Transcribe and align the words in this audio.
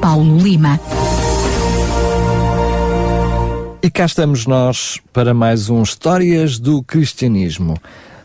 Paulo 0.00 0.38
Lima. 0.38 0.80
E 3.82 3.90
cá 3.90 4.06
estamos 4.06 4.46
nós 4.46 4.98
para 5.12 5.34
mais 5.34 5.68
um 5.68 5.82
Histórias 5.82 6.58
do 6.58 6.82
Cristianismo. 6.82 7.76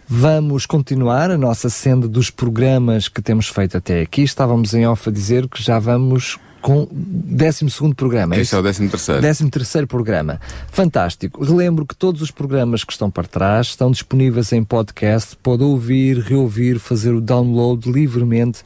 Vamos 0.08 0.66
continuar 0.66 1.30
a 1.30 1.38
nossa 1.38 1.70
senda 1.70 2.08
dos 2.08 2.30
programas 2.30 3.10
que 3.10 3.22
temos 3.22 3.50
feito 3.50 3.76
até 3.76 4.02
aqui. 4.02 4.22
Estávamos 4.22 4.74
em 4.74 4.88
off 4.88 5.10
a 5.10 5.12
dizer 5.12 5.50
que 5.50 5.62
já 5.62 5.78
vamos 5.78 6.40
com 6.62 6.84
o 6.84 6.90
12 6.92 7.94
programa. 7.94 8.38
Este 8.38 8.56
é 8.56 8.58
o 8.58 8.62
13 8.62 8.88
terceiro. 8.88 9.22
13 9.22 9.50
terceiro 9.50 9.88
programa. 9.88 10.40
Fantástico. 10.72 11.44
Relembro 11.44 11.86
que 11.86 11.96
todos 11.96 12.22
os 12.22 12.32
programas 12.32 12.86
que 12.86 12.94
estão 12.94 13.12
para 13.12 13.28
trás 13.28 13.68
estão 13.68 13.92
disponíveis 13.92 14.54
em 14.54 14.64
podcast. 14.64 15.36
Pode 15.44 15.64
ouvir, 15.64 16.20
reouvir, 16.20 16.80
fazer 16.80 17.14
o 17.14 17.20
download 17.20 17.92
livremente 17.92 18.64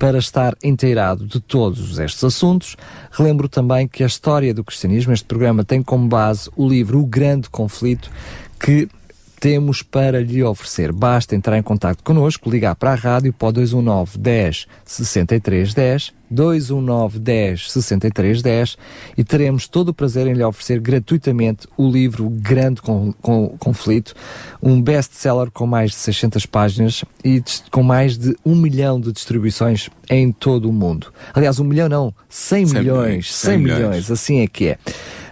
para 0.00 0.16
estar 0.16 0.56
inteirado 0.64 1.26
de 1.26 1.38
todos 1.40 1.98
estes 1.98 2.24
assuntos. 2.24 2.74
Relembro 3.12 3.50
também 3.50 3.86
que 3.86 4.02
a 4.02 4.06
história 4.06 4.54
do 4.54 4.64
cristianismo, 4.64 5.12
este 5.12 5.26
programa 5.26 5.62
tem 5.62 5.82
como 5.82 6.08
base 6.08 6.50
o 6.56 6.66
livro 6.66 7.00
O 7.00 7.06
Grande 7.06 7.50
Conflito, 7.50 8.10
que 8.58 8.88
temos 9.40 9.82
para 9.82 10.20
lhe 10.20 10.44
oferecer. 10.44 10.92
Basta 10.92 11.34
entrar 11.34 11.56
em 11.56 11.62
contato 11.62 12.04
connosco, 12.04 12.50
ligar 12.50 12.76
para 12.76 12.92
a 12.92 12.94
rádio 12.94 13.32
para 13.32 13.48
o 13.48 13.52
219 13.52 14.18
10 14.18 14.68
63 14.84 15.72
10, 15.72 16.12
219 16.30 17.18
10 17.18 17.72
63 17.72 18.42
10 18.42 18.76
e 19.16 19.24
teremos 19.24 19.66
todo 19.66 19.88
o 19.88 19.94
prazer 19.94 20.26
em 20.26 20.34
lhe 20.34 20.44
oferecer 20.44 20.78
gratuitamente 20.78 21.66
o 21.76 21.90
livro 21.90 22.28
Grande 22.28 22.82
com, 22.82 23.12
com, 23.14 23.56
Conflito, 23.58 24.14
um 24.62 24.80
best-seller 24.80 25.50
com 25.50 25.66
mais 25.66 25.92
de 25.92 25.96
600 25.96 26.44
páginas 26.44 27.04
e 27.24 27.42
com 27.70 27.82
mais 27.82 28.18
de 28.18 28.36
um 28.44 28.54
milhão 28.54 29.00
de 29.00 29.10
distribuições 29.10 29.88
em 30.10 30.30
todo 30.30 30.68
o 30.68 30.72
mundo. 30.72 31.12
Aliás, 31.32 31.58
um 31.58 31.64
milhão 31.64 31.88
não, 31.88 32.14
100, 32.28 32.66
100 32.66 32.78
milhões, 32.78 33.34
100, 33.34 33.50
100 33.50 33.58
milhões. 33.58 33.78
milhões, 33.78 34.10
assim 34.10 34.40
é 34.40 34.46
que 34.46 34.68
é. 34.68 34.78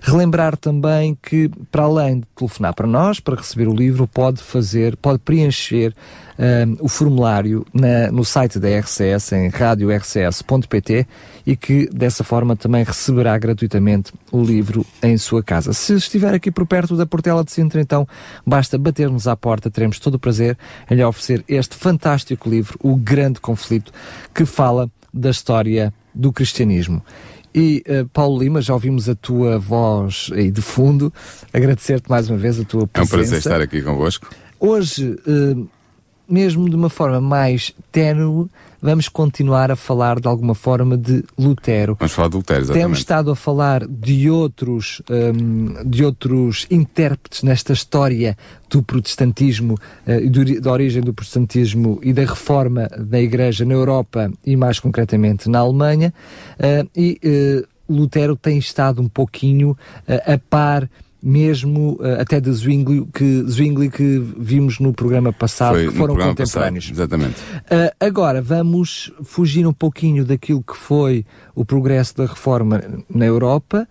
Relembrar 0.01 0.57
também 0.57 1.17
que, 1.21 1.51
para 1.71 1.83
além 1.83 2.21
de 2.21 2.27
telefonar 2.37 2.75
para 2.75 2.87
nós, 2.87 3.21
para 3.21 3.37
receber 3.37 3.69
o 3.69 3.75
livro, 3.75 4.07
pode 4.07 4.43
fazer, 4.43 4.97
pode 4.97 5.19
preencher 5.19 5.95
um, 6.39 6.85
o 6.85 6.89
formulário 6.89 7.67
na, 7.75 8.11
no 8.13 8.25
site 8.25 8.59
da 8.59 8.69
RCS, 8.79 9.33
em 9.33 9.49
radiorcs.pt, 9.49 11.07
e 11.45 11.57
que 11.57 11.89
dessa 11.93 12.23
forma 12.23 12.55
também 12.55 12.85
receberá 12.85 13.37
gratuitamente 13.39 14.13
o 14.31 14.43
livro 14.43 14.87
em 15.03 15.17
sua 15.19 15.43
casa. 15.43 15.73
Se 15.73 15.95
estiver 15.95 16.33
aqui 16.33 16.51
por 16.51 16.67
perto 16.67 16.97
da 16.97 17.07
Portela 17.07 17.43
de 17.43 17.51
Sintra, 17.51 17.81
então 17.81 18.07
basta 18.47 18.79
bater-nos 18.79 19.27
à 19.27 19.37
porta, 19.37 19.71
teremos 19.71 19.99
todo 19.99 20.15
o 20.15 20.19
prazer 20.19 20.57
em 20.91 20.95
lhe 20.95 21.05
oferecer 21.05 21.45
este 21.49 21.75
fantástico 21.77 22.49
livro, 22.49 22.79
O 22.83 22.97
Grande 22.97 23.41
Conflito, 23.41 23.93
que 24.35 24.45
fala 24.45 24.91
da 25.13 25.31
história 25.31 25.93
do 26.15 26.33
cristianismo. 26.33 27.03
E 27.59 27.83
uh, 27.89 28.09
Paulo 28.11 28.39
Lima, 28.39 28.63
já 28.63 28.73
ouvimos 28.73 29.09
a 29.09 29.17
tua 29.17 29.59
voz 29.59 30.31
aí 30.33 30.49
de 30.49 30.63
fundo. 30.63 31.13
Agradecer-te 31.53 32.09
mais 32.09 32.31
uma 32.31 32.39
vez 32.39 32.61
a 32.61 32.65
tua 32.65 32.87
presença. 32.87 33.01
É 33.01 33.17
um 33.17 33.19
prazer 33.19 33.39
estar 33.39 33.61
aqui 33.61 33.83
convosco. 33.83 34.31
Hoje, 34.61 35.17
uh, 35.27 35.69
mesmo 36.29 36.71
de 36.71 36.77
uma 36.77 36.89
forma 36.89 37.21
mais 37.21 37.75
ténue, 37.91 38.49
vamos 38.81 39.09
continuar 39.09 39.71
a 39.71 39.77
falar 39.77 40.21
de 40.21 40.29
alguma 40.29 40.55
forma 40.55 40.97
de 40.97 41.25
Lutero. 41.39 41.97
Vamos 41.99 42.13
falar 42.13 42.29
de 42.29 42.37
Lutero, 42.37 42.61
exatamente. 42.61 42.85
Temos 42.85 42.99
estado 42.99 43.31
a 43.31 43.37
falar 43.37 43.87
de 43.87 44.31
outros, 44.31 45.03
um, 45.11 45.89
de 45.89 46.05
outros 46.05 46.67
intérpretes 46.71 47.43
nesta 47.43 47.73
história 47.73 48.37
do 48.71 48.83
protestantismo, 48.83 49.75
uh, 49.75 50.61
da 50.61 50.73
origem 50.73 51.03
do 51.03 51.13
protestantismo 51.13 51.99
e 52.03 52.13
da 52.13 52.23
reforma 52.23 52.89
da 52.99 53.21
Igreja 53.21 53.65
na 53.65 53.75
Europa 53.75 54.31
e 54.45 54.57
mais 54.57 54.79
concretamente 54.79 55.49
na 55.49 55.59
Alemanha. 55.59 56.13
Uh, 56.59 56.89
e 56.97 57.21
uh, 57.25 57.93
Lutero 57.93 58.37
tem 58.37 58.59
estado 58.59 59.01
um 59.01 59.09
pouquinho 59.09 59.77
a 60.07 60.39
par 60.51 60.89
mesmo 61.23 61.95
uh, 62.01 62.21
até 62.21 62.41
de 62.41 62.51
Zwingli 62.53 63.07
que, 63.13 63.43
Zwingli 63.49 63.91
que 63.91 64.19
vimos 64.39 64.79
no 64.79 64.93
programa 64.93 65.33
passado, 65.33 65.75
Foi 65.75 65.89
que 65.89 65.95
foram 65.95 66.15
contemporâneos. 66.15 66.91
Passado, 66.91 66.97
exatamente. 66.97 67.41
Uh, 67.65 67.95
agora, 68.01 68.41
vamos 68.41 69.13
fugir 69.25 69.67
um 69.67 69.73
pouquinho 69.73 70.25
daquilo 70.25 70.63
que 70.63 70.77
foi 70.77 71.25
o 71.55 71.65
progresso 71.65 72.17
da 72.17 72.27
reforma 72.27 72.83
na 73.13 73.27
Europa 73.27 73.89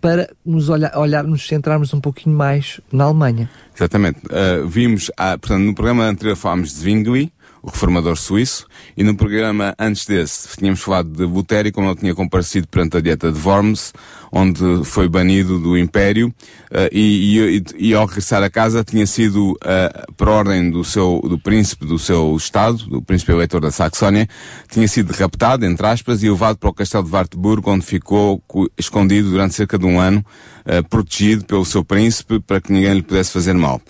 para 0.00 0.30
nos 0.44 0.68
olhar, 0.70 0.96
olhar 0.96 1.24
nos 1.24 1.46
centrarmos 1.46 1.92
um 1.92 2.00
pouquinho 2.00 2.34
mais 2.34 2.80
na 2.90 3.04
Alemanha. 3.04 3.50
Exatamente. 3.76 4.20
Uh, 4.26 4.66
vimos, 4.66 5.10
a, 5.16 5.36
portanto, 5.36 5.62
no 5.62 5.74
programa 5.74 6.04
anterior 6.04 6.36
falámos 6.36 6.70
de 6.70 6.76
Zwingli, 6.76 7.32
o 7.62 7.68
reformador 7.68 8.16
suíço, 8.16 8.66
e 8.96 9.02
no 9.02 9.14
programa 9.14 9.74
antes 9.78 10.06
desse 10.06 10.56
tínhamos 10.56 10.80
falado 10.80 11.10
de 11.10 11.24
Lutero 11.24 11.70
como 11.72 11.88
ele 11.88 11.96
tinha 11.96 12.14
comparecido 12.14 12.66
perante 12.68 12.96
a 12.96 13.00
dieta 13.00 13.30
de 13.30 13.38
Worms, 13.38 13.92
onde 14.32 14.84
foi 14.84 15.08
banido 15.08 15.58
do 15.58 15.76
Império, 15.76 16.28
uh, 16.28 16.88
e, 16.92 17.38
e, 17.38 17.88
e, 17.90 17.94
ao 17.94 18.06
regressar 18.06 18.42
a 18.42 18.50
casa 18.50 18.84
tinha 18.84 19.06
sido, 19.06 19.52
uh, 19.52 20.12
por 20.16 20.28
ordem 20.28 20.70
do 20.70 20.84
seu, 20.84 21.20
do 21.24 21.38
príncipe 21.38 21.84
do 21.84 21.98
seu 21.98 22.34
estado, 22.36 22.78
do 22.86 23.02
príncipe 23.02 23.32
eleitor 23.32 23.60
da 23.60 23.70
Saxónia, 23.70 24.28
tinha 24.70 24.86
sido 24.86 25.12
raptado, 25.12 25.66
entre 25.66 25.86
aspas, 25.86 26.22
e 26.22 26.30
levado 26.30 26.58
para 26.58 26.70
o 26.70 26.74
castelo 26.74 27.04
de 27.04 27.10
Wartburg, 27.10 27.68
onde 27.68 27.84
ficou 27.84 28.42
escondido 28.78 29.30
durante 29.30 29.54
cerca 29.54 29.78
de 29.78 29.84
um 29.84 30.00
ano, 30.00 30.24
uh, 30.64 30.88
protegido 30.88 31.44
pelo 31.44 31.64
seu 31.64 31.84
príncipe, 31.84 32.40
para 32.40 32.60
que 32.60 32.72
ninguém 32.72 32.94
lhe 32.94 33.02
pudesse 33.02 33.32
fazer 33.32 33.54
mal. 33.54 33.80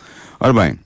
Ora 0.41 0.53
bem, 0.55 0.79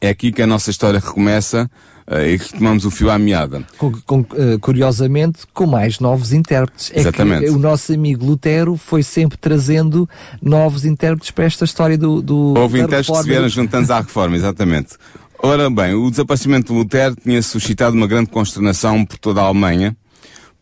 é 0.00 0.10
aqui 0.10 0.30
que 0.30 0.42
a 0.42 0.46
nossa 0.46 0.70
história 0.70 1.00
recomeça, 1.00 1.70
uh, 2.10 2.18
e 2.20 2.36
retomamos 2.36 2.84
o 2.84 2.90
fio 2.90 3.10
à 3.10 3.18
meada. 3.18 3.64
Com, 3.78 3.92
com, 4.04 4.20
uh, 4.20 4.58
curiosamente, 4.60 5.40
com 5.52 5.66
mais 5.66 5.98
novos 6.00 6.32
intérpretes. 6.32 6.90
Exatamente. 6.94 7.44
É 7.44 7.48
que 7.48 7.54
o 7.54 7.58
nosso 7.58 7.92
amigo 7.92 8.24
Lutero 8.24 8.76
foi 8.76 9.02
sempre 9.02 9.36
trazendo 9.36 10.08
novos 10.40 10.84
intérpretes 10.84 11.30
para 11.30 11.44
esta 11.44 11.64
história 11.64 11.98
do. 11.98 12.22
do 12.22 12.54
Houve 12.56 12.78
intérpretes 12.78 13.10
que 13.10 13.22
se 13.22 13.28
vieram 13.28 13.48
juntando 13.48 13.92
à 13.92 14.00
reforma, 14.00 14.36
exatamente. 14.36 14.96
Ora 15.38 15.68
bem, 15.68 15.94
o 15.94 16.10
desaparecimento 16.10 16.72
de 16.72 16.78
Lutero 16.78 17.14
tinha 17.14 17.42
suscitado 17.42 17.94
uma 17.94 18.06
grande 18.06 18.30
consternação 18.30 19.04
por 19.04 19.18
toda 19.18 19.42
a 19.42 19.44
Alemanha, 19.44 19.94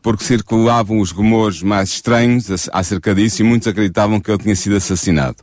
porque 0.03 0.25
circulavam 0.25 0.99
os 0.99 1.12
rumores 1.12 1.62
mais 1.62 1.91
estranhos 1.91 2.69
acerca 2.72 3.15
disso 3.15 3.41
e 3.41 3.44
muitos 3.44 3.69
acreditavam 3.69 4.21
que 4.21 4.31
ele 4.31 4.38
tinha 4.38 4.56
sido 4.56 4.76
assassinado 4.76 5.37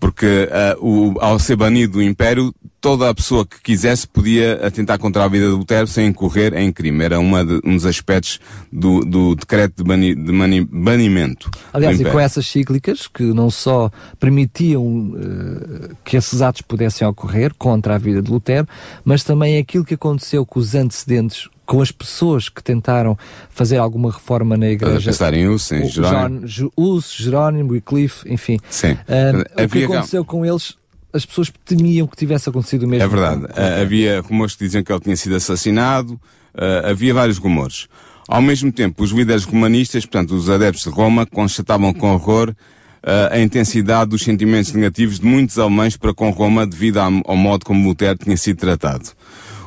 porque 0.00 0.48
uh, 0.80 0.84
o, 0.84 1.20
ao 1.20 1.38
ser 1.38 1.56
banido 1.56 1.94
do 1.94 2.02
Império, 2.02 2.54
toda 2.80 3.10
a 3.10 3.14
pessoa 3.14 3.44
que 3.46 3.60
quisesse 3.62 4.08
podia 4.08 4.54
atentar 4.66 4.98
contra 4.98 5.22
a 5.22 5.28
vida 5.28 5.44
de 5.46 5.52
Lutero 5.52 5.86
sem 5.86 6.06
incorrer 6.06 6.54
em 6.54 6.72
crime. 6.72 7.04
Era 7.04 7.20
uma 7.20 7.44
de, 7.44 7.60
um 7.62 7.76
dos 7.76 7.84
aspectos 7.84 8.40
do, 8.72 9.00
do 9.04 9.34
decreto 9.34 9.76
de, 9.76 9.84
bani, 9.84 10.14
de 10.14 10.32
mani, 10.32 10.64
banimento. 10.64 11.50
Aliás, 11.72 12.00
e 12.00 12.04
com 12.04 12.18
essas 12.18 12.46
cíclicas 12.46 13.06
que 13.06 13.22
não 13.22 13.50
só 13.50 13.90
permitiam 14.18 14.82
uh, 14.82 15.96
que 16.02 16.16
esses 16.16 16.40
atos 16.40 16.62
pudessem 16.62 17.06
ocorrer 17.06 17.52
contra 17.58 17.96
a 17.96 17.98
vida 17.98 18.22
de 18.22 18.30
Lutero, 18.30 18.66
mas 19.04 19.22
também 19.22 19.58
aquilo 19.58 19.84
que 19.84 19.94
aconteceu 19.94 20.46
com 20.46 20.58
os 20.58 20.74
antecedentes 20.74 21.46
com 21.70 21.80
as 21.80 21.92
pessoas 21.92 22.48
que 22.48 22.60
tentaram 22.60 23.16
fazer 23.48 23.76
alguma 23.76 24.10
reforma 24.10 24.56
na 24.56 24.68
igreja. 24.70 25.08
Pensar 25.08 25.32
em 25.34 25.46
Us, 25.46 25.70
em 25.70 25.88
Jerónimo. 25.88 26.48
Us, 26.76 27.12
Jerónimo, 27.12 27.70
Wycliffe, 27.70 28.28
enfim. 28.28 28.58
Sim. 28.68 28.98
Um, 29.08 29.64
o 29.64 29.68
que 29.68 29.84
aconteceu 29.84 30.24
com 30.24 30.44
eles 30.44 30.76
as 31.12 31.24
pessoas 31.24 31.52
temiam 31.64 32.08
que 32.08 32.16
tivesse 32.16 32.48
acontecido 32.48 32.86
o 32.86 32.88
mesmo. 32.88 33.04
É 33.04 33.08
verdade. 33.08 33.44
Uh, 33.44 33.82
havia 33.82 34.20
rumores 34.20 34.56
que 34.56 34.64
diziam 34.64 34.82
que 34.82 34.92
ele 34.92 35.00
tinha 35.00 35.16
sido 35.16 35.36
assassinado, 35.36 36.14
uh, 36.14 36.90
havia 36.90 37.14
vários 37.14 37.38
rumores. 37.38 37.86
Ao 38.26 38.42
mesmo 38.42 38.72
tempo, 38.72 39.04
os 39.04 39.12
líderes 39.12 39.44
romanistas, 39.44 40.04
portanto, 40.04 40.34
os 40.34 40.50
adeptos 40.50 40.82
de 40.82 40.90
Roma, 40.90 41.24
constatavam 41.24 41.94
com 41.94 42.12
horror 42.12 42.50
uh, 42.50 43.32
a 43.32 43.38
intensidade 43.38 44.10
dos 44.10 44.22
sentimentos 44.22 44.72
negativos 44.72 45.20
de 45.20 45.26
muitos 45.26 45.56
alemães 45.56 45.96
para 45.96 46.12
com 46.12 46.30
Roma 46.30 46.66
devido 46.66 46.98
ao 46.98 47.36
modo 47.36 47.64
como 47.64 47.86
Lutero 47.86 48.18
tinha 48.18 48.36
sido 48.36 48.58
tratado. 48.58 49.10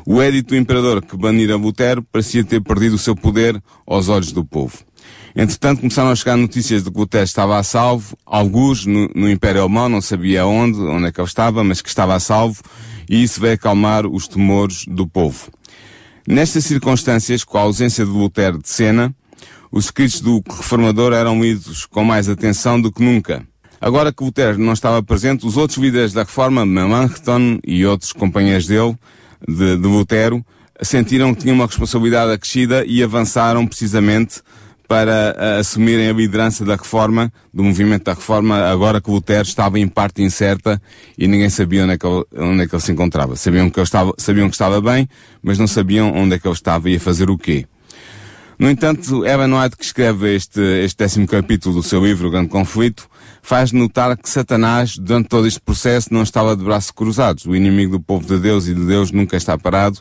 O 0.06 0.22
édito 0.22 0.50
do 0.50 0.58
imperador 0.58 1.02
que 1.02 1.16
banira 1.16 1.56
Lutero 1.56 2.04
parecia 2.04 2.44
ter 2.44 2.62
perdido 2.62 2.96
o 2.96 3.00
seu 3.00 3.16
poder 3.16 3.62
aos 3.88 4.10
olhos 4.10 4.32
do 4.32 4.44
povo. 4.44 4.78
Entretanto, 5.36 5.80
começaram 5.80 6.12
a 6.12 6.16
chegar 6.16 6.38
notícias 6.38 6.84
de 6.84 6.92
que 6.92 6.98
Lutero 6.98 7.24
estava 7.24 7.58
a 7.58 7.64
salvo, 7.64 8.16
alguns 8.26 8.86
no, 8.86 9.10
no 9.16 9.30
Império 9.30 9.62
Alemão, 9.62 9.90
não 9.90 10.02
sabia 10.02 10.46
onde, 10.46 10.80
onde 10.80 11.08
é 11.08 11.12
que 11.12 11.20
ele 11.20 11.28
estava, 11.28 11.64
mas 11.64 11.82
que 11.82 11.90
estava 11.90 12.14
a 12.14 12.20
salvo, 12.20 12.62
e 13.10 13.24
isso 13.24 13.42
veio 13.42 13.56
acalmar 13.56 14.06
os 14.06 14.28
temores 14.28 14.86
do 14.88 15.08
povo. 15.08 15.50
Nestas 16.28 16.66
circunstâncias, 16.66 17.44
com 17.44 17.58
a 17.58 17.62
ausência 17.62 18.06
de 18.06 18.12
Lutero 18.12 18.60
de 18.60 18.70
cena, 18.70 19.14
os 19.72 19.86
escritos 19.86 20.22
do 20.22 20.44
reformador 20.48 21.14
eram 21.14 21.42
lidos 21.42 21.86
com 21.86 22.04
mais 22.04 22.30
atenção 22.30 22.80
do 22.80 22.92
que 22.92 23.04
nunca. 23.04 23.44
Agora 23.82 24.14
que 24.14 24.24
Lutero 24.24 24.58
não 24.60 24.72
estava 24.72 25.02
presente, 25.02 25.48
os 25.48 25.58
outros 25.58 25.80
líderes 25.80 26.14
da 26.14 26.22
reforma, 26.22 26.66
Melanchthon 26.66 27.60
e 27.66 27.86
outros 27.86 28.14
companheiros 28.14 28.68
dele, 28.68 28.96
de, 29.48 29.78
de 29.78 29.88
Lutero, 29.88 30.46
sentiram 30.82 31.34
que 31.34 31.42
tinham 31.42 31.56
uma 31.56 31.66
responsabilidade 31.66 32.32
acrescida 32.32 32.84
e 32.86 33.04
avançaram 33.04 33.66
precisamente 33.66 34.42
para 34.88 35.36
uh, 35.36 35.60
assumirem 35.60 36.10
a 36.10 36.14
liderança 36.14 36.64
da 36.66 36.76
reforma, 36.76 37.32
do 37.54 37.64
movimento 37.64 38.04
da 38.04 38.14
reforma, 38.14 38.66
agora 38.66 39.02
que 39.02 39.10
Lutero 39.10 39.48
estava 39.48 39.80
em 39.80 39.88
parte 39.88 40.22
incerta 40.22 40.82
e 41.18 41.28
ninguém 41.28 41.50
sabia 41.50 41.84
onde 41.84 41.94
é 41.94 41.98
que 41.98 42.06
ele, 42.06 42.24
onde 42.38 42.64
é 42.64 42.68
que 42.68 42.76
ele 42.76 42.82
se 42.82 42.92
encontrava. 42.92 43.36
Sabiam 43.36 43.70
que, 43.70 43.80
ele 43.80 43.86
estava, 43.86 44.14
sabiam 44.18 44.50
que 44.50 44.56
estava 44.56 44.82
bem, 44.82 45.08
mas 45.42 45.58
não 45.58 45.68
sabiam 45.68 46.14
onde 46.14 46.36
é 46.36 46.40
que 46.40 46.48
ele 46.48 46.54
estava 46.54 46.90
e 46.90 46.98
a 46.98 47.00
fazer 47.00 47.30
o 47.30 47.38
quê. 47.38 47.66
No 48.60 48.70
entanto, 48.70 49.26
Evan 49.26 49.60
White, 49.60 49.78
que 49.78 49.84
escreve 49.84 50.36
este, 50.36 50.62
este 50.62 50.98
décimo 50.98 51.28
capítulo 51.28 51.76
do 51.76 51.84
seu 51.84 52.06
livro, 52.06 52.28
O 52.28 52.32
Grande 52.32 52.50
Conflito, 52.50 53.10
faz 53.44 53.74
notar 53.74 54.18
que 54.18 54.30
Satanás, 54.30 54.98
durante 54.98 55.28
todo 55.28 55.46
este 55.46 55.60
processo, 55.60 56.12
não 56.12 56.24
estava 56.24 56.56
de 56.56 56.64
braços 56.64 56.92
cruzados. 56.92 57.46
O 57.46 57.54
inimigo 57.54 57.98
do 57.98 58.04
povo 58.04 58.26
de 58.26 58.40
Deus 58.40 58.68
e 58.68 58.74
de 58.74 58.86
Deus 58.86 59.12
nunca 59.12 59.36
está 59.36 59.58
parado. 59.58 60.00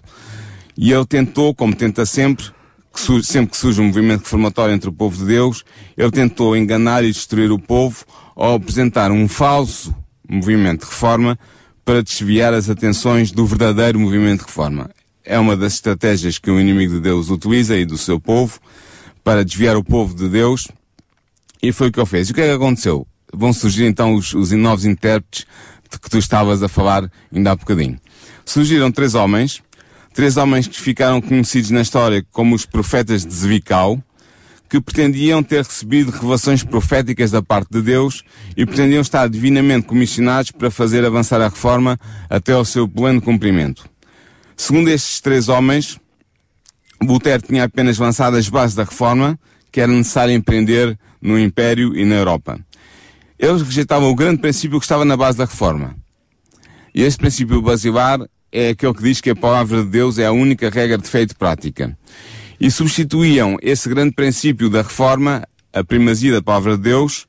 E 0.78 0.92
ele 0.92 1.04
tentou, 1.04 1.52
como 1.52 1.74
tenta 1.74 2.06
sempre, 2.06 2.46
que 2.94 3.00
surge, 3.00 3.26
sempre 3.26 3.50
que 3.50 3.56
surge 3.56 3.80
um 3.80 3.86
movimento 3.86 4.20
reformatório 4.20 4.72
entre 4.72 4.88
o 4.88 4.92
povo 4.92 5.18
de 5.18 5.24
Deus, 5.24 5.64
ele 5.98 6.10
tentou 6.12 6.56
enganar 6.56 7.04
e 7.04 7.10
destruir 7.10 7.50
o 7.50 7.58
povo 7.58 8.04
ao 8.36 8.54
apresentar 8.54 9.10
um 9.10 9.26
falso 9.26 9.92
movimento 10.28 10.82
de 10.82 10.86
reforma 10.86 11.36
para 11.84 12.00
desviar 12.00 12.54
as 12.54 12.70
atenções 12.70 13.32
do 13.32 13.44
verdadeiro 13.44 13.98
movimento 13.98 14.40
de 14.40 14.46
reforma. 14.46 14.88
É 15.24 15.36
uma 15.36 15.56
das 15.56 15.74
estratégias 15.74 16.38
que 16.38 16.50
o 16.50 16.60
inimigo 16.60 16.94
de 16.94 17.00
Deus 17.00 17.28
utiliza 17.28 17.76
e 17.76 17.84
do 17.84 17.98
seu 17.98 18.20
povo 18.20 18.60
para 19.24 19.44
desviar 19.44 19.76
o 19.76 19.82
povo 19.82 20.14
de 20.14 20.28
Deus. 20.28 20.68
E 21.60 21.72
foi 21.72 21.88
o 21.88 21.92
que 21.92 21.98
ele 21.98 22.06
fez. 22.06 22.28
E 22.28 22.32
o 22.32 22.34
que 22.34 22.40
é 22.40 22.46
que 22.46 22.54
aconteceu? 22.54 23.06
Vão 23.32 23.52
surgir 23.52 23.86
então 23.86 24.14
os, 24.14 24.34
os 24.34 24.50
novos 24.52 24.84
intérpretes 24.84 25.46
de 25.90 25.98
que 25.98 26.10
tu 26.10 26.18
estavas 26.18 26.62
a 26.62 26.68
falar 26.68 27.10
ainda 27.34 27.52
há 27.52 27.56
bocadinho. 27.56 27.98
Surgiram 28.44 28.90
três 28.92 29.14
homens 29.14 29.62
Três 30.14 30.36
homens 30.36 30.66
que 30.66 30.78
ficaram 30.78 31.22
conhecidos 31.22 31.70
na 31.70 31.80
história 31.80 32.24
como 32.30 32.54
os 32.54 32.66
profetas 32.66 33.24
de 33.24 33.32
Zvical, 33.32 33.98
que 34.68 34.78
pretendiam 34.78 35.42
ter 35.42 35.64
recebido 35.64 36.10
revelações 36.10 36.62
proféticas 36.62 37.30
da 37.30 37.42
parte 37.42 37.70
de 37.70 37.80
Deus 37.80 38.22
e 38.54 38.66
pretendiam 38.66 39.00
estar 39.00 39.26
divinamente 39.28 39.86
comissionados 39.86 40.50
para 40.50 40.70
fazer 40.70 41.04
avançar 41.04 41.40
a 41.40 41.48
reforma 41.48 41.98
até 42.28 42.52
ao 42.52 42.64
seu 42.64 42.86
pleno 42.86 43.22
cumprimento. 43.22 43.88
Segundo 44.54 44.88
estes 44.88 45.18
três 45.20 45.48
homens, 45.48 45.98
Lutero 47.02 47.42
tinha 47.42 47.64
apenas 47.64 47.98
lançado 47.98 48.36
as 48.36 48.48
bases 48.50 48.76
da 48.76 48.84
reforma 48.84 49.38
que 49.70 49.80
era 49.80 49.90
necessário 49.90 50.34
empreender 50.34 50.98
no 51.22 51.38
Império 51.38 51.96
e 51.96 52.04
na 52.04 52.16
Europa. 52.16 52.60
Eles 53.42 53.60
rejeitavam 53.60 54.08
o 54.08 54.14
grande 54.14 54.40
princípio 54.40 54.78
que 54.78 54.84
estava 54.84 55.04
na 55.04 55.16
base 55.16 55.36
da 55.36 55.44
reforma. 55.44 55.96
E 56.94 57.02
este 57.02 57.18
princípio 57.18 57.60
basilar 57.60 58.20
é 58.52 58.68
aquele 58.68 58.94
que 58.94 59.02
diz 59.02 59.20
que 59.20 59.30
a 59.30 59.34
palavra 59.34 59.82
de 59.82 59.90
Deus 59.90 60.16
é 60.16 60.26
a 60.26 60.30
única 60.30 60.70
regra 60.70 60.96
de 60.96 61.08
feito 61.08 61.36
prática. 61.36 61.98
E 62.60 62.70
substituíam 62.70 63.56
esse 63.60 63.88
grande 63.88 64.14
princípio 64.14 64.70
da 64.70 64.82
reforma, 64.82 65.42
a 65.72 65.82
primazia 65.82 66.34
da 66.34 66.40
palavra 66.40 66.76
de 66.76 66.84
Deus, 66.84 67.26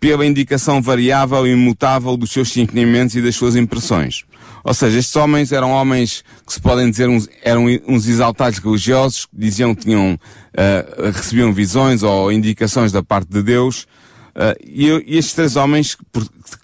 pela 0.00 0.26
indicação 0.26 0.82
variável 0.82 1.46
e 1.46 1.52
imutável 1.52 2.16
dos 2.16 2.32
seus 2.32 2.56
ensinamentos 2.56 3.14
e 3.14 3.22
das 3.22 3.36
suas 3.36 3.54
impressões. 3.54 4.24
Ou 4.64 4.74
seja, 4.74 4.98
estes 4.98 5.14
homens 5.14 5.52
eram 5.52 5.70
homens 5.70 6.24
que 6.44 6.52
se 6.52 6.60
podem 6.60 6.90
dizer 6.90 7.08
uns, 7.08 7.28
eram 7.44 7.66
uns 7.86 8.08
exaltados 8.08 8.58
religiosos, 8.58 9.28
diziam 9.32 9.76
que 9.76 9.84
tinham, 9.84 10.14
uh, 10.14 11.12
recebiam 11.12 11.52
visões 11.52 12.02
ou 12.02 12.32
indicações 12.32 12.90
da 12.90 13.00
parte 13.00 13.28
de 13.30 13.42
Deus, 13.44 13.86
uh, 14.34 14.56
e, 14.64 14.88
e, 14.88 15.18
estes 15.18 15.34
três 15.34 15.56
homens, 15.56 15.94
que, 15.94 16.04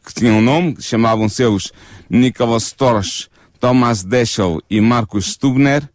que 0.06 0.14
tinham 0.14 0.38
um 0.38 0.42
nome, 0.42 0.76
chamavam-se 0.80 1.44
os 1.44 1.72
Nicholas 2.08 2.72
Torres, 2.72 3.28
Thomas 3.60 4.02
Deschel 4.02 4.60
e 4.68 4.80
Marcus 4.80 5.28
Stubner, 5.28 5.88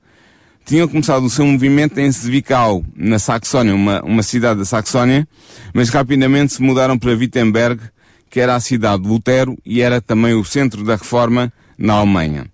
tinham 0.66 0.88
começado 0.88 1.26
o 1.26 1.30
seu 1.30 1.46
movimento 1.46 2.00
em 2.00 2.10
Zwickau, 2.12 2.84
na 2.96 3.20
Saxónia, 3.20 3.76
uma, 3.76 4.02
uma 4.04 4.24
cidade 4.24 4.60
da 4.60 4.66
Saxónia, 4.66 5.28
mas 5.74 5.90
rapidamente 5.90 6.54
se 6.54 6.62
mudaram 6.62 6.98
para 6.98 7.12
Wittenberg, 7.12 7.82
que 8.30 8.40
era 8.40 8.56
a 8.56 8.60
cidade 8.60 9.04
de 9.04 9.10
Lutero 9.10 9.58
e 9.66 9.82
era 9.82 10.00
também 10.00 10.34
o 10.34 10.46
centro 10.46 10.84
da 10.84 10.96
reforma 10.96 11.52
na 11.78 11.96
Alemanha. 11.96 12.46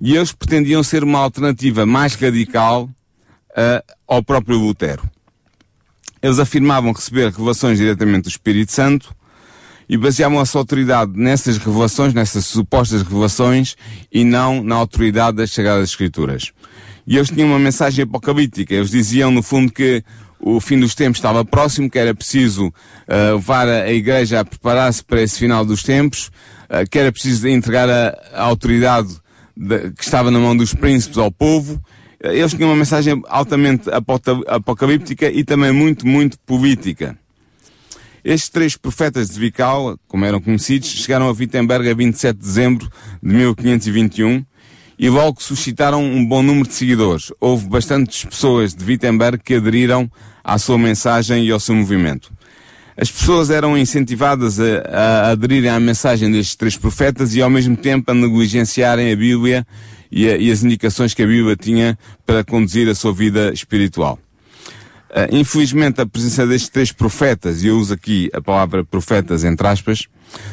E 0.00 0.14
eles 0.14 0.32
pretendiam 0.32 0.82
ser 0.82 1.02
uma 1.02 1.20
alternativa 1.20 1.86
mais 1.86 2.14
radical 2.14 2.84
uh, 2.84 3.94
ao 4.06 4.22
próprio 4.22 4.58
Lutero. 4.58 5.02
Eles 6.24 6.38
afirmavam 6.38 6.90
receber 6.90 7.26
revelações 7.26 7.76
diretamente 7.76 8.22
do 8.22 8.28
Espírito 8.30 8.72
Santo, 8.72 9.14
e 9.86 9.98
baseavam 9.98 10.40
a 10.40 10.46
sua 10.46 10.62
autoridade 10.62 11.12
nessas 11.14 11.58
revelações, 11.58 12.14
nessas 12.14 12.46
supostas 12.46 13.02
revelações, 13.02 13.76
e 14.10 14.24
não 14.24 14.64
na 14.64 14.74
autoridade 14.74 15.36
das 15.36 15.50
Sagradas 15.50 15.90
Escrituras. 15.90 16.50
E 17.06 17.18
eles 17.18 17.28
tinham 17.28 17.48
uma 17.48 17.58
mensagem 17.58 18.04
apocalíptica. 18.04 18.74
Eles 18.74 18.90
diziam, 18.90 19.30
no 19.30 19.42
fundo, 19.42 19.70
que 19.70 20.02
o 20.40 20.60
fim 20.60 20.80
dos 20.80 20.94
tempos 20.94 21.18
estava 21.18 21.44
próximo, 21.44 21.90
que 21.90 21.98
era 21.98 22.14
preciso 22.14 22.68
uh, 22.68 23.34
levar 23.34 23.68
a, 23.68 23.92
Igreja 23.92 24.40
a 24.40 24.46
preparar-se 24.46 25.04
para 25.04 25.20
esse 25.20 25.38
final 25.38 25.62
dos 25.62 25.82
tempos, 25.82 26.30
uh, 26.70 26.88
que 26.90 26.98
era 26.98 27.12
preciso 27.12 27.46
entregar 27.46 27.90
a, 27.90 28.18
a 28.32 28.44
autoridade 28.44 29.14
de, 29.54 29.90
que 29.90 30.02
estava 30.02 30.30
na 30.30 30.38
mão 30.38 30.56
dos 30.56 30.72
príncipes 30.72 31.18
ao 31.18 31.30
povo. 31.30 31.78
Eles 32.32 32.54
tinham 32.54 32.70
uma 32.70 32.76
mensagem 32.76 33.22
altamente 33.28 33.90
apocalíptica 34.46 35.30
e 35.30 35.44
também 35.44 35.72
muito, 35.72 36.06
muito 36.06 36.38
política. 36.40 37.18
Estes 38.24 38.48
três 38.48 38.76
profetas 38.76 39.28
de 39.28 39.38
Vical, 39.38 39.98
como 40.08 40.24
eram 40.24 40.40
conhecidos, 40.40 40.88
chegaram 40.88 41.28
a 41.28 41.32
Wittenberg 41.32 41.90
a 41.90 41.94
27 41.94 42.38
de 42.38 42.42
dezembro 42.42 42.88
de 43.22 43.34
1521 43.34 44.42
e 44.98 45.10
logo 45.10 45.42
suscitaram 45.42 46.02
um 46.02 46.24
bom 46.24 46.42
número 46.42 46.66
de 46.66 46.72
seguidores. 46.72 47.30
Houve 47.38 47.68
bastantes 47.68 48.24
pessoas 48.24 48.74
de 48.74 48.82
Wittenberg 48.82 49.42
que 49.44 49.56
aderiram 49.56 50.10
à 50.42 50.56
sua 50.56 50.78
mensagem 50.78 51.44
e 51.44 51.50
ao 51.50 51.60
seu 51.60 51.74
movimento. 51.74 52.32
As 52.96 53.10
pessoas 53.10 53.50
eram 53.50 53.76
incentivadas 53.76 54.58
a, 54.58 54.64
a 54.90 55.30
aderirem 55.32 55.68
à 55.68 55.78
mensagem 55.78 56.30
destes 56.30 56.56
três 56.56 56.76
profetas 56.78 57.34
e 57.34 57.42
ao 57.42 57.50
mesmo 57.50 57.76
tempo 57.76 58.10
a 58.10 58.14
negligenciarem 58.14 59.12
a 59.12 59.16
Bíblia 59.16 59.66
e, 60.10 60.26
e 60.26 60.50
as 60.50 60.62
indicações 60.62 61.14
que 61.14 61.22
a 61.22 61.26
Bíblia 61.26 61.56
tinha 61.56 61.98
para 62.24 62.44
conduzir 62.44 62.88
a 62.88 62.94
sua 62.94 63.12
vida 63.12 63.52
espiritual. 63.52 64.18
Uh, 65.10 65.30
infelizmente, 65.30 66.00
a 66.00 66.06
presença 66.06 66.44
destes 66.44 66.68
três 66.68 66.90
profetas, 66.90 67.62
e 67.62 67.68
eu 67.68 67.78
uso 67.78 67.94
aqui 67.94 68.28
a 68.32 68.40
palavra 68.40 68.84
profetas 68.84 69.44
entre 69.44 69.64
aspas, 69.66 70.08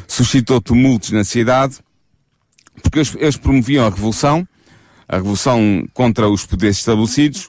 suscitou 0.08 0.62
tumultos 0.62 1.10
na 1.12 1.24
cidade, 1.24 1.78
porque 2.84 3.00
eles, 3.00 3.16
eles 3.20 3.38
promoviam 3.38 3.88
a 3.88 3.90
revolução, 3.90 4.48
a 5.08 5.16
revolução 5.16 5.84
contra 5.94 6.30
os 6.30 6.46
poderes 6.46 6.78
estabelecidos, 6.78 7.46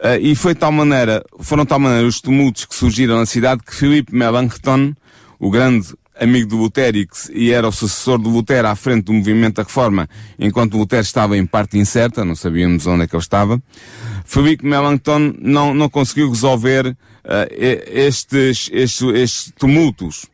uh, 0.00 0.18
e 0.20 0.34
foi 0.34 0.52
tal 0.52 0.72
maneira, 0.72 1.24
foram 1.38 1.64
tal 1.64 1.78
maneira 1.78 2.08
os 2.08 2.20
tumultos 2.20 2.64
que 2.64 2.74
surgiram 2.74 3.16
na 3.16 3.26
cidade 3.26 3.62
que 3.62 3.74
Filipe 3.74 4.12
Melanchthon, 4.12 4.94
o 5.38 5.50
grande 5.50 5.94
amigo 6.18 6.48
do 6.48 6.56
Lutero 6.56 6.98
e 7.30 7.52
era 7.52 7.68
o 7.68 7.72
sucessor 7.72 8.18
do 8.18 8.28
Lutero 8.28 8.68
à 8.68 8.74
frente 8.74 9.04
do 9.04 9.12
movimento 9.12 9.56
da 9.56 9.62
reforma, 9.62 10.08
enquanto 10.38 10.76
Lutero 10.76 11.02
estava 11.02 11.36
em 11.36 11.46
parte 11.46 11.78
incerta, 11.78 12.24
não 12.24 12.34
sabíamos 12.34 12.86
onde 12.86 13.04
é 13.04 13.06
que 13.06 13.14
ele 13.14 13.22
estava. 13.22 13.62
Felipe 14.24 14.66
Melanchthon 14.66 15.34
não, 15.38 15.72
não 15.72 15.88
conseguiu 15.88 16.28
resolver 16.28 16.88
uh, 16.88 16.96
estes, 17.50 18.68
estes, 18.72 19.02
estes 19.02 19.52
tumultos. 19.58 20.24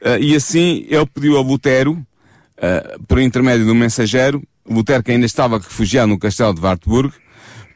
Uh, 0.00 0.18
e 0.20 0.34
assim 0.34 0.86
ele 0.88 1.06
pediu 1.06 1.36
a 1.36 1.40
Lutero, 1.40 1.92
uh, 1.92 3.04
por 3.06 3.18
intermédio 3.18 3.66
do 3.66 3.74
mensageiro, 3.74 4.42
Lutero 4.68 5.02
que 5.02 5.10
ainda 5.10 5.26
estava 5.26 5.58
refugiado 5.58 6.08
no 6.08 6.18
castelo 6.18 6.54
de 6.54 6.60
Wartburg, 6.60 7.12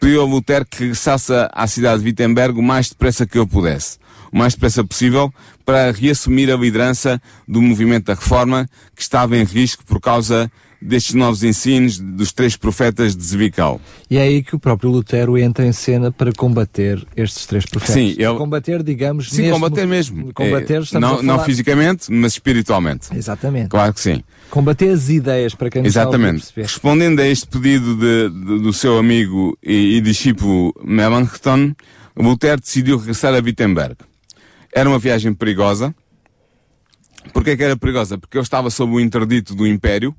pediu 0.02 0.20
a 0.20 0.24
Lutero 0.24 0.66
que 0.66 0.80
regressasse 0.80 1.32
à 1.52 1.64
cidade 1.68 2.00
de 2.00 2.08
Wittenberg 2.08 2.58
o 2.58 2.62
mais 2.62 2.88
depressa 2.88 3.24
que 3.24 3.38
ele 3.38 3.46
pudesse 3.46 3.98
o 4.32 4.36
mais 4.36 4.52
depressa 4.52 4.82
possível 4.82 5.32
para 5.64 5.92
reassumir 5.92 6.52
a 6.52 6.56
liderança 6.56 7.22
do 7.46 7.62
movimento 7.62 8.06
da 8.06 8.14
reforma 8.14 8.68
que 8.96 9.02
estava 9.02 9.36
em 9.36 9.44
risco 9.44 9.84
por 9.84 10.00
causa 10.00 10.50
destes 10.82 11.14
novos 11.14 11.42
ensinos 11.42 11.98
dos 11.98 12.32
três 12.32 12.56
profetas 12.56 13.16
de 13.16 13.22
Zebical. 13.22 13.80
E 14.10 14.18
é 14.18 14.22
aí 14.22 14.42
que 14.42 14.54
o 14.54 14.58
próprio 14.58 14.90
Lutero 14.90 15.38
entra 15.38 15.64
em 15.64 15.72
cena 15.72 16.10
para 16.10 16.32
combater 16.32 17.04
estes 17.16 17.46
três 17.46 17.64
profetas. 17.64 17.94
Sim, 17.94 18.14
ele... 18.18 18.34
combater, 18.36 18.82
digamos, 18.82 19.30
sim, 19.30 19.50
combater 19.50 19.86
mesmo. 19.86 20.32
Combater, 20.32 20.82
é, 20.92 20.98
não, 20.98 21.22
não 21.22 21.38
fisicamente, 21.44 22.12
mas 22.12 22.32
espiritualmente. 22.32 23.08
Exatamente. 23.16 23.68
Claro 23.68 23.94
que 23.94 24.00
sim. 24.00 24.22
Combater 24.50 24.90
as 24.90 25.08
ideias 25.08 25.54
para 25.54 25.70
quem 25.70 25.86
Exatamente. 25.86 26.48
Respondendo 26.56 27.20
a 27.20 27.26
este 27.26 27.46
pedido 27.46 27.96
de, 27.96 28.28
de, 28.28 28.62
do 28.62 28.72
seu 28.72 28.98
amigo 28.98 29.56
e, 29.62 29.96
e 29.96 30.00
discípulo 30.00 30.74
Melanchthon, 30.84 31.74
Lutero 32.16 32.60
decidiu 32.60 32.98
regressar 32.98 33.34
a 33.34 33.38
Wittenberg. 33.38 33.96
Era 34.74 34.88
uma 34.88 34.98
viagem 34.98 35.32
perigosa. 35.32 35.94
Porquê 37.32 37.56
que 37.56 37.62
era 37.62 37.76
perigosa? 37.76 38.18
Porque 38.18 38.36
ele 38.36 38.42
estava 38.42 38.68
sob 38.68 38.94
o 38.94 39.00
interdito 39.00 39.54
do 39.54 39.66
Império, 39.66 40.14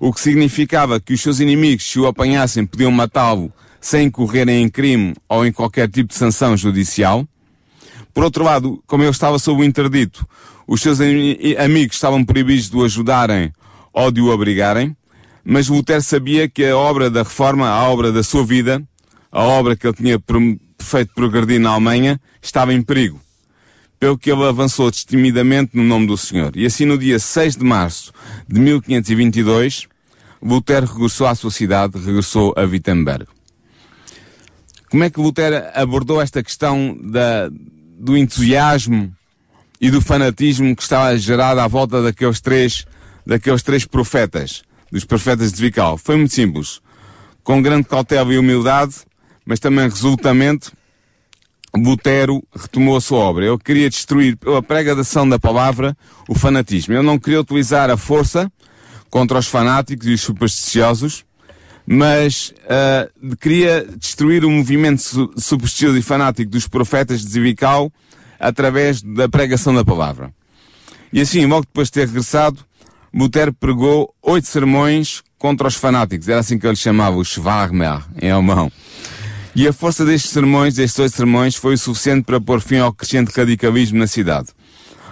o 0.00 0.12
que 0.14 0.20
significava 0.20 0.98
que 0.98 1.12
os 1.12 1.20
seus 1.20 1.40
inimigos, 1.40 1.84
se 1.84 2.00
o 2.00 2.06
apanhassem, 2.06 2.64
podiam 2.64 2.90
matá-lo 2.90 3.52
sem 3.78 4.06
incorrerem 4.06 4.62
em 4.62 4.68
crime 4.68 5.14
ou 5.28 5.44
em 5.44 5.52
qualquer 5.52 5.90
tipo 5.90 6.08
de 6.08 6.14
sanção 6.14 6.56
judicial. 6.56 7.28
Por 8.14 8.24
outro 8.24 8.42
lado, 8.42 8.82
como 8.86 9.04
ele 9.04 9.10
estava 9.10 9.38
sob 9.38 9.60
o 9.60 9.64
interdito, 9.64 10.26
os 10.66 10.80
seus 10.80 10.98
amigos 11.00 11.96
estavam 11.96 12.24
proibidos 12.24 12.70
de 12.70 12.76
o 12.76 12.84
ajudarem 12.84 13.52
ou 13.92 14.10
de 14.10 14.22
o 14.22 14.28
obrigarem, 14.28 14.96
mas 15.44 15.68
Lutero 15.68 16.02
sabia 16.02 16.48
que 16.48 16.64
a 16.64 16.76
obra 16.76 17.10
da 17.10 17.22
reforma, 17.22 17.68
a 17.68 17.88
obra 17.88 18.10
da 18.10 18.22
sua 18.22 18.44
vida, 18.44 18.82
a 19.30 19.42
obra 19.42 19.76
que 19.76 19.86
ele 19.86 19.94
tinha 19.94 20.22
feito 20.78 21.12
progredir 21.14 21.60
na 21.60 21.70
Alemanha, 21.70 22.18
estava 22.40 22.72
em 22.72 22.82
perigo. 22.82 23.20
Pelo 24.00 24.18
que 24.18 24.32
ele 24.32 24.42
avançou 24.42 24.90
destemidamente 24.90 25.76
no 25.76 25.84
nome 25.84 26.06
do 26.06 26.16
Senhor. 26.16 26.56
E 26.56 26.66
assim, 26.66 26.86
no 26.86 26.98
dia 26.98 27.18
6 27.18 27.56
de 27.56 27.64
março 27.64 28.12
de 28.48 28.58
1522, 28.58 29.86
Lutero 30.42 30.86
regressou 30.86 31.26
à 31.26 31.34
sua 31.34 31.50
cidade, 31.50 31.98
regressou 31.98 32.54
a 32.56 32.62
Wittenberg. 32.62 33.26
Como 34.90 35.04
é 35.04 35.10
que 35.10 35.20
Lutero 35.20 35.64
abordou 35.74 36.20
esta 36.20 36.42
questão 36.42 36.98
da, 37.00 37.48
do 37.98 38.16
entusiasmo 38.16 39.14
e 39.80 39.90
do 39.90 40.00
fanatismo 40.00 40.74
que 40.74 40.82
estava 40.82 41.16
gerado 41.16 41.60
à 41.60 41.68
volta 41.68 42.02
daqueles 42.02 42.40
três, 42.40 42.86
daqueles 43.24 43.62
três 43.62 43.84
profetas, 43.84 44.62
dos 44.90 45.04
profetas 45.04 45.52
de 45.52 45.60
Vical? 45.60 45.96
Foi 45.96 46.16
muito 46.16 46.34
simples. 46.34 46.80
Com 47.44 47.62
grande 47.62 47.86
cautela 47.86 48.32
e 48.32 48.38
humildade, 48.38 48.96
mas 49.44 49.60
também 49.60 49.88
resolutamente, 49.88 50.72
Lutero 51.76 52.42
retomou 52.54 52.96
a 52.96 53.00
sua 53.00 53.18
obra. 53.18 53.46
Ele 53.46 53.58
queria 53.58 53.88
destruir, 53.88 54.36
pela 54.36 54.62
pregação 54.62 55.28
da 55.28 55.38
palavra, 55.38 55.96
o 56.28 56.34
fanatismo. 56.34 56.94
Ele 56.94 57.02
não 57.02 57.18
queria 57.18 57.40
utilizar 57.40 57.90
a 57.90 57.96
força 57.96 58.50
contra 59.08 59.38
os 59.38 59.46
fanáticos 59.46 60.06
e 60.06 60.14
os 60.14 60.20
supersticiosos, 60.20 61.24
mas 61.86 62.52
uh, 62.64 63.36
queria 63.36 63.86
destruir 63.98 64.44
o 64.44 64.50
movimento 64.50 65.02
supersticioso 65.36 65.98
e 65.98 66.02
fanático 66.02 66.50
dos 66.50 66.68
profetas 66.68 67.20
de 67.22 67.28
Zivical 67.28 67.92
através 68.38 69.02
da 69.02 69.28
pregação 69.28 69.74
da 69.74 69.84
palavra. 69.84 70.32
E 71.12 71.20
assim, 71.20 71.44
logo 71.46 71.62
depois 71.62 71.88
de 71.88 71.92
ter 71.92 72.06
regressado, 72.06 72.64
Lutero 73.12 73.52
pregou 73.52 74.14
oito 74.22 74.46
sermões 74.46 75.22
contra 75.36 75.66
os 75.66 75.74
fanáticos. 75.74 76.28
Era 76.28 76.40
assim 76.40 76.58
que 76.58 76.66
ele 76.66 76.76
chamava, 76.76 77.16
o 77.16 77.24
Schwarmer, 77.24 78.00
em 78.20 78.30
alemão. 78.30 78.70
E 79.54 79.66
a 79.66 79.72
força 79.72 80.04
destes 80.04 80.30
sermões, 80.30 80.74
destes 80.74 80.98
oito 80.98 81.16
sermões, 81.16 81.56
foi 81.56 81.74
o 81.74 81.78
suficiente 81.78 82.24
para 82.24 82.40
pôr 82.40 82.60
fim 82.60 82.78
ao 82.78 82.92
crescente 82.92 83.32
radicalismo 83.36 83.98
na 83.98 84.06
cidade. 84.06 84.48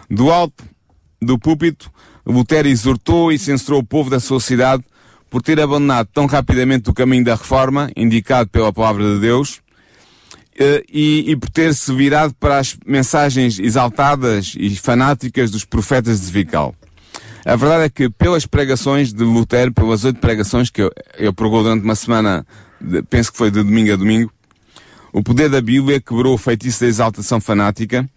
Do 0.09 0.31
alto 0.31 0.65
do 1.21 1.39
púlpito, 1.39 1.91
Lutero 2.25 2.69
exortou 2.69 3.33
e 3.33 3.39
censurou 3.39 3.81
o 3.81 3.85
povo 3.85 4.09
da 4.09 4.21
sua 4.21 4.41
cidade 4.41 4.85
por 5.29 5.43
ter 5.43 5.61
abandonado 5.61 6.09
tão 6.13 6.27
rapidamente 6.27 6.89
o 6.89 6.95
caminho 6.95 7.25
da 7.25 7.35
reforma, 7.35 7.91
indicado 7.97 8.49
pela 8.49 8.73
palavra 8.73 9.15
de 9.15 9.21
Deus, 9.21 9.61
eh, 10.59 10.83
e, 10.91 11.31
e 11.31 11.37
por 11.37 11.51
ter 11.51 11.75
se 11.75 11.93
virado 11.95 12.35
para 12.39 12.59
as 12.59 12.77
mensagens 12.87 13.59
exaltadas 13.59 14.55
e 14.57 14.75
fanáticas 14.77 15.51
dos 15.51 15.65
profetas 15.65 16.21
de 16.21 16.33
Vical. 16.33 16.75
A 17.45 17.57
verdade 17.57 17.85
é 17.85 17.89
que 17.89 18.11
pelas 18.11 18.47
pregações 18.47 19.13
de 19.13 19.25
Lutero, 19.25 19.73
pelas 19.73 20.05
oito 20.05 20.21
pregações 20.21 20.71
que 20.71 20.83
eu, 20.83 20.91
eu 21.17 21.33
pregou 21.33 21.63
durante 21.63 21.85
uma 21.85 21.95
semana 21.95 22.47
penso 23.09 23.33
que 23.33 23.39
foi 23.39 23.51
de 23.51 23.63
domingo 23.63 23.93
a 23.93 23.97
domingo, 23.97 24.33
o 25.13 25.23
poder 25.23 25.49
da 25.49 25.61
Bíblia 25.61 26.01
quebrou 26.01 26.35
o 26.35 26.39
feitiço 26.39 26.81
da 26.81 26.87
exaltação 26.87 27.41
fanática 27.41 28.09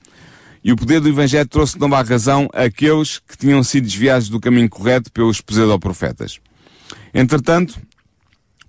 e 0.63 0.71
o 0.71 0.75
poder 0.75 0.99
do 0.99 1.09
Evangelho 1.09 1.47
trouxe 1.47 1.79
nova 1.79 2.01
razão 2.01 2.47
àqueles 2.53 3.19
que 3.19 3.37
tinham 3.37 3.63
sido 3.63 3.85
desviados 3.85 4.29
do 4.29 4.39
caminho 4.39 4.69
correto 4.69 5.11
pelos 5.11 5.41
pseudo-profetas. 5.41 6.39
Entretanto, 7.13 7.79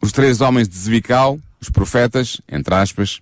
os 0.00 0.12
três 0.12 0.40
homens 0.40 0.68
de 0.68 0.76
Zevical, 0.76 1.38
os 1.60 1.68
profetas, 1.68 2.40
entre 2.50 2.74
aspas, 2.74 3.20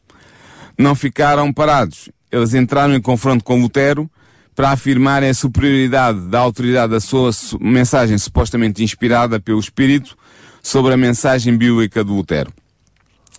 não 0.79 0.95
ficaram 0.95 1.53
parados. 1.53 2.09
Eles 2.31 2.55
entraram 2.55 2.95
em 2.95 3.01
confronto 3.01 3.43
com 3.43 3.61
Lutero 3.61 4.09
para 4.55 4.71
afirmarem 4.71 5.31
a 5.31 5.35
superioridade 5.35 6.21
da 6.29 6.39
autoridade 6.39 6.93
da 6.93 7.01
sua 7.01 7.31
mensagem 7.61 8.17
supostamente 8.19 8.85
inspirada 8.85 9.41
pelo 9.41 9.59
Espírito 9.59 10.17
sobre 10.63 10.93
a 10.93 10.97
mensagem 10.97 11.57
bíblica 11.57 12.05
de 12.05 12.11
Lutero. 12.11 12.53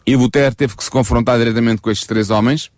E 0.06 0.16
Lutero 0.16 0.56
teve 0.56 0.76
que 0.76 0.84
se 0.84 0.90
confrontar 0.90 1.38
diretamente 1.38 1.82
com 1.82 1.92
estes 1.92 2.08
três 2.08 2.30
homens, 2.30 2.72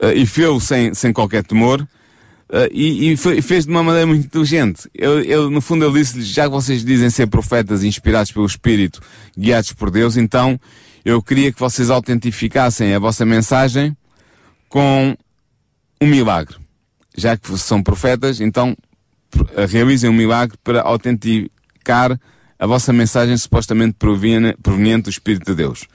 uh, 0.00 0.12
e 0.14 0.26
fez 0.26 0.62
sem, 0.62 0.94
sem 0.94 1.12
qualquer 1.12 1.44
temor, 1.44 1.80
uh, 1.80 2.68
e, 2.70 3.12
e 3.12 3.16
fez 3.16 3.64
de 3.64 3.70
uma 3.70 3.82
maneira 3.82 4.06
muito 4.06 4.26
inteligente. 4.26 4.88
Ele, 4.94 5.48
no 5.48 5.60
fundo, 5.60 5.84
ele 5.84 5.98
disse 5.98 6.22
já 6.22 6.44
que 6.44 6.50
vocês 6.50 6.84
dizem 6.84 7.10
ser 7.10 7.26
profetas 7.26 7.82
inspirados 7.82 8.32
pelo 8.32 8.46
Espírito, 8.46 9.00
guiados 9.36 9.72
por 9.72 9.90
Deus, 9.90 10.16
então 10.16 10.58
eu 11.04 11.22
queria 11.22 11.52
que 11.52 11.58
vocês 11.58 11.90
autentificassem 11.90 12.94
a 12.94 12.98
vossa 12.98 13.24
mensagem 13.24 13.96
com 14.68 15.16
um 16.00 16.06
milagre. 16.06 16.56
Já 17.16 17.36
que 17.36 17.58
são 17.58 17.82
profetas, 17.82 18.40
então 18.40 18.76
realizem 19.68 20.08
um 20.08 20.14
milagre 20.14 20.56
para 20.62 20.80
autenticar 20.82 22.18
a 22.58 22.66
vossa 22.66 22.92
mensagem 22.92 23.36
supostamente 23.36 23.96
proveniente 23.98 25.02
do 25.02 25.10
Espírito 25.10 25.46
de 25.46 25.56
Deus. 25.56 25.86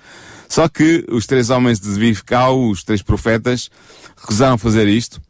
Só 0.48 0.68
que 0.68 1.06
os 1.10 1.25
três 1.25 1.50
homens 1.50 1.80
de 1.80 1.89
Vivical, 1.89 2.70
os 2.70 2.84
três 2.84 3.01
profetas, 3.01 3.70
recusaram 4.16 4.58
fazer 4.58 4.88
isto, 4.88 5.22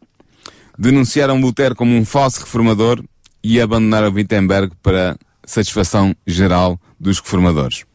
denunciaram 0.78 1.40
Lutero 1.40 1.76
como 1.76 1.96
um 1.96 2.06
falso 2.06 2.42
reformador 2.42 3.04
e 3.44 3.60
abandonaram 3.60 4.12
Wittenberg 4.14 4.74
para 4.82 5.18
satisfação 5.44 6.16
geral 6.26 6.80
dos 7.00 7.20
reformadores. 7.20 7.86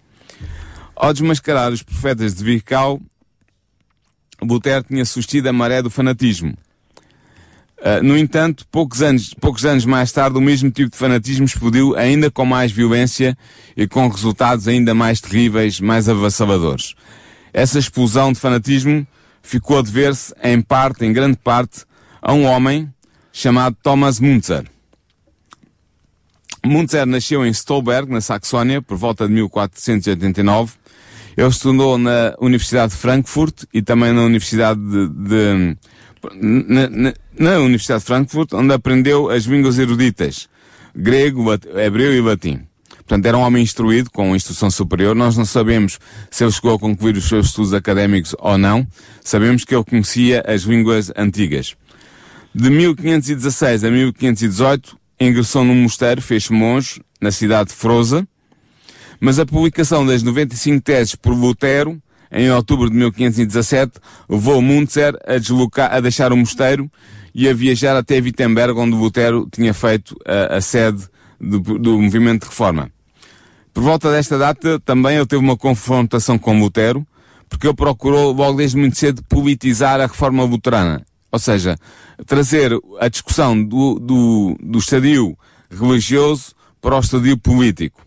Ao 0.96 1.12
desmascarar 1.12 1.72
os 1.72 1.82
profetas 1.82 2.34
de 2.34 2.44
Vivical, 2.44 3.00
Lutero 4.40 4.84
tinha 4.84 5.04
sustido 5.04 5.48
a 5.48 5.52
maré 5.52 5.80
do 5.82 5.90
fanatismo 5.90 6.56
Uh, 7.82 8.00
no 8.00 8.16
entanto, 8.16 8.64
poucos 8.70 9.02
anos, 9.02 9.34
poucos 9.34 9.64
anos 9.64 9.84
mais 9.84 10.12
tarde, 10.12 10.38
o 10.38 10.40
mesmo 10.40 10.70
tipo 10.70 10.92
de 10.92 10.96
fanatismo 10.96 11.44
explodiu 11.44 11.96
ainda 11.96 12.30
com 12.30 12.44
mais 12.44 12.70
violência 12.70 13.36
e 13.76 13.88
com 13.88 14.06
resultados 14.06 14.68
ainda 14.68 14.94
mais 14.94 15.20
terríveis, 15.20 15.80
mais 15.80 16.08
avassaladores. 16.08 16.94
Essa 17.52 17.80
explosão 17.80 18.32
de 18.32 18.38
fanatismo 18.38 19.04
ficou 19.42 19.80
a 19.80 19.82
dever-se, 19.82 20.32
em 20.44 20.62
parte, 20.62 21.04
em 21.04 21.12
grande 21.12 21.36
parte, 21.36 21.84
a 22.20 22.32
um 22.32 22.44
homem 22.44 22.88
chamado 23.32 23.76
Thomas 23.82 24.20
Munzer. 24.20 24.64
Munzer 26.64 27.04
nasceu 27.04 27.44
em 27.44 27.50
Stolberg, 27.50 28.12
na 28.12 28.20
Saxónia, 28.20 28.80
por 28.80 28.96
volta 28.96 29.26
de 29.26 29.34
1489. 29.34 30.74
Ele 31.36 31.48
estudou 31.48 31.98
na 31.98 32.34
Universidade 32.38 32.92
de 32.92 32.98
Frankfurt 32.98 33.64
e 33.74 33.82
também 33.82 34.12
na 34.12 34.22
Universidade 34.22 34.80
de, 34.80 35.08
de 35.08 35.76
na, 36.32 36.88
na, 36.88 37.14
na, 37.38 37.58
Universidade 37.58 38.00
de 38.00 38.06
Frankfurt, 38.06 38.52
onde 38.52 38.72
aprendeu 38.72 39.30
as 39.30 39.44
línguas 39.44 39.78
eruditas, 39.78 40.48
grego, 40.94 41.52
hebreu 41.52 42.14
e 42.14 42.20
latim. 42.20 42.60
Portanto, 42.98 43.26
era 43.26 43.36
um 43.36 43.40
homem 43.40 43.62
instruído, 43.62 44.10
com 44.10 44.34
instrução 44.34 44.70
superior. 44.70 45.14
Nós 45.14 45.36
não 45.36 45.44
sabemos 45.44 45.98
se 46.30 46.44
ele 46.44 46.52
chegou 46.52 46.74
a 46.74 46.78
concluir 46.78 47.16
os 47.16 47.28
seus 47.28 47.46
estudos 47.46 47.74
académicos 47.74 48.34
ou 48.38 48.56
não. 48.56 48.86
Sabemos 49.22 49.64
que 49.64 49.74
ele 49.74 49.84
conhecia 49.84 50.42
as 50.46 50.62
línguas 50.62 51.12
antigas. 51.16 51.74
De 52.54 52.70
1516 52.70 53.84
a 53.84 53.90
1518, 53.90 54.96
ingressou 55.20 55.64
num 55.64 55.74
mosteiro, 55.74 56.22
fez-se 56.22 56.52
monge, 56.52 57.02
na 57.20 57.30
cidade 57.30 57.70
de 57.70 57.76
Froza. 57.76 58.26
Mas 59.20 59.38
a 59.38 59.46
publicação 59.46 60.06
das 60.06 60.22
95 60.22 60.80
teses 60.82 61.14
por 61.14 61.34
Lutero 61.34 62.00
em 62.32 62.50
outubro 62.50 62.88
de 62.88 62.96
1517, 62.96 63.92
levou 64.28 64.62
Muntzer 64.62 65.14
a, 65.26 65.36
deslocar, 65.36 65.92
a 65.92 66.00
deixar 66.00 66.32
o 66.32 66.36
mosteiro 66.36 66.90
e 67.34 67.48
a 67.48 67.54
viajar 67.54 67.96
até 67.96 68.18
Wittenberg, 68.18 68.78
onde 68.78 68.96
Lutero 68.96 69.48
tinha 69.52 69.74
feito 69.74 70.16
a, 70.26 70.56
a 70.56 70.60
sede 70.60 71.06
do, 71.38 71.60
do, 71.60 72.00
movimento 72.00 72.42
de 72.42 72.48
reforma. 72.48 72.90
Por 73.72 73.82
volta 73.82 74.10
desta 74.10 74.38
data, 74.38 74.80
também 74.80 75.16
ele 75.16 75.26
teve 75.26 75.42
uma 75.42 75.56
confrontação 75.56 76.38
com 76.38 76.58
Lutero, 76.58 77.06
porque 77.48 77.66
ele 77.66 77.76
procurou, 77.76 78.32
logo 78.32 78.56
desde 78.56 78.76
muito 78.76 78.98
cedo, 78.98 79.22
politizar 79.28 80.00
a 80.00 80.06
reforma 80.06 80.44
luterana. 80.44 81.04
Ou 81.30 81.38
seja, 81.38 81.76
trazer 82.26 82.72
a 83.00 83.08
discussão 83.08 83.62
do, 83.62 83.98
do, 83.98 84.56
do 84.62 84.78
estadio 84.78 85.36
religioso 85.70 86.54
para 86.80 86.96
o 86.96 87.00
estadio 87.00 87.36
político. 87.38 88.00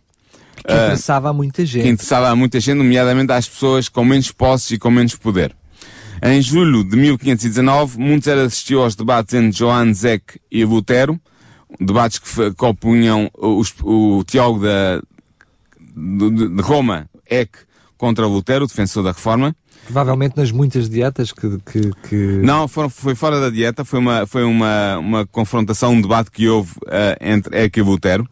Que 0.65 0.73
interessava 0.73 1.29
a 1.29 1.33
muita 1.33 1.65
gente. 1.65 1.83
Que 1.83 1.89
interessava 1.89 2.29
a 2.29 2.35
muita 2.35 2.59
gente, 2.59 2.77
nomeadamente 2.77 3.31
às 3.31 3.47
pessoas 3.47 3.87
com 3.87 4.03
menos 4.03 4.31
posses 4.31 4.71
e 4.71 4.77
com 4.77 4.89
menos 4.89 5.15
poder. 5.15 5.55
Em 6.23 6.41
julho 6.41 6.83
de 6.83 6.95
1519, 6.97 7.99
Munzer 7.99 8.37
assistiu 8.37 8.81
aos 8.81 8.95
debates 8.95 9.33
entre 9.33 9.51
Johann 9.51 9.93
Zeck 9.93 10.39
e 10.51 10.65
Lutero, 10.65 11.19
debates 11.79 12.19
que, 12.19 12.53
que 12.53 12.65
opunham 12.65 13.29
os, 13.37 13.73
o 13.83 14.23
teólogo 14.23 14.63
da, 14.63 15.01
de, 15.95 16.49
de 16.49 16.61
Roma, 16.61 17.07
Eck, 17.29 17.57
contra 17.97 18.25
Lutero, 18.25 18.65
o 18.65 18.67
defensor 18.67 19.03
da 19.03 19.11
reforma. 19.11 19.55
Provavelmente 19.85 20.35
nas 20.35 20.51
muitas 20.51 20.89
dietas 20.89 21.31
que. 21.31 21.59
que, 21.59 21.91
que... 22.09 22.15
Não, 22.15 22.67
foi, 22.67 22.89
foi, 22.89 23.13
fora 23.13 23.39
da 23.39 23.51
dieta, 23.51 23.85
foi 23.85 23.99
uma, 23.99 24.25
foi 24.25 24.43
uma, 24.43 24.97
uma 24.97 25.25
confrontação, 25.27 25.93
um 25.93 26.01
debate 26.01 26.31
que 26.31 26.47
houve 26.49 26.71
uh, 26.71 27.15
entre 27.21 27.55
Eck 27.63 27.79
e 27.79 27.83
Lutero. 27.83 28.27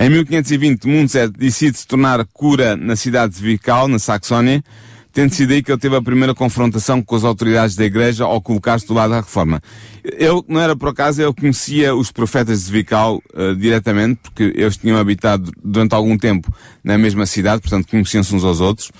Em 0.00 0.08
1520, 0.08 0.86
Munzer 0.86 1.28
decide 1.28 1.76
se 1.76 1.86
tornar 1.86 2.24
cura 2.32 2.74
na 2.74 2.96
cidade 2.96 3.34
de 3.34 3.42
Vical, 3.42 3.86
na 3.86 3.98
Saxónia, 3.98 4.64
tendo 5.12 5.34
sido 5.34 5.52
aí 5.52 5.62
que 5.62 5.70
ele 5.70 5.78
teve 5.78 5.94
a 5.94 6.00
primeira 6.00 6.34
confrontação 6.34 7.02
com 7.02 7.16
as 7.16 7.22
autoridades 7.22 7.76
da 7.76 7.84
igreja 7.84 8.24
ao 8.24 8.40
colocar-se 8.40 8.86
do 8.86 8.94
lado 8.94 9.10
da 9.10 9.20
reforma. 9.20 9.60
Eu, 10.02 10.42
não 10.48 10.58
era 10.58 10.74
por 10.74 10.88
acaso, 10.88 11.20
eu 11.20 11.34
conhecia 11.34 11.94
os 11.94 12.10
profetas 12.10 12.64
de 12.64 12.72
Vical 12.72 13.20
uh, 13.34 13.54
diretamente, 13.54 14.20
porque 14.22 14.54
eles 14.56 14.78
tinham 14.78 14.96
habitado 14.96 15.52
durante 15.62 15.94
algum 15.94 16.16
tempo 16.16 16.50
na 16.82 16.96
mesma 16.96 17.26
cidade, 17.26 17.60
portanto 17.60 17.86
conheciam-se 17.86 18.34
uns 18.34 18.42
aos 18.42 18.62
outros. 18.62 18.90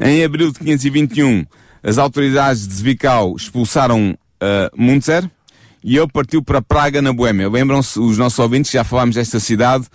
Em 0.00 0.22
abril 0.22 0.52
de 0.52 0.60
521, 0.60 1.44
as 1.82 1.98
autoridades 1.98 2.68
de 2.68 2.84
Vical 2.84 3.34
expulsaram 3.34 4.12
uh, 4.12 4.80
Muntzer, 4.80 5.28
e 5.86 5.96
ele 5.96 6.08
partiu 6.08 6.42
para 6.42 6.60
Praga, 6.60 7.00
na 7.00 7.12
Boêmia. 7.12 7.48
Lembram-se, 7.48 8.00
os 8.00 8.18
nossos 8.18 8.36
ouvintes, 8.40 8.72
já 8.72 8.82
falámos 8.82 9.14
desta 9.14 9.38
cidade, 9.38 9.86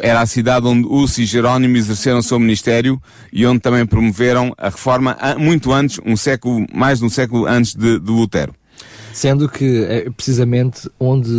era 0.00 0.22
a 0.22 0.26
cidade 0.26 0.66
onde 0.66 0.88
Us 0.88 1.18
e 1.18 1.26
Jerónimo 1.26 1.76
exerceram 1.76 2.20
o 2.20 2.22
seu 2.22 2.40
ministério 2.40 2.98
e 3.30 3.44
onde 3.44 3.60
também 3.60 3.84
promoveram 3.84 4.54
a 4.56 4.70
reforma 4.70 5.14
muito 5.36 5.70
antes, 5.70 6.00
um 6.02 6.16
século, 6.16 6.66
mais 6.72 7.00
de 7.00 7.04
um 7.04 7.10
século 7.10 7.46
antes 7.46 7.74
de, 7.74 8.00
de 8.00 8.10
Lutero. 8.10 8.54
Sendo 9.12 9.46
que 9.46 9.84
é 9.84 10.08
precisamente 10.08 10.90
onde 10.98 11.30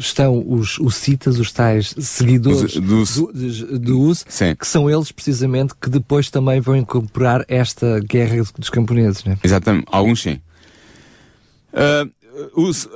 estão 0.00 0.44
os, 0.46 0.76
os 0.80 0.96
citas, 0.96 1.38
os 1.38 1.52
tais 1.52 1.94
seguidores 1.96 2.74
os, 2.74 3.14
do, 3.14 3.32
do, 3.32 3.78
do 3.78 4.00
US, 4.00 4.26
que 4.58 4.66
são 4.66 4.90
eles 4.90 5.12
precisamente 5.12 5.74
que 5.80 5.88
depois 5.88 6.28
também 6.28 6.60
vão 6.60 6.74
incorporar 6.74 7.44
esta 7.46 8.00
guerra 8.00 8.42
dos 8.58 8.68
camponeses, 8.68 9.22
né? 9.22 9.38
Exatamente, 9.44 9.86
alguns 9.92 10.20
sim. 10.20 10.40
Uh, 11.72 12.23
os, 12.54 12.84
uh, 12.86 12.90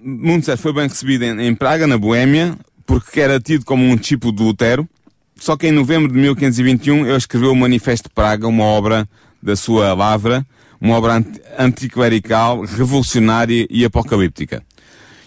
Munzer 0.00 0.56
foi 0.56 0.72
bem 0.72 0.88
recebido 0.88 1.24
em, 1.24 1.48
em, 1.48 1.54
Praga, 1.54 1.86
na 1.86 1.98
Boêmia, 1.98 2.56
porque 2.86 3.20
era 3.20 3.40
tido 3.40 3.64
como 3.64 3.84
um 3.84 3.96
tipo 3.96 4.32
de 4.32 4.42
Lutero. 4.42 4.88
Só 5.36 5.56
que 5.56 5.66
em 5.66 5.72
novembro 5.72 6.12
de 6.12 6.18
1521 6.18 7.06
ele 7.06 7.16
escreveu 7.16 7.52
o 7.52 7.56
Manifesto 7.56 8.08
de 8.08 8.14
Praga, 8.14 8.46
uma 8.46 8.64
obra 8.64 9.08
da 9.42 9.56
sua 9.56 9.92
lavra, 9.92 10.46
uma 10.80 10.96
obra 10.96 11.24
anticlerical, 11.58 12.62
revolucionária 12.62 13.66
e 13.68 13.84
apocalíptica. 13.84 14.62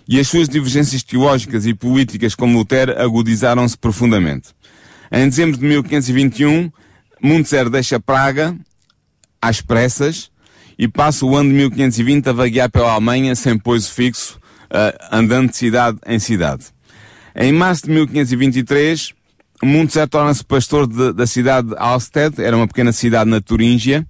E 0.07 0.19
as 0.19 0.27
suas 0.27 0.47
divergências 0.47 1.03
teológicas 1.03 1.65
e 1.65 1.73
políticas 1.73 2.35
com 2.35 2.53
Lutero 2.53 2.99
agudizaram-se 3.01 3.77
profundamente. 3.77 4.49
Em 5.11 5.27
dezembro 5.27 5.57
de 5.57 5.65
1521, 5.65 6.71
Muntzer 7.21 7.69
deixa 7.69 7.99
Praga 7.99 8.55
às 9.41 9.61
pressas 9.61 10.29
e 10.77 10.87
passa 10.87 11.25
o 11.25 11.35
ano 11.35 11.49
de 11.49 11.55
1520 11.55 12.29
a 12.29 12.33
vaguear 12.33 12.69
pela 12.69 12.91
Alemanha 12.91 13.35
sem 13.35 13.57
poiso 13.57 13.91
fixo, 13.91 14.39
uh, 14.65 14.97
andando 15.11 15.49
de 15.49 15.57
cidade 15.57 15.97
em 16.05 16.19
cidade. 16.19 16.65
Em 17.35 17.51
março 17.51 17.85
de 17.85 17.91
1523, 17.91 19.13
Muntzer 19.63 20.07
torna-se 20.07 20.43
pastor 20.43 20.87
de, 20.87 21.13
da 21.13 21.25
cidade 21.25 21.69
de 21.69 21.75
Alstedt, 21.77 22.41
era 22.41 22.55
uma 22.55 22.67
pequena 22.67 22.91
cidade 22.91 23.29
na 23.29 23.41
Turíngia, 23.41 24.05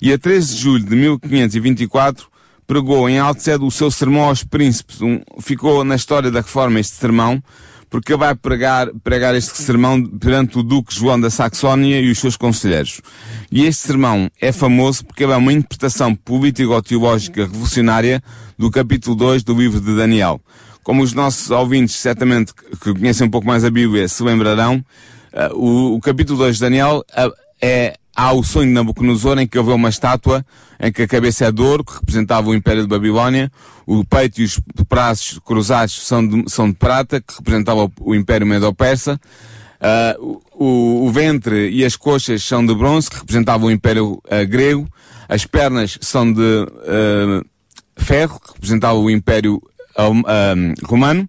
e 0.00 0.12
a 0.12 0.18
13 0.18 0.54
de 0.54 0.60
julho 0.60 0.84
de 0.84 0.96
1524 0.96 2.28
pregou 2.66 3.08
em 3.08 3.18
Alstedt 3.18 3.64
o 3.64 3.70
seu 3.70 3.90
sermão 3.90 4.22
aos 4.22 4.44
príncipes. 4.44 5.00
Um, 5.00 5.20
ficou 5.40 5.84
na 5.84 5.96
história 5.96 6.30
da 6.30 6.40
reforma 6.40 6.80
este 6.80 6.96
sermão, 6.96 7.42
porque 7.90 8.12
ele 8.12 8.20
vai 8.20 8.34
pregar, 8.36 8.88
pregar 9.02 9.34
este 9.34 9.58
sermão 9.58 10.00
perante 10.02 10.56
o 10.56 10.62
Duque 10.62 10.94
João 10.94 11.20
da 11.20 11.28
Saxónia 11.28 12.00
e 12.00 12.08
os 12.08 12.18
seus 12.18 12.36
conselheiros. 12.36 13.00
E 13.50 13.66
este 13.66 13.88
sermão 13.88 14.30
é 14.40 14.52
famoso 14.52 15.04
porque 15.04 15.24
é 15.24 15.36
uma 15.36 15.52
interpretação 15.52 16.14
político-teológica 16.14 17.42
revolucionária 17.42 18.22
do 18.56 18.70
capítulo 18.70 19.16
2 19.16 19.42
do 19.42 19.54
livro 19.54 19.80
de 19.80 19.96
Daniel. 19.96 20.40
Como 20.84 21.02
os 21.02 21.12
nossos 21.12 21.50
ouvintes, 21.50 21.96
certamente, 21.96 22.54
que 22.54 22.94
conhecem 22.94 23.26
um 23.26 23.30
pouco 23.30 23.46
mais 23.46 23.64
a 23.64 23.70
Bíblia, 23.70 24.08
se 24.08 24.22
lembrarão, 24.22 24.84
uh, 25.32 25.54
o, 25.54 25.96
o, 25.96 26.00
capítulo 26.00 26.38
2 26.38 26.56
de 26.56 26.60
Daniel 26.60 27.04
uh, 27.10 27.32
é 27.60 27.96
há 28.14 28.32
o 28.32 28.42
sonho 28.42 28.66
de 28.66 28.72
Nabucodonosor 28.72 29.38
em 29.38 29.46
que 29.46 29.58
houve 29.58 29.70
uma 29.72 29.88
estátua 29.88 30.44
em 30.78 30.92
que 30.92 31.02
a 31.02 31.08
cabeça 31.08 31.46
é 31.46 31.52
de 31.52 31.62
ouro, 31.62 31.84
que 31.84 31.94
representava 31.94 32.48
o 32.48 32.54
Império 32.54 32.82
de 32.82 32.88
Babilónia, 32.88 33.50
o 33.86 34.04
peito 34.04 34.40
e 34.40 34.44
os 34.44 34.60
braços 34.88 35.38
cruzados 35.44 36.06
são 36.06 36.26
de, 36.26 36.50
são 36.50 36.70
de 36.70 36.76
prata, 36.76 37.20
que 37.20 37.34
representava 37.36 37.90
o 38.00 38.14
Império 38.14 38.46
Medo-Persa, 38.46 39.20
uh, 39.80 40.42
o, 40.52 41.06
o, 41.06 41.10
ventre 41.10 41.70
e 41.70 41.84
as 41.84 41.96
coxas 41.96 42.42
são 42.42 42.64
de 42.64 42.74
bronze, 42.74 43.10
que 43.10 43.18
representavam 43.18 43.68
o 43.68 43.70
Império 43.70 44.12
uh, 44.12 44.46
Grego, 44.48 44.88
as 45.28 45.44
pernas 45.44 45.98
são 46.00 46.32
de 46.32 46.40
uh, 46.40 47.44
ferro, 47.96 48.40
que 48.40 48.54
representava 48.54 48.98
o 48.98 49.10
Império 49.10 49.62
Romano, 50.84 51.28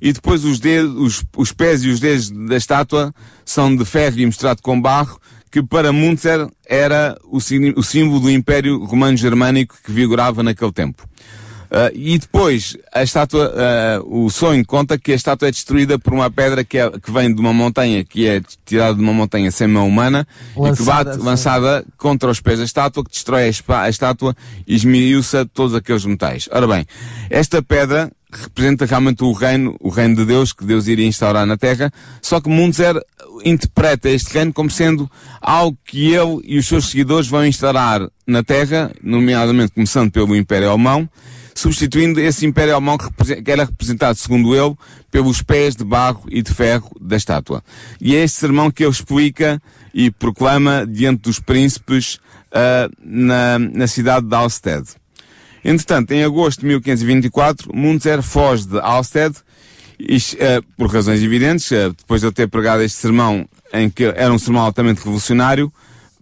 e 0.00 0.12
depois 0.12 0.44
os, 0.44 0.60
dedos, 0.60 0.94
os, 0.96 1.24
os 1.36 1.52
pés 1.52 1.82
e 1.82 1.88
os 1.88 2.00
dedos 2.00 2.30
da 2.30 2.56
estátua 2.56 3.12
são 3.44 3.74
de 3.74 3.84
ferro 3.84 4.18
e 4.18 4.24
misturado 4.24 4.62
com 4.62 4.80
barro, 4.80 5.20
que 5.50 5.62
para 5.62 5.92
Muntzer 5.92 6.48
era 6.68 7.16
o, 7.24 7.38
o 7.38 7.82
símbolo 7.82 8.20
do 8.20 8.30
Império 8.30 8.84
Romano 8.84 9.16
Germânico 9.16 9.76
que 9.84 9.92
vigorava 9.92 10.42
naquele 10.42 10.72
tempo. 10.72 11.08
Uh, 11.68 11.92
e 11.92 12.18
depois, 12.18 12.78
a 12.94 13.02
estátua, 13.02 13.52
uh, 14.02 14.24
o 14.24 14.30
sonho 14.30 14.64
conta 14.64 14.96
que 14.96 15.12
a 15.12 15.14
estátua 15.14 15.48
é 15.48 15.50
destruída 15.50 15.98
por 15.98 16.14
uma 16.14 16.30
pedra 16.30 16.64
que, 16.64 16.78
é, 16.78 16.90
que 16.90 17.10
vem 17.10 17.34
de 17.34 17.38
uma 17.42 17.52
montanha, 17.52 18.02
que 18.02 18.26
é 18.26 18.40
tirada 18.64 18.94
de 18.94 19.02
uma 19.02 19.12
montanha 19.12 19.50
sem 19.50 19.68
mão 19.68 19.86
humana, 19.86 20.26
lançada, 20.56 20.72
e 20.72 20.76
que 20.76 20.82
bate, 20.82 21.18
lançada 21.18 21.84
contra 21.98 22.30
os 22.30 22.40
pés 22.40 22.58
da 22.58 22.64
estátua, 22.64 23.04
que 23.04 23.10
destrói 23.10 23.50
a, 23.50 23.82
a 23.82 23.88
estátua 23.90 24.34
e 24.66 24.74
esmiuça 24.74 25.44
todos 25.44 25.74
aqueles 25.74 26.06
metais. 26.06 26.48
Ora 26.50 26.66
bem, 26.66 26.86
esta 27.28 27.62
pedra 27.62 28.10
representa 28.30 28.84
realmente 28.84 29.24
o 29.24 29.32
reino, 29.32 29.76
o 29.80 29.88
reino 29.88 30.16
de 30.16 30.24
Deus, 30.24 30.52
que 30.52 30.64
Deus 30.64 30.86
iria 30.86 31.06
instaurar 31.06 31.46
na 31.46 31.56
Terra, 31.56 31.90
só 32.20 32.40
que 32.40 32.48
Munzer 32.48 33.00
interpreta 33.44 34.08
este 34.08 34.34
reino 34.34 34.52
como 34.52 34.70
sendo 34.70 35.10
algo 35.40 35.78
que 35.84 36.12
ele 36.12 36.40
e 36.44 36.58
os 36.58 36.66
seus 36.66 36.90
seguidores 36.90 37.28
vão 37.28 37.46
instaurar 37.46 38.08
na 38.26 38.42
Terra, 38.42 38.92
nomeadamente 39.02 39.72
começando 39.72 40.10
pelo 40.10 40.36
Império 40.36 40.68
Alemão, 40.68 41.08
substituindo 41.54 42.20
esse 42.20 42.46
Império 42.46 42.74
Alemão 42.74 42.96
que 42.98 43.50
era 43.50 43.64
representado, 43.64 44.16
segundo 44.16 44.54
ele, 44.54 44.76
pelos 45.10 45.42
pés 45.42 45.74
de 45.74 45.84
barro 45.84 46.24
e 46.30 46.42
de 46.42 46.52
ferro 46.54 46.90
da 47.00 47.16
estátua. 47.16 47.64
E 48.00 48.14
é 48.14 48.22
este 48.22 48.38
sermão 48.38 48.70
que 48.70 48.84
ele 48.84 48.92
explica 48.92 49.60
e 49.92 50.10
proclama 50.10 50.86
diante 50.86 51.22
dos 51.22 51.40
príncipes 51.40 52.20
uh, 52.52 52.92
na, 53.02 53.58
na 53.58 53.86
cidade 53.86 54.26
de 54.26 54.34
Alstead. 54.34 54.86
Entretanto, 55.64 56.12
em 56.12 56.24
agosto 56.24 56.60
de 56.60 56.66
1524, 56.66 57.74
Muntzer 57.74 58.22
foge 58.22 58.66
de 58.66 58.78
Alstead, 58.78 59.34
e, 59.98 60.16
uh, 60.16 60.62
por 60.76 60.88
razões 60.88 61.22
evidentes, 61.22 61.70
uh, 61.70 61.92
depois 61.96 62.20
de 62.20 62.28
ele 62.28 62.34
ter 62.34 62.48
pregado 62.48 62.82
este 62.82 62.98
sermão, 62.98 63.48
em 63.72 63.90
que 63.90 64.04
era 64.04 64.32
um 64.32 64.38
sermão 64.38 64.62
altamente 64.62 64.98
revolucionário, 64.98 65.72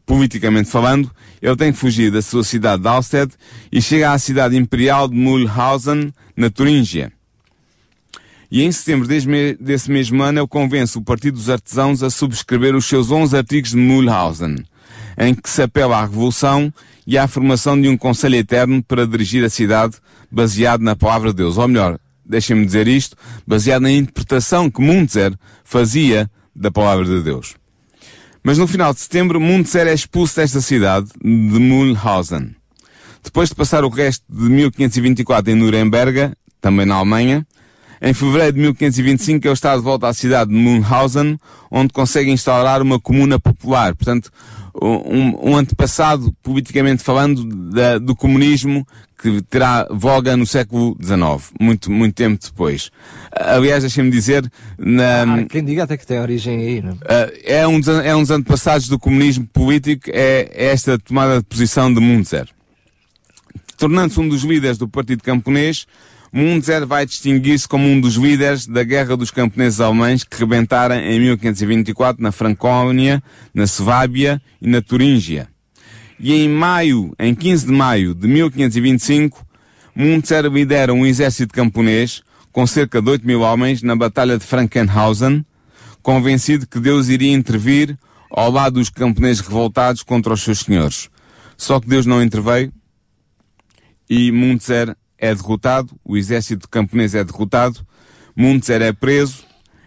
politicamente 0.07 0.71
falando, 0.71 1.11
ele 1.43 1.57
tem 1.57 1.73
que 1.73 1.79
fugir 1.79 2.11
da 2.11 2.23
sua 2.23 2.43
cidade 2.45 2.83
de 2.83 2.89
Alstead 2.89 3.33
e 3.71 3.83
chega 3.83 4.13
à 4.13 4.19
cidade 4.19 4.57
imperial 4.57 5.09
de 5.09 5.15
Mulhausen, 5.15 6.13
na 6.37 6.51
Turíngia. 6.51 7.13
E 8.51 8.63
em 8.63 8.71
setembro 8.71 9.09
desse 9.09 9.91
mesmo 9.91 10.23
ano, 10.23 10.41
ele 10.41 10.47
convence 10.47 10.97
o 10.97 11.03
Partido 11.03 11.35
dos 11.35 11.51
Artesãos 11.51 12.03
a 12.03 12.11
subscrever 12.11 12.77
os 12.77 12.87
seus 12.87 13.11
11 13.11 13.37
artigos 13.37 13.71
de 13.71 13.77
Mulhausen, 13.77 14.65
em 15.17 15.35
que 15.35 15.49
se 15.49 15.63
apela 15.63 15.99
à 15.99 16.03
Revolução 16.03 16.73
e 17.07 17.17
à 17.17 17.27
formação 17.27 17.81
de 17.81 17.89
um 17.89 17.97
Conselho 17.97 18.37
Eterno 18.37 18.83
para 18.83 19.07
dirigir 19.07 19.45
a 19.45 19.51
cidade 19.51 19.97
baseado 20.31 20.83
na 20.83 20.97
palavra 20.97 21.31
de 21.31 21.37
Deus. 21.37 21.57
Ou 21.57 21.69
melhor, 21.69 21.99
deixem-me 22.25 22.67
dizer 22.67 22.89
isto, 22.89 23.17
baseado 23.47 23.83
na 23.83 23.91
interpretação 23.91 24.71
que 24.71 24.81
Muntzer 24.81 25.33
fazia 25.65 26.31
da 26.55 26.71
palavra 26.71 27.05
de 27.05 27.23
Deus. 27.23 27.55
Mas 28.43 28.59
no 28.59 28.67
final 28.67 28.95
de 28.95 29.01
setembro, 29.01 29.41
Muntzer 29.41 29.87
é 29.87 29.95
expulso 29.95 30.37
desta 30.37 30.61
cidade, 30.61 31.09
de 31.21 31.59
Mulhausen. 31.59 32.55
Depois 33.23 33.49
de 33.49 33.57
passar 33.57 33.85
o 33.85 33.89
resto 33.89 34.25
de 34.29 34.49
1524 34.49 35.51
em 35.51 35.57
Nuremberg, 35.57 36.33
também 36.61 36.87
na 36.87 36.95
Alemanha, 36.95 37.45
em 38.01 38.15
fevereiro 38.15 38.53
de 38.53 38.61
1525 38.61 39.47
ele 39.47 39.53
está 39.53 39.75
de 39.77 39.83
volta 39.83 40.07
à 40.07 40.15
cidade 40.15 40.51
de 40.51 40.57
Mulhausen, 40.57 41.39
onde 41.71 41.93
consegue 41.93 42.31
instaurar 42.31 42.83
uma 42.83 43.01
comuna 43.01 43.41
popular. 43.41 43.97
Portanto, 43.97 44.31
um, 44.83 45.51
um 45.51 45.57
antepassado, 45.57 46.33
politicamente 46.43 47.03
falando, 47.03 47.45
da, 47.71 47.99
do 47.99 48.15
comunismo 48.15 48.87
que 49.19 49.41
terá 49.43 49.87
voga 49.91 50.37
no 50.37 50.47
século 50.47 50.97
XIX, 51.03 51.53
muito, 51.59 51.91
muito 51.91 52.15
tempo 52.15 52.39
depois. 52.43 52.91
Aliás, 53.33 53.83
deixem-me 53.83 54.11
dizer, 54.11 54.51
na, 54.79 55.23
ah, 55.23 55.45
quem 55.49 55.65
diga 55.65 55.85
até 55.85 55.97
que 55.97 56.07
tem 56.07 56.21
origem 56.21 56.59
aí, 56.59 56.83
não? 56.83 56.99
É? 57.09 57.61
é 57.61 57.69
um, 57.69 57.81
dos, 57.81 57.89
é 57.89 58.15
um 58.15 58.21
dos 58.21 58.31
antepassados 58.31 58.89
do 58.89 58.99
comunismo 58.99 59.47
político, 59.47 60.11
é, 60.13 60.51
é 60.53 60.67
esta 60.67 60.99
tomada 60.99 61.39
de 61.39 61.45
posição 61.45 61.93
de 61.93 62.01
Munzer. 62.01 62.49
Tornando-se 63.79 64.21
um 64.21 64.29
dos 64.29 64.43
líderes 64.43 64.79
do 64.79 64.89
Partido 64.89 65.23
Camponês, 65.23 65.87
Munzer 66.37 66.87
vai 66.87 67.07
distinguir-se 67.07 67.67
como 67.67 67.89
um 67.89 67.99
dos 67.99 68.17
líderes 68.17 68.67
da 68.67 68.85
Guerra 68.85 69.17
dos 69.17 69.31
Camponeses 69.31 69.81
Alemães 69.81 70.23
que 70.23 70.37
rebentaram 70.37 70.95
em 70.97 71.19
1524 71.19 72.23
na 72.23 72.31
Francónia, 72.31 73.23
na 73.55 73.67
Suábia 73.67 74.39
e 74.61 74.69
na 74.69 74.83
Turíngia. 74.83 75.49
E 76.21 76.35
em 76.35 76.47
maio, 76.47 77.15
em 77.19 77.35
15 77.35 77.65
de 77.65 77.73
maio 77.73 78.15
de 78.15 78.29
1525, 78.29 79.47
Munzer 79.95 80.45
lidera 80.45 80.93
um 80.93 81.07
exército 81.07 81.55
camponês 81.55 82.21
com 82.53 82.67
cerca 82.67 83.01
de 83.01 83.09
8 83.09 83.27
mil 83.27 83.41
homens 83.41 83.81
na 83.81 83.97
Batalha 83.97 84.37
de 84.37 84.45
Frankenhausen, 84.45 85.43
convencido 86.03 86.67
que 86.67 86.79
Deus 86.79 87.09
iria 87.09 87.33
intervir 87.33 87.97
ao 88.31 88.51
lado 88.51 88.75
dos 88.75 88.91
camponeses 88.91 89.41
revoltados 89.41 90.03
contra 90.03 90.35
os 90.35 90.43
seus 90.43 90.59
senhores. 90.59 91.09
Só 91.57 91.81
que 91.81 91.89
Deus 91.89 92.05
não 92.05 92.23
interveio 92.23 92.71
e 94.11 94.31
Muntzer 94.31 94.95
é 95.19 95.35
derrotado, 95.35 95.99
o 96.05 96.17
exército 96.17 96.69
camponês 96.69 97.15
é 97.15 97.25
derrotado, 97.25 97.87
Muntzer 98.35 98.83
é 98.83 98.93
preso, 98.93 99.45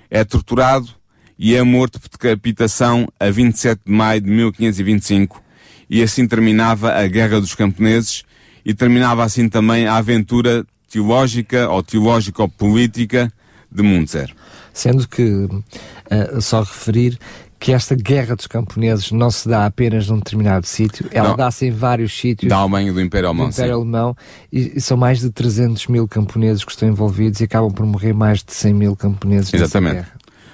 é 0.09 0.23
torturado 0.23 0.89
e 1.37 1.55
é 1.55 1.63
morto 1.63 1.99
por 1.99 2.09
decapitação 2.09 3.07
a 3.19 3.29
27 3.29 3.81
de 3.85 3.91
maio 3.91 4.21
de 4.21 4.29
1525 4.29 5.41
e 5.89 6.03
assim 6.03 6.27
terminava 6.27 6.93
a 6.93 7.07
Guerra 7.07 7.39
dos 7.39 7.55
Camponeses 7.55 8.23
e 8.65 8.73
terminava 8.73 9.23
assim 9.23 9.47
também 9.47 9.87
a 9.87 9.95
aventura 9.95 10.65
teológica 10.89 11.69
ou 11.69 11.81
teológico-política 11.81 13.31
de 13.71 13.83
Muntzer. 13.83 14.33
Sendo 14.73 15.07
que, 15.07 15.23
uh, 15.23 16.41
só 16.41 16.61
referir 16.61 17.17
que 17.59 17.73
esta 17.73 17.93
guerra 17.93 18.35
dos 18.35 18.47
camponeses 18.47 19.11
não 19.11 19.29
se 19.29 19.49
dá 19.49 19.65
apenas 19.65 20.07
num 20.07 20.17
determinado 20.17 20.65
sítio, 20.65 21.07
ela 21.11 21.35
dá-se 21.35 21.65
em 21.65 21.71
vários 21.71 22.17
sítios. 22.17 22.49
Da 22.49 22.55
Alemanha, 22.55 22.93
do 22.93 23.01
Império 23.01 23.27
Alemão, 23.27 23.49
do 23.49 23.53
Império 23.53 23.75
Alemão 23.75 24.15
e, 24.51 24.77
e, 24.77 24.81
são 24.81 24.95
mais 24.95 25.19
de 25.19 25.29
300 25.29 25.87
mil 25.87 26.07
camponeses 26.07 26.63
que 26.63 26.71
estão 26.71 26.87
envolvidos 26.87 27.41
e 27.41 27.43
acabam 27.43 27.71
por 27.71 27.85
morrer 27.85 28.13
mais 28.13 28.41
de 28.41 28.53
100 28.53 28.73
mil 28.73 28.95
camponeses 28.95 29.53
Exatamente. 29.53 30.07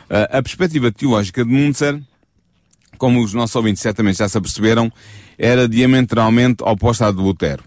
Uh, 0.10 0.38
a 0.38 0.42
perspectiva 0.42 0.92
teológica 0.92 1.46
de 1.46 1.52
Munzer, 1.52 2.02
como 2.98 3.24
os 3.24 3.34
nossos 3.34 3.56
ouvintes 3.56 3.84
certamente 3.84 4.18
já 4.18 4.28
se 4.28 4.38
aperceberam, 4.38 4.92
era 5.38 5.70
diametralmente 5.70 6.64
oposta 6.64 7.08
à 7.08 7.12
de 7.12 7.18
Lutero. 7.18 7.64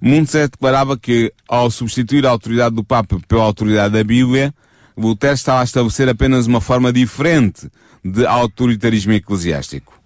Munzer 0.00 0.48
declarava 0.48 0.98
que, 0.98 1.32
ao 1.46 1.70
substituir 1.70 2.26
a 2.26 2.30
autoridade 2.30 2.74
do 2.74 2.82
Papa 2.82 3.20
pela 3.28 3.44
autoridade 3.44 3.94
da 3.94 4.02
Bíblia, 4.02 4.52
Lutero 4.96 5.34
estava 5.34 5.60
a 5.60 5.64
estabelecer 5.64 6.08
apenas 6.08 6.46
uma 6.46 6.60
forma 6.60 6.92
diferente 6.92 7.68
de 8.04 8.26
autoritarismo 8.26 9.12
eclesiástico. 9.12 10.02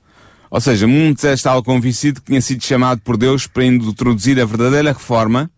Ou 0.50 0.61
seja, 0.61 0.87
Muntzer 0.87 1.32
estava 1.32 1.62
convencido 1.62 2.20
que 2.20 2.26
tinha 2.26 2.40
sido 2.40 2.62
chamado 2.64 3.00
por 3.00 3.16
Deus 3.16 3.46
para 3.46 3.64
introduzir 3.64 4.40
a 4.40 4.44
verdadeira 4.44 4.92
reforma, 4.92 5.50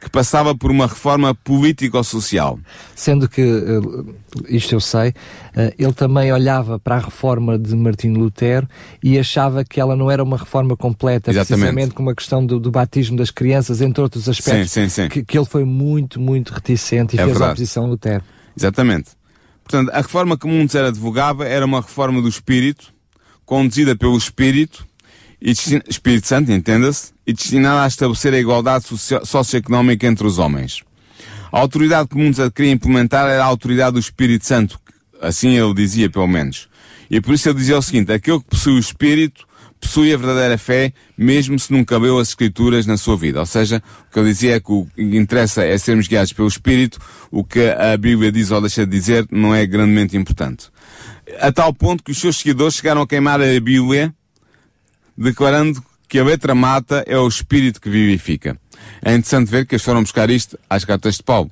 que 0.00 0.08
passava 0.08 0.54
por 0.54 0.70
uma 0.70 0.86
reforma 0.86 1.34
político-social. 1.34 2.58
Sendo 2.94 3.28
que, 3.28 3.42
eh, 3.42 4.14
isto 4.48 4.74
eu 4.74 4.80
sei, 4.80 5.12
eh, 5.54 5.74
ele 5.78 5.92
também 5.92 6.32
olhava 6.32 6.78
para 6.78 6.96
a 6.96 6.98
reforma 6.98 7.58
de 7.58 7.76
Martinho 7.76 8.18
Lutero 8.18 8.66
e 9.02 9.18
achava 9.18 9.62
que 9.62 9.78
ela 9.78 9.94
não 9.94 10.10
era 10.10 10.22
uma 10.22 10.38
reforma 10.38 10.74
completa, 10.74 11.30
Exatamente. 11.30 11.48
precisamente 11.48 11.94
com 11.94 12.02
uma 12.02 12.14
questão 12.14 12.44
do, 12.44 12.58
do, 12.58 12.70
batismo 12.70 13.16
das 13.18 13.30
crianças, 13.30 13.82
entre 13.82 14.02
outros 14.02 14.26
aspectos, 14.26 14.70
sim, 14.70 14.88
sim, 14.88 15.02
sim. 15.02 15.08
Que, 15.10 15.22
que, 15.22 15.36
ele 15.36 15.44
foi 15.46 15.64
muito, 15.64 16.18
muito 16.18 16.54
reticente 16.54 17.16
e 17.16 17.18
é 17.18 17.24
fez 17.24 17.32
verdade. 17.32 17.52
oposição 17.52 17.84
a 17.84 17.88
Lutero. 17.88 18.24
Exatamente. 18.56 19.19
Portanto, 19.70 19.90
a 19.94 19.98
reforma 19.98 20.36
que 20.36 20.48
Muntzer 20.48 20.84
advogava 20.84 21.46
era 21.46 21.64
uma 21.64 21.80
reforma 21.80 22.20
do 22.20 22.28
Espírito, 22.28 22.92
conduzida 23.46 23.94
pelo 23.94 24.18
Espírito, 24.18 24.84
e 25.40 25.52
Espírito 25.52 26.26
Santo, 26.26 26.50
entenda-se, 26.50 27.12
e 27.24 27.32
destinada 27.32 27.84
a 27.84 27.86
estabelecer 27.86 28.34
a 28.34 28.38
igualdade 28.40 28.84
socio 28.84 29.24
socioeconómica 29.24 30.08
entre 30.08 30.26
os 30.26 30.40
homens. 30.40 30.82
A 31.52 31.60
autoridade 31.60 32.08
que 32.08 32.16
Muntzer 32.16 32.50
queria 32.50 32.72
implementar 32.72 33.28
era 33.28 33.44
a 33.44 33.46
autoridade 33.46 33.92
do 33.92 34.00
Espírito 34.00 34.44
Santo, 34.44 34.76
assim 35.22 35.50
ele 35.50 35.72
dizia 35.72 36.10
pelo 36.10 36.26
menos. 36.26 36.68
E 37.08 37.20
por 37.20 37.32
isso 37.32 37.48
ele 37.48 37.58
dizia 37.58 37.78
o 37.78 37.82
seguinte, 37.82 38.12
aquele 38.12 38.40
que 38.40 38.46
possui 38.46 38.72
o 38.72 38.78
Espírito 38.80 39.46
possui 39.80 40.12
a 40.12 40.16
verdadeira 40.16 40.58
fé, 40.58 40.92
mesmo 41.16 41.58
se 41.58 41.72
nunca 41.72 41.96
leu 41.98 42.18
as 42.18 42.28
Escrituras 42.28 42.86
na 42.86 42.96
sua 42.96 43.16
vida. 43.16 43.40
Ou 43.40 43.46
seja, 43.46 43.82
o 44.08 44.12
que 44.12 44.18
eu 44.18 44.24
dizia 44.24 44.56
é 44.56 44.60
que 44.60 44.70
o 44.70 44.86
que 44.94 45.02
interessa 45.16 45.64
é 45.64 45.76
sermos 45.78 46.06
guiados 46.06 46.32
pelo 46.32 46.46
Espírito, 46.46 47.00
o 47.30 47.42
que 47.42 47.68
a 47.70 47.96
Bíblia 47.96 48.30
diz 48.30 48.50
ou 48.50 48.60
deixa 48.60 48.84
de 48.84 48.92
dizer 48.92 49.26
não 49.30 49.54
é 49.54 49.66
grandemente 49.66 50.16
importante. 50.16 50.68
A 51.40 51.50
tal 51.50 51.72
ponto 51.72 52.04
que 52.04 52.10
os 52.10 52.18
seus 52.18 52.36
seguidores 52.36 52.74
chegaram 52.74 53.02
a 53.02 53.06
queimar 53.06 53.40
a 53.40 53.60
Bíblia, 53.60 54.12
declarando 55.16 55.82
que 56.08 56.18
a 56.18 56.24
letra 56.24 56.54
mata 56.54 57.04
é 57.06 57.16
o 57.16 57.26
Espírito 57.26 57.80
que 57.80 57.88
vivifica. 57.88 58.58
É 59.02 59.12
interessante 59.12 59.50
ver 59.50 59.66
que 59.66 59.74
eles 59.74 59.84
foram 59.84 60.02
buscar 60.02 60.28
isto 60.28 60.58
às 60.68 60.84
cartas 60.84 61.16
de 61.16 61.22
Paulo. 61.22 61.50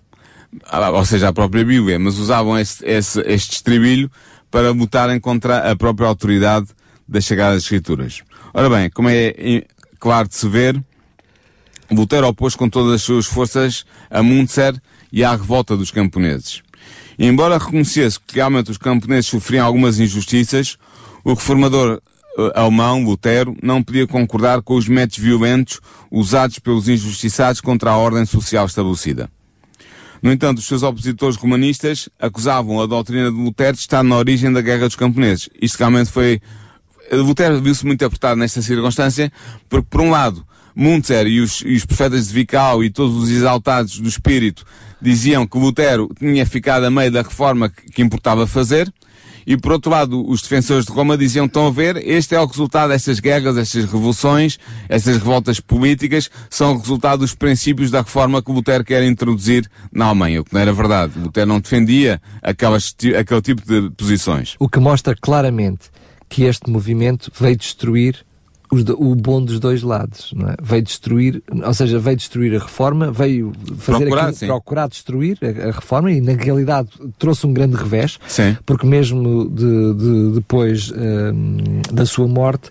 Ou 0.95 1.05
seja, 1.05 1.29
a 1.29 1.33
própria 1.33 1.65
Bíblia, 1.65 1.99
mas 1.99 2.19
usavam 2.19 2.59
este, 2.59 2.85
este, 2.85 3.21
este 3.27 3.57
estribilho 3.57 4.11
para 4.51 4.71
lutarem 4.71 5.21
contra 5.21 5.71
a 5.71 5.77
própria 5.77 6.09
autoridade 6.09 6.69
das 7.09 7.31
Escrituras. 7.31 8.23
Ora 8.53 8.69
bem, 8.69 8.91
como 8.91 9.09
é 9.09 9.65
claro 9.99 10.29
de 10.29 10.37
se 10.37 10.49
ver, 10.49 10.83
Lutero 11.91 12.29
opôs 12.29 12.55
com 12.55 12.69
todas 12.69 12.93
as 12.93 13.03
suas 13.03 13.27
forças 13.27 13.85
a 14.11 14.23
Muntzer 14.23 14.81
e 15.11 15.25
à 15.25 15.31
revolta 15.31 15.77
dos 15.77 15.91
camponeses. 15.91 16.63
E 17.19 17.27
embora 17.27 17.59
reconhecesse 17.59 18.21
que 18.21 18.37
realmente 18.37 18.71
os 18.71 18.79
camponeses 18.79 19.27
sofriam 19.27 19.67
algumas 19.67 19.99
injustiças, 19.99 20.77
o 21.25 21.31
reformador 21.31 22.01
alemão, 22.55 23.03
Lutero, 23.03 23.57
não 23.63 23.83
podia 23.83 24.07
concordar 24.07 24.63
com 24.63 24.75
os 24.75 24.87
métodos 24.87 25.19
violentos 25.19 25.81
usados 26.11 26.59
pelos 26.59 26.89
injustiçados 26.89 27.61
contra 27.61 27.91
a 27.91 27.97
ordem 27.97 28.25
social 28.25 28.67
estabelecida. 28.67 29.29
No 30.23 30.33
entanto, 30.33 30.59
os 30.59 30.67
seus 30.67 30.83
opositores 30.83 31.37
romanistas 31.37 32.09
acusavam 32.19 32.81
a 32.81 32.87
doutrina 32.87 33.31
de 33.31 33.37
Lutero 33.37 33.75
de 33.75 33.81
estar 33.81 34.03
na 34.03 34.17
origem 34.17 34.53
da 34.53 34.61
Guerra 34.61 34.87
dos 34.87 34.97
Camponeses. 34.97 35.49
Isto 35.61 35.79
realmente 35.79 36.11
foi 36.11 36.41
Lutero 37.13 37.61
viu-se 37.61 37.85
muito 37.87 38.05
apertado 38.05 38.39
nesta 38.39 38.63
circunstância, 38.63 39.33
porque, 39.69 39.87
por 39.91 40.01
um 40.01 40.11
lado, 40.11 40.47
Muntzer 40.75 41.27
e 41.27 41.41
os, 41.41 41.63
e 41.63 41.75
os 41.75 41.85
profetas 41.85 42.29
de 42.29 42.35
Vical 42.35 42.85
e 42.85 42.91
todos 42.91 43.17
os 43.17 43.31
exaltados 43.31 43.99
do 43.99 44.09
espírito 44.09 44.65
diziam 45.01 45.47
que 45.47 45.59
Lutero 45.59 46.09
tinha 46.19 46.47
ficado 46.47 46.85
a 46.85 46.91
meio 46.91 47.11
da 47.11 47.23
reforma 47.23 47.69
que, 47.69 47.91
que 47.91 48.03
importava 48.03 48.47
fazer, 48.47 48.93
e 49.49 49.57
por 49.57 49.73
outro 49.73 49.91
lado, 49.91 50.29
os 50.29 50.43
defensores 50.43 50.85
de 50.85 50.93
Roma 50.93 51.17
diziam, 51.17 51.47
estão 51.47 51.69
a 51.69 51.71
ver, 51.71 51.97
este 52.07 52.35
é 52.35 52.41
o 52.41 52.45
resultado 52.45 52.91
destas 52.91 53.19
guerras, 53.19 53.57
estas 53.57 53.87
revoluções, 53.87 54.59
estas 54.91 55.17
revoltas 55.17 55.59
políticas, 55.59 56.31
são 56.51 56.75
o 56.75 56.79
resultado 56.79 57.21
dos 57.21 57.35
princípios 57.35 57.91
da 57.91 58.03
reforma 58.03 58.43
que 58.43 58.53
Lutero 58.53 58.85
quer 58.85 59.03
introduzir 59.05 59.67
na 59.91 60.05
Alemanha, 60.05 60.43
o 60.43 60.45
que 60.45 60.53
não 60.53 60.61
era 60.61 60.71
verdade. 60.71 61.19
Lutero 61.19 61.47
não 61.47 61.61
defendia 61.61 62.21
aquelas, 62.43 62.95
aquele 63.19 63.41
tipo 63.41 63.63
de 63.63 63.91
posições. 63.97 64.55
O 64.59 64.69
que 64.69 64.79
mostra 64.79 65.17
claramente 65.19 65.91
que 66.29 66.45
este 66.45 66.71
movimento 66.71 67.33
veio 67.39 67.57
destruir 67.57 68.25
os, 68.71 68.85
o 68.91 69.15
bom 69.15 69.43
dos 69.43 69.59
dois 69.59 69.83
lados, 69.83 70.33
não 70.35 70.49
é? 70.49 70.55
Veio 70.63 70.83
destruir, 70.83 71.43
ou 71.65 71.75
seja, 71.75 71.99
veio 71.99 72.17
destruir 72.17 72.55
a 72.55 72.59
reforma, 72.59 73.11
veio 73.11 73.53
fazer 73.79 74.05
procurar, 74.05 74.29
aquilo, 74.29 74.51
procurar 74.51 74.89
destruir 74.89 75.39
a, 75.43 75.69
a, 75.69 75.73
reforma 75.73 76.13
e 76.13 76.21
na 76.21 76.33
realidade 76.33 76.89
trouxe 77.19 77.47
um 77.47 77.53
grande 77.53 77.77
revés, 77.77 78.19
sim. 78.29 78.57
porque 78.67 78.87
mesmo 78.87 79.49
de, 79.49 79.95
de, 79.95 80.35
depois 80.35 80.93
um, 80.93 81.81
da 81.91 82.05
sua 82.05 82.29
morte, 82.29 82.71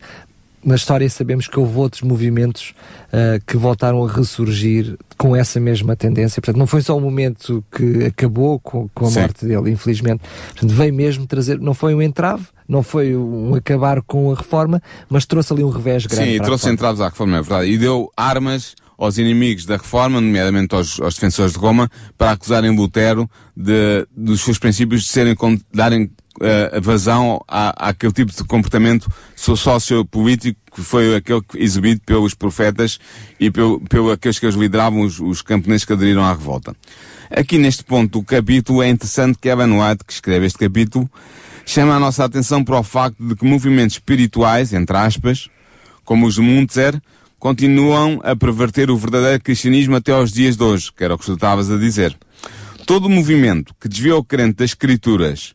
na 0.63 0.75
história 0.75 1.09
sabemos 1.09 1.47
que 1.47 1.59
houve 1.59 1.77
outros 1.77 2.01
movimentos 2.01 2.73
uh, 3.07 3.43
que 3.45 3.57
voltaram 3.57 4.03
a 4.03 4.11
ressurgir 4.11 4.97
com 5.17 5.35
essa 5.35 5.59
mesma 5.59 5.95
tendência. 5.95 6.41
Portanto, 6.41 6.59
não 6.59 6.67
foi 6.67 6.81
só 6.81 6.95
um 6.97 6.99
momento 6.99 7.63
que 7.71 8.05
acabou 8.05 8.59
com, 8.59 8.89
com 8.93 9.05
a 9.05 9.09
Sim. 9.09 9.19
morte 9.21 9.45
dele, 9.45 9.71
infelizmente. 9.71 10.21
Portanto, 10.49 10.73
veio 10.73 10.93
mesmo 10.93 11.25
trazer, 11.25 11.59
não 11.59 11.73
foi 11.73 11.95
um 11.95 12.01
entrave, 12.01 12.45
não 12.67 12.83
foi 12.83 13.15
um 13.15 13.55
acabar 13.55 14.01
com 14.01 14.31
a 14.31 14.35
reforma, 14.35 14.81
mas 15.09 15.25
trouxe 15.25 15.53
ali 15.53 15.63
um 15.63 15.69
revés 15.69 16.05
grande. 16.05 16.33
Sim, 16.33 16.39
trouxe 16.41 16.69
entraves 16.69 17.01
à 17.01 17.09
reforma, 17.09 17.37
é 17.37 17.41
verdade. 17.41 17.71
E 17.71 17.77
deu 17.77 18.11
armas 18.15 18.75
aos 18.97 19.17
inimigos 19.17 19.65
da 19.65 19.77
reforma, 19.77 20.19
nomeadamente 20.19 20.73
aos, 20.73 20.99
aos 20.99 21.13
defensores 21.13 21.53
de 21.53 21.59
Roma, 21.59 21.89
para 22.17 22.31
acusarem 22.31 22.75
Lutero 22.75 23.29
de, 23.55 24.07
dos 24.15 24.41
seus 24.41 24.57
princípios 24.57 25.03
de 25.03 25.09
serem, 25.09 25.35
darem 25.71 26.05
uh, 26.05 26.81
vazão 26.81 27.39
à, 27.47 27.89
àquele 27.89 28.11
tipo 28.11 28.31
de 28.31 28.43
comportamento 28.43 29.07
sociopolítico 29.35 30.59
que 30.73 30.81
foi 30.81 31.15
aquele 31.15 31.41
exibido 31.55 32.01
pelos 32.05 32.33
profetas 32.33 32.99
e 33.39 33.49
pelo, 33.49 33.79
pelo 33.81 34.11
aqueles 34.11 34.39
que 34.39 34.45
os 34.45 34.55
lideravam, 34.55 35.01
os, 35.01 35.19
os 35.19 35.41
camponeses 35.41 35.85
que 35.85 35.93
aderiram 35.93 36.23
à 36.23 36.31
revolta. 36.31 36.75
Aqui 37.29 37.57
neste 37.57 37.83
ponto 37.83 38.19
do 38.19 38.25
capítulo 38.25 38.81
é 38.81 38.89
interessante 38.89 39.37
que 39.39 39.49
Evan 39.49 39.73
White, 39.73 40.05
que 40.05 40.13
escreve 40.13 40.45
este 40.45 40.59
capítulo, 40.59 41.09
chama 41.67 41.95
a 41.95 41.99
nossa 41.99 42.23
atenção 42.23 42.63
para 42.63 42.79
o 42.79 42.83
facto 42.83 43.17
de 43.19 43.35
que 43.35 43.45
movimentos 43.45 43.97
espirituais, 43.97 44.73
entre 44.73 44.95
aspas, 44.95 45.49
como 46.05 46.25
os 46.25 46.35
de 46.35 46.41
Muntzer, 46.41 46.99
continuam 47.37 48.19
a 48.23 48.35
perverter 48.35 48.89
o 48.89 48.97
verdadeiro 48.97 49.43
cristianismo 49.43 49.95
até 49.95 50.13
aos 50.13 50.31
dias 50.31 50.55
de 50.55 50.63
hoje, 50.63 50.91
que 50.95 51.03
era 51.03 51.13
o 51.13 51.17
que 51.17 51.25
tu 51.25 51.33
estavas 51.33 51.69
a 51.69 51.77
dizer. 51.77 52.17
Todo 52.85 53.09
movimento 53.09 53.75
que 53.79 53.89
desvia 53.89 54.15
o 54.15 54.23
crente 54.23 54.55
das 54.55 54.71
escrituras 54.71 55.53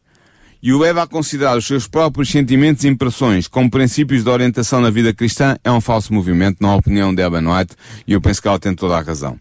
e 0.63 0.73
o 0.73 0.79
leva 0.79 1.03
a 1.03 1.07
considerar 1.07 1.57
os 1.57 1.67
seus 1.67 1.89
próprios 1.89 2.31
sentimentos 2.31 2.85
e 2.85 2.89
impressões 2.89 3.49
como 3.49 3.71
princípios 3.71 4.23
de 4.23 4.29
orientação 4.29 4.83
na 4.83 4.91
vida 4.91 5.15
cristã 5.15 5.57
é 5.65 5.73
um 5.73 5.81
falso 5.81 6.13
movimento, 6.13 6.59
na 6.61 6.77
opinião 6.77 7.13
de 7.13 7.23
Evan 7.23 7.51
White, 7.51 7.75
e 8.07 8.13
eu 8.13 8.21
penso 8.21 8.41
que 8.41 8.47
ela 8.47 8.59
tem 8.59 8.75
toda 8.75 8.99
a 8.99 9.01
razão. 9.01 9.41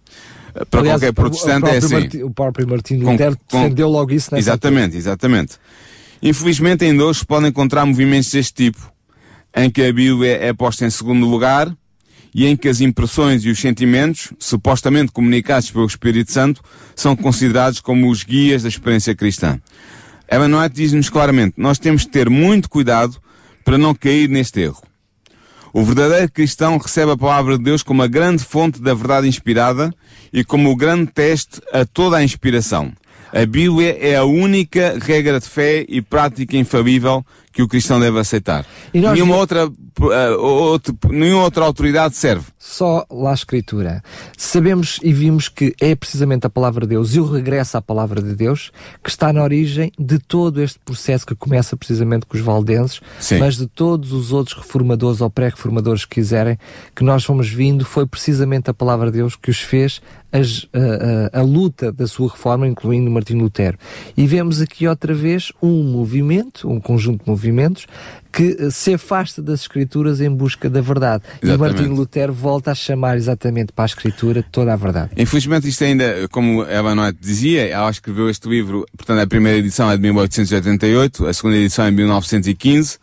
Para 0.69 0.79
Aliás, 0.79 1.01
qualquer 1.01 1.13
protestante 1.13 1.69
é 1.69 1.77
assim. 1.77 1.93
Martin, 1.93 2.23
o 2.23 2.31
próprio 2.31 2.67
Martinho 2.67 3.10
Lutero 3.12 3.38
defendeu 3.51 3.89
logo 3.89 4.12
isso 4.12 4.34
nessa 4.34 4.49
Exatamente, 4.49 4.84
altura. 4.84 4.97
exatamente. 4.97 5.53
Infelizmente 6.21 6.86
ainda 6.86 7.05
hoje 7.05 7.19
se 7.19 7.25
pode 7.25 7.47
encontrar 7.47 7.86
movimentos 7.86 8.31
deste 8.31 8.53
tipo, 8.53 8.91
em 9.55 9.69
que 9.69 9.84
a 9.84 9.91
Bíblia 9.91 10.38
é 10.38 10.53
posta 10.53 10.86
em 10.86 10.89
segundo 10.89 11.25
lugar 11.25 11.75
e 12.34 12.45
em 12.45 12.55
que 12.55 12.69
as 12.69 12.79
impressões 12.79 13.43
e 13.43 13.49
os 13.49 13.60
sentimentos, 13.60 14.31
supostamente 14.39 15.12
comunicados 15.12 15.71
pelo 15.71 15.86
Espírito 15.86 16.31
Santo, 16.31 16.62
são 16.95 17.15
considerados 17.15 17.79
como 17.79 18.10
os 18.10 18.23
guias 18.23 18.63
da 18.63 18.69
experiência 18.69 19.15
cristã. 19.15 19.60
White 20.31 20.75
diz-nos 20.75 21.10
claramente, 21.10 21.55
nós 21.57 21.77
temos 21.77 22.05
que 22.05 22.12
ter 22.12 22.29
muito 22.29 22.69
cuidado 22.69 23.17
para 23.65 23.77
não 23.77 23.93
cair 23.93 24.29
neste 24.29 24.62
erro. 24.62 24.81
O 25.73 25.84
verdadeiro 25.84 26.31
cristão 26.31 26.77
recebe 26.77 27.12
a 27.12 27.17
palavra 27.17 27.57
de 27.57 27.63
Deus 27.63 27.81
como 27.81 28.03
a 28.03 28.07
grande 28.07 28.43
fonte 28.43 28.81
da 28.81 28.93
verdade 28.93 29.27
inspirada 29.27 29.93
e 30.31 30.43
como 30.43 30.69
o 30.69 30.75
grande 30.75 31.12
teste 31.12 31.62
a 31.73 31.86
toda 31.86 32.17
a 32.17 32.23
inspiração. 32.23 32.93
A 33.34 33.46
Bíblia 33.46 33.98
é 34.02 34.17
a 34.17 34.26
única 34.26 35.00
regra 35.00 35.39
de 35.39 35.48
fé 35.48 35.86
e 35.88 36.02
prática 36.02 36.58
infalível 36.58 37.26
que 37.52 37.62
o 37.62 37.68
cristão 37.68 38.00
deve 38.00 38.20
aceitar. 38.20 38.66
Nenhuma 38.94 39.36
outra, 39.36 39.68
uh, 39.68 40.42
outro, 40.42 40.98
nenhuma 41.10 41.44
outra 41.44 41.66
autoridade 41.66 42.16
serve. 42.16 42.46
Só 42.58 43.06
lá 43.10 43.32
a 43.32 43.34
Escritura. 43.34 44.04
Sabemos 44.38 45.00
e 45.04 45.12
vimos 45.12 45.50
que 45.50 45.74
é 45.82 45.96
precisamente 45.96 46.46
a 46.46 46.50
palavra 46.50 46.86
de 46.86 46.92
Deus 46.92 47.16
e 47.16 47.20
o 47.20 47.26
regresso 47.26 47.78
à 47.78 47.82
palavra 47.82 48.22
de 48.22 48.36
Deus 48.36 48.72
que 49.04 49.10
está 49.10 49.34
na 49.34 49.44
origem 49.44 49.92
de 50.00 50.20
todo 50.20 50.62
este 50.62 50.80
processo 50.80 51.26
que 51.26 51.36
começa 51.36 51.76
precisamente 51.76 52.26
com 52.26 52.38
os 52.38 52.44
valdenses, 52.44 53.02
Sim. 53.20 53.40
mas 53.40 53.58
de 53.58 53.68
todos 53.68 54.14
os 54.14 54.32
outros 54.32 54.58
reformadores 54.58 55.22
ou 55.22 55.30
pré-reformadores 55.30 56.06
que 56.06 56.16
quiserem, 56.16 56.58
que 56.96 57.04
nós 57.04 57.24
fomos 57.24 57.50
vindo, 57.50 57.84
foi 57.84 58.06
precisamente 58.06 58.70
a 58.70 58.74
palavra 58.74 59.12
de 59.12 59.18
Deus 59.18 59.36
que 59.36 59.50
os 59.50 59.60
fez 59.60 60.02
as, 60.32 60.68
a, 60.74 61.38
a, 61.38 61.42
a, 61.42 61.44
luta 61.44 61.92
da 61.92 62.08
sua 62.08 62.30
reforma, 62.30 62.68
incluindo 62.68 63.12
Martinho 63.12 63.42
Lutero. 63.42 63.78
E 64.16 64.26
vemos 64.26 64.62
aqui 64.62 64.88
outra 64.88 65.14
vez 65.14 65.52
um 65.62 65.84
movimento, 65.84 66.70
um 66.70 66.80
conjunto 66.80 67.26
de 67.26 67.30
movimentos, 67.30 67.40
que 68.32 68.58
eh, 68.60 68.69
se 68.69 68.93
afasta 68.93 69.41
das 69.41 69.62
Escrituras 69.62 70.21
em 70.21 70.30
busca 70.30 70.69
da 70.69 70.82
verdade. 70.82 71.23
Exatamente. 71.41 71.54
E 71.54 71.58
Martinho 71.58 71.95
Lutero 71.95 72.34
volta 72.34 72.71
a 72.71 72.75
chamar 72.75 73.17
exatamente 73.17 73.73
para 73.73 73.86
a 73.86 73.88
Escritura 73.88 74.43
toda 74.51 74.73
a 74.73 74.75
verdade. 74.75 75.12
Infelizmente 75.17 75.67
isto 75.67 75.84
ainda, 75.84 76.27
como 76.30 76.63
Eva 76.63 76.95
Noite 76.95 77.19
dizia, 77.21 77.67
ela 77.67 77.89
escreveu 77.89 78.30
este 78.30 78.47
livro, 78.47 78.86
portanto 78.95 79.19
a 79.19 79.27
primeira 79.27 79.58
edição 79.58 79.91
é 79.91 79.95
de 79.95 80.01
1888, 80.01 81.27
a 81.27 81.34
segunda 81.34 81.58
edição 81.58 81.86
é 81.86 81.89
de 81.89 81.95
1915, 81.97 82.99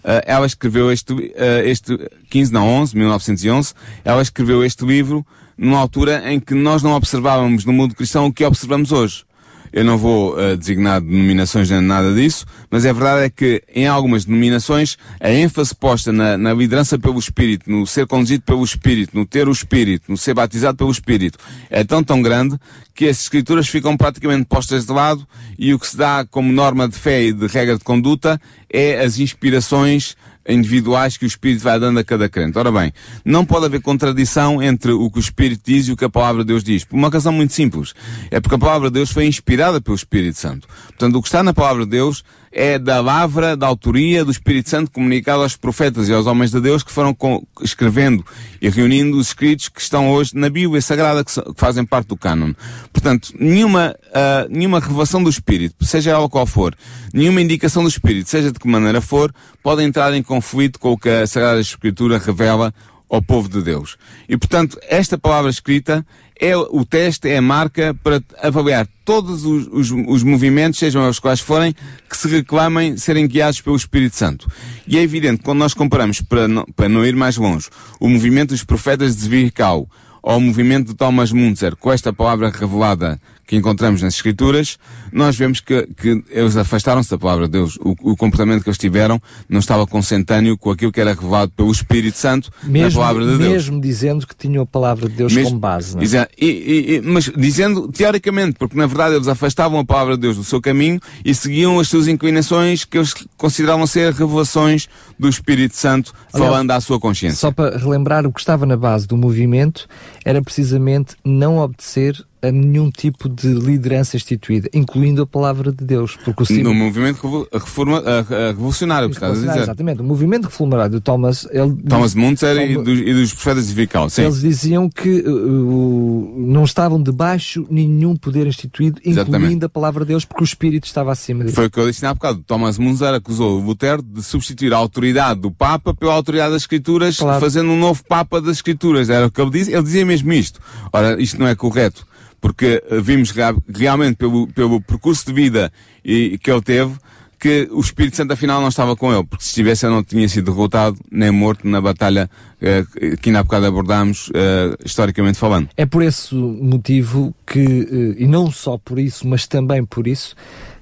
Uh, 0.00 0.24
ela 0.24 0.46
escreveu 0.46 0.90
este, 0.90 1.12
uh, 1.12 1.28
este 1.62 1.94
15, 2.30 2.50
não 2.50 2.66
11, 2.66 2.96
1911, 2.96 3.74
ela 4.02 4.22
escreveu 4.22 4.64
este 4.64 4.82
livro 4.82 5.26
numa 5.58 5.78
altura 5.78 6.32
em 6.32 6.40
que 6.40 6.54
nós 6.54 6.82
não 6.82 6.92
observávamos 6.92 7.66
no 7.66 7.72
mundo 7.74 7.94
cristão 7.94 8.24
o 8.24 8.32
que 8.32 8.42
observamos 8.42 8.92
hoje. 8.92 9.24
Eu 9.72 9.84
não 9.84 9.96
vou 9.96 10.34
uh, 10.34 10.56
designar 10.56 11.00
denominações 11.00 11.70
nem 11.70 11.80
nada 11.80 12.12
disso, 12.14 12.44
mas 12.70 12.84
a 12.84 12.92
verdade 12.92 13.24
é 13.24 13.30
que 13.30 13.62
em 13.74 13.86
algumas 13.86 14.24
denominações 14.24 14.96
a 15.20 15.30
ênfase 15.30 15.74
posta 15.74 16.12
na, 16.12 16.36
na, 16.36 16.52
liderança 16.52 16.98
pelo 16.98 17.18
Espírito, 17.18 17.70
no 17.70 17.86
ser 17.86 18.06
conduzido 18.06 18.42
pelo 18.44 18.64
Espírito, 18.64 19.16
no 19.16 19.24
ter 19.24 19.48
o 19.48 19.52
Espírito, 19.52 20.04
no 20.08 20.16
ser 20.16 20.34
batizado 20.34 20.76
pelo 20.76 20.90
Espírito, 20.90 21.38
é 21.70 21.84
tão 21.84 22.02
tão 22.02 22.20
grande 22.20 22.58
que 22.94 23.08
as 23.08 23.22
escrituras 23.22 23.68
ficam 23.68 23.96
praticamente 23.96 24.44
postas 24.44 24.84
de 24.84 24.92
lado 24.92 25.26
e 25.58 25.72
o 25.72 25.78
que 25.78 25.86
se 25.86 25.96
dá 25.96 26.26
como 26.30 26.52
norma 26.52 26.88
de 26.88 26.96
fé 26.96 27.22
e 27.22 27.32
de 27.32 27.46
regra 27.46 27.78
de 27.78 27.84
conduta 27.84 28.40
é 28.70 29.00
as 29.00 29.18
inspirações 29.18 30.16
individuais 30.48 31.16
que 31.16 31.24
o 31.24 31.26
Espírito 31.26 31.62
vai 31.62 31.78
dando 31.78 31.98
a 31.98 32.04
cada 32.04 32.28
crente. 32.28 32.58
Ora 32.58 32.72
bem, 32.72 32.92
não 33.24 33.44
pode 33.44 33.66
haver 33.66 33.80
contradição 33.80 34.62
entre 34.62 34.92
o 34.92 35.10
que 35.10 35.18
o 35.18 35.20
Espírito 35.20 35.62
diz 35.64 35.88
e 35.88 35.92
o 35.92 35.96
que 35.96 36.04
a 36.04 36.10
Palavra 36.10 36.42
de 36.42 36.48
Deus 36.48 36.64
diz. 36.64 36.84
Por 36.84 36.96
uma 36.96 37.08
razão 37.08 37.32
muito 37.32 37.52
simples. 37.52 37.94
É 38.30 38.40
porque 38.40 38.54
a 38.54 38.58
Palavra 38.58 38.88
de 38.88 38.94
Deus 38.94 39.10
foi 39.10 39.26
inspirada 39.26 39.80
pelo 39.80 39.96
Espírito 39.96 40.38
Santo. 40.38 40.68
Portanto, 40.88 41.16
o 41.16 41.22
que 41.22 41.28
está 41.28 41.42
na 41.42 41.52
Palavra 41.52 41.84
de 41.84 41.90
Deus 41.90 42.24
é 42.52 42.78
da 42.78 43.00
lavra, 43.00 43.56
da 43.56 43.66
autoria 43.66 44.24
do 44.24 44.30
Espírito 44.30 44.68
Santo 44.68 44.90
comunicado 44.90 45.42
aos 45.42 45.56
profetas 45.56 46.08
e 46.08 46.12
aos 46.12 46.26
homens 46.26 46.50
de 46.50 46.60
Deus 46.60 46.82
que 46.82 46.90
foram 46.90 47.16
escrevendo 47.62 48.24
e 48.60 48.68
reunindo 48.68 49.16
os 49.16 49.28
escritos 49.28 49.68
que 49.68 49.80
estão 49.80 50.10
hoje 50.10 50.32
na 50.34 50.50
Bíblia 50.50 50.82
Sagrada, 50.82 51.24
que, 51.24 51.32
fazem 51.56 51.84
parte 51.84 52.08
do 52.08 52.16
cânon. 52.16 52.52
Portanto, 52.92 53.32
nenhuma, 53.38 53.94
uh, 54.08 54.48
nenhuma 54.50 54.80
revelação 54.80 55.22
do 55.22 55.30
Espírito, 55.30 55.84
seja 55.84 56.10
ela 56.10 56.28
qual 56.28 56.46
for, 56.46 56.74
nenhuma 57.14 57.40
indicação 57.40 57.82
do 57.82 57.88
Espírito, 57.88 58.28
seja 58.28 58.50
de 58.50 58.58
que 58.58 58.66
maneira 58.66 59.00
for, 59.00 59.32
pode 59.62 59.82
entrar 59.82 60.12
em 60.14 60.22
conflito 60.22 60.80
com 60.80 60.92
o 60.92 60.98
que 60.98 61.08
a 61.08 61.26
Sagrada 61.26 61.60
Escritura 61.60 62.18
revela 62.18 62.74
ao 63.08 63.20
povo 63.22 63.48
de 63.48 63.62
Deus. 63.62 63.96
E 64.28 64.36
portanto, 64.36 64.78
esta 64.88 65.18
palavra 65.18 65.50
escrita 65.50 66.06
é 66.40 66.56
o 66.56 66.84
teste, 66.84 67.28
é 67.28 67.36
a 67.36 67.42
marca 67.42 67.94
para 68.02 68.22
avaliar 68.42 68.88
todos 69.04 69.44
os, 69.44 69.66
os, 69.70 69.90
os, 69.90 70.22
movimentos, 70.22 70.78
sejam 70.78 71.06
os 71.08 71.18
quais 71.18 71.40
forem, 71.40 71.74
que 72.08 72.16
se 72.16 72.28
reclamem 72.28 72.96
serem 72.96 73.28
guiados 73.28 73.60
pelo 73.60 73.76
Espírito 73.76 74.16
Santo. 74.16 74.48
E 74.86 74.96
é 74.96 75.02
evidente, 75.02 75.42
quando 75.42 75.58
nós 75.58 75.74
comparamos, 75.74 76.22
para 76.22 76.48
não, 76.48 76.64
para 76.74 76.88
não 76.88 77.04
ir 77.04 77.14
mais 77.14 77.36
longe, 77.36 77.68
o 78.00 78.08
movimento 78.08 78.50
dos 78.50 78.64
profetas 78.64 79.16
de 79.16 79.22
Zvirkau 79.22 79.86
ao 80.22 80.40
movimento 80.40 80.88
de 80.88 80.94
Thomas 80.94 81.32
Munzer 81.32 81.76
com 81.76 81.92
esta 81.92 82.12
palavra 82.12 82.50
revelada 82.50 83.20
que 83.50 83.56
encontramos 83.56 84.00
nas 84.00 84.14
Escrituras, 84.14 84.78
nós 85.12 85.36
vemos 85.36 85.58
que, 85.58 85.84
que 85.96 86.22
eles 86.30 86.56
afastaram-se 86.56 87.10
da 87.10 87.18
palavra 87.18 87.46
de 87.46 87.50
Deus. 87.50 87.76
O, 87.78 88.12
o, 88.12 88.16
comportamento 88.16 88.62
que 88.62 88.68
eles 88.68 88.78
tiveram 88.78 89.20
não 89.48 89.58
estava 89.58 89.84
consentâneo 89.88 90.56
com 90.56 90.70
aquilo 90.70 90.92
que 90.92 91.00
era 91.00 91.12
revelado 91.12 91.50
pelo 91.56 91.72
Espírito 91.72 92.16
Santo 92.16 92.48
mesmo, 92.62 93.00
na 93.00 93.06
palavra 93.06 93.26
de 93.26 93.38
Deus. 93.38 93.50
Mesmo 93.50 93.80
dizendo 93.80 94.24
que 94.24 94.36
tinham 94.36 94.62
a 94.62 94.66
palavra 94.66 95.08
de 95.08 95.16
Deus 95.16 95.32
mesmo, 95.32 95.50
como 95.50 95.58
base. 95.58 95.96
Não 95.96 96.20
é? 96.20 96.28
e, 96.40 96.46
e, 96.46 96.94
e, 96.94 97.00
mas 97.00 97.24
dizendo 97.36 97.88
teoricamente, 97.88 98.56
porque 98.56 98.76
na 98.76 98.86
verdade 98.86 99.16
eles 99.16 99.26
afastavam 99.26 99.80
a 99.80 99.84
palavra 99.84 100.14
de 100.14 100.20
Deus 100.20 100.36
do 100.36 100.44
seu 100.44 100.60
caminho 100.60 101.00
e 101.24 101.34
seguiam 101.34 101.80
as 101.80 101.88
suas 101.88 102.06
inclinações 102.06 102.84
que 102.84 102.98
eles 102.98 103.12
consideravam 103.36 103.84
ser 103.84 104.12
revelações 104.12 104.86
do 105.18 105.28
Espírito 105.28 105.74
Santo 105.74 106.14
falando 106.30 106.70
Aliás, 106.70 106.84
à 106.84 106.86
sua 106.86 107.00
consciência. 107.00 107.38
Só 107.38 107.50
para 107.50 107.76
relembrar, 107.76 108.24
o 108.28 108.32
que 108.32 108.38
estava 108.38 108.64
na 108.64 108.76
base 108.76 109.08
do 109.08 109.16
movimento 109.16 109.88
era 110.24 110.40
precisamente 110.40 111.16
não 111.24 111.58
obedecer 111.58 112.14
a 112.42 112.50
nenhum 112.50 112.90
tipo 112.90 113.28
de 113.28 113.48
liderança 113.48 114.16
instituída, 114.16 114.68
incluindo 114.72 115.22
a 115.22 115.26
palavra 115.26 115.72
de 115.72 115.84
Deus. 115.84 116.16
Porque 116.24 116.42
o 116.42 116.46
sim... 116.46 116.62
No 116.62 116.74
movimento 116.74 117.48
reforma, 117.52 117.98
a, 117.98 118.18
a 118.18 118.46
revolucionário, 118.48 119.08
que 119.08 119.16
estás 119.16 119.42
a 119.42 119.46
dizer. 119.46 119.62
Exatamente. 119.62 120.00
O 120.00 120.04
movimento 120.04 120.44
reformarário 120.44 120.92
de 120.96 121.00
Thomas... 121.00 121.46
Ele 121.50 121.74
Thomas 121.88 122.14
Muntzer 122.14 122.56
e, 122.70 122.76
dos, 122.76 122.98
e 122.98 123.12
dos 123.12 123.32
profetas 123.32 123.68
de 123.68 123.74
Vical, 123.74 124.10
sim. 124.10 124.22
Eles 124.22 124.40
diziam 124.40 124.88
que 124.88 125.20
uh, 125.20 126.34
não 126.38 126.64
estavam 126.64 127.02
debaixo 127.02 127.66
nenhum 127.70 128.16
poder 128.16 128.46
instituído, 128.46 128.98
incluindo 129.00 129.20
Exatamente. 129.20 129.64
a 129.64 129.68
palavra 129.68 130.04
de 130.04 130.08
Deus, 130.08 130.24
porque 130.24 130.42
o 130.42 130.44
Espírito 130.44 130.86
estava 130.86 131.12
acima 131.12 131.40
deles. 131.40 131.54
Foi 131.54 131.66
o 131.66 131.70
que 131.70 131.78
eu 131.78 131.86
disse 131.86 132.04
há 132.06 132.14
bocado. 132.14 132.42
Thomas 132.46 132.78
Muntzer 132.78 133.14
acusou 133.14 133.60
o 133.60 133.64
Lutero 133.64 134.02
de 134.02 134.22
substituir 134.22 134.72
a 134.72 134.76
autoridade 134.76 135.40
do 135.40 135.50
Papa 135.50 135.94
pela 135.94 136.14
autoridade 136.14 136.52
das 136.52 136.62
Escrituras, 136.62 137.16
claro. 137.16 137.40
fazendo 137.40 137.70
um 137.70 137.78
novo 137.78 138.02
Papa 138.04 138.40
das 138.40 138.56
Escrituras. 138.56 139.10
Era 139.10 139.26
o 139.26 139.30
que 139.30 139.40
ele 139.40 139.50
dizia. 139.50 139.76
Ele 139.76 139.82
dizia 139.82 140.06
mesmo 140.06 140.32
isto. 140.32 140.60
Ora, 140.92 141.20
isto 141.20 141.38
não 141.38 141.46
é 141.46 141.54
correto 141.54 142.09
porque 142.40 142.82
eh, 142.88 143.00
vimos 143.00 143.32
realmente 143.68 144.16
pelo, 144.16 144.46
pelo 144.48 144.80
percurso 144.80 145.26
de 145.26 145.32
vida 145.32 145.72
e, 146.04 146.38
que 146.38 146.50
ele 146.50 146.62
teve, 146.62 146.94
que 147.38 147.68
o 147.70 147.80
Espírito 147.80 148.16
Santo 148.16 148.32
afinal 148.32 148.60
não 148.60 148.68
estava 148.68 148.94
com 148.94 149.12
ele, 149.12 149.24
porque 149.24 149.42
se 149.44 149.50
estivesse 149.50 149.86
ele 149.86 149.94
não 149.94 150.04
tinha 150.04 150.28
sido 150.28 150.52
derrotado 150.52 150.98
nem 151.10 151.30
morto 151.30 151.66
na 151.66 151.80
batalha 151.80 152.30
eh, 152.60 152.84
que 153.20 153.30
ainda 153.30 153.40
há 153.40 153.42
bocado 153.42 153.66
abordámos, 153.66 154.30
eh, 154.34 154.76
historicamente 154.84 155.38
falando. 155.38 155.68
É 155.76 155.86
por 155.86 156.02
esse 156.02 156.34
motivo 156.34 157.34
que, 157.46 158.16
e 158.18 158.26
não 158.26 158.50
só 158.50 158.76
por 158.76 158.98
isso, 158.98 159.26
mas 159.26 159.46
também 159.46 159.84
por 159.84 160.06
isso, 160.06 160.34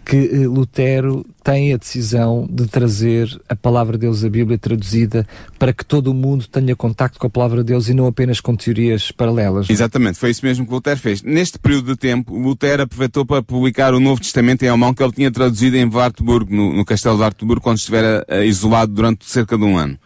que 0.08 0.16
eh, 0.16 0.46
Lutero 0.46 1.22
tem 1.44 1.74
a 1.74 1.76
decisão 1.76 2.48
de 2.50 2.66
trazer 2.66 3.28
a 3.46 3.54
palavra 3.54 3.98
de 3.98 4.06
Deus, 4.06 4.24
a 4.24 4.30
Bíblia 4.30 4.56
traduzida, 4.56 5.26
para 5.58 5.70
que 5.70 5.84
todo 5.84 6.08
o 6.08 6.14
mundo 6.14 6.46
tenha 6.48 6.74
contacto 6.74 7.18
com 7.18 7.26
a 7.26 7.30
palavra 7.30 7.58
de 7.58 7.74
Deus 7.74 7.90
e 7.90 7.94
não 7.94 8.06
apenas 8.06 8.40
com 8.40 8.56
teorias 8.56 9.12
paralelas. 9.12 9.68
Exatamente, 9.68 10.18
foi 10.18 10.30
isso 10.30 10.44
mesmo 10.46 10.66
que 10.66 10.72
Lutero 10.72 10.98
fez. 10.98 11.22
Neste 11.22 11.58
período 11.58 11.92
de 11.92 11.96
tempo, 11.96 12.34
Lutero 12.34 12.84
aproveitou 12.84 13.26
para 13.26 13.42
publicar 13.42 13.92
o 13.92 14.00
Novo 14.00 14.22
Testamento 14.22 14.62
em 14.62 14.68
alemão 14.68 14.94
que 14.94 15.02
ele 15.02 15.12
tinha 15.12 15.30
traduzido 15.30 15.76
em 15.76 15.84
Wartburg, 15.84 16.50
no, 16.50 16.72
no 16.72 16.84
castelo 16.86 17.16
de 17.16 17.22
Wartburg, 17.22 17.60
quando 17.60 17.76
estivera 17.76 18.24
uh, 18.30 18.42
isolado 18.42 18.90
durante 18.90 19.26
cerca 19.26 19.58
de 19.58 19.64
um 19.64 19.76
ano. 19.76 19.98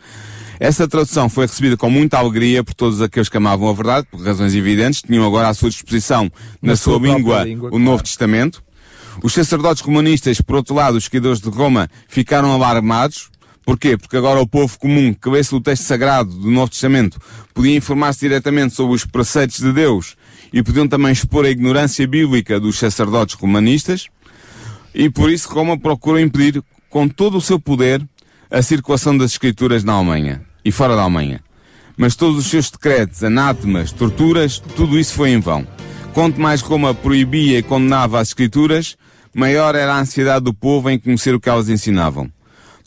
Essa 0.59 0.89
tradução 0.89 1.29
foi 1.29 1.47
recebida 1.47 1.77
com 1.77 1.89
muita 1.89 2.19
alegria 2.19 2.65
por 2.65 2.75
todos 2.75 3.01
aqueles 3.01 3.29
que 3.29 3.37
amavam 3.37 3.69
a 3.69 3.73
verdade, 3.73 4.09
por 4.11 4.21
razões 4.21 4.53
evidentes, 4.53 5.01
tinham 5.01 5.25
agora 5.25 5.49
à 5.49 5.55
sua 5.55 5.71
disposição, 5.71 6.25
na, 6.61 6.73
na 6.73 6.77
sua, 6.77 6.99
sua 6.99 7.07
língua, 7.07 7.45
língua, 7.45 7.69
o 7.69 7.71
claro. 7.71 7.85
Novo 7.85 8.03
Testamento. 8.03 8.63
Os 9.23 9.33
sacerdotes 9.33 9.83
comunistas, 9.83 10.41
por 10.41 10.57
outro 10.57 10.75
lado, 10.75 10.97
os 10.97 11.05
seguidores 11.05 11.41
de 11.41 11.49
Roma, 11.49 11.91
ficaram 12.09 12.53
alarmados. 12.53 13.31
Porquê? 13.65 13.97
Porque 13.97 14.17
agora 14.17 14.41
o 14.41 14.47
povo 14.47 14.79
comum, 14.79 15.15
que 15.15 15.29
lesse 15.29 15.55
o 15.55 15.61
texto 15.61 15.85
sagrado 15.85 16.31
do 16.31 16.51
Novo 16.51 16.71
Testamento, 16.71 17.21
podia 17.55 17.77
informar-se 17.77 18.21
diretamente 18.21 18.75
sobre 18.75 18.95
os 18.95 19.05
preceitos 19.05 19.59
de 19.59 19.73
Deus 19.73 20.17
e 20.53 20.63
podiam 20.63 20.89
também 20.89 21.13
expor 21.13 21.45
a 21.45 21.51
ignorância 21.51 22.07
bíblica 22.07 22.59
dos 22.59 22.79
sacerdotes 22.79 23.35
romanistas. 23.37 24.09
E 24.95 25.09
por 25.09 25.31
isso 25.31 25.49
Roma 25.49 25.79
procurou 25.79 26.21
impedir, 26.21 26.63
com 26.91 27.09
todo 27.09 27.39
o 27.39 27.41
seu 27.41 27.59
poder, 27.59 28.07
a 28.51 28.61
circulação 28.61 29.17
das 29.17 29.33
escrituras 29.33 29.83
na 29.83 29.95
Alemanha 29.95 30.43
e 30.65 30.71
fora 30.71 30.95
da 30.95 31.03
Alemanha. 31.03 31.41
Mas 31.97 32.17
todos 32.17 32.39
os 32.39 32.47
seus 32.47 32.71
decretos, 32.71 33.23
anátemas, 33.23 33.93
torturas, 33.93 34.59
tudo 34.59 34.99
isso 34.99 35.15
foi 35.15 35.31
em 35.31 35.41
vão. 35.41 35.67
Quanto 36.15 36.39
mais 36.39 36.61
Roma 36.61 36.95
proibia 36.95 37.59
e 37.59 37.63
condenava 37.63 38.21
as 38.21 38.29
escrituras, 38.29 38.97
maior 39.35 39.75
era 39.75 39.95
a 39.95 40.01
ansiedade 40.01 40.45
do 40.45 40.53
povo 40.53 40.91
em 40.91 40.99
conhecer 40.99 41.35
o 41.35 41.41
que 41.41 41.49
elas 41.49 41.71
ensinavam. 41.71 42.31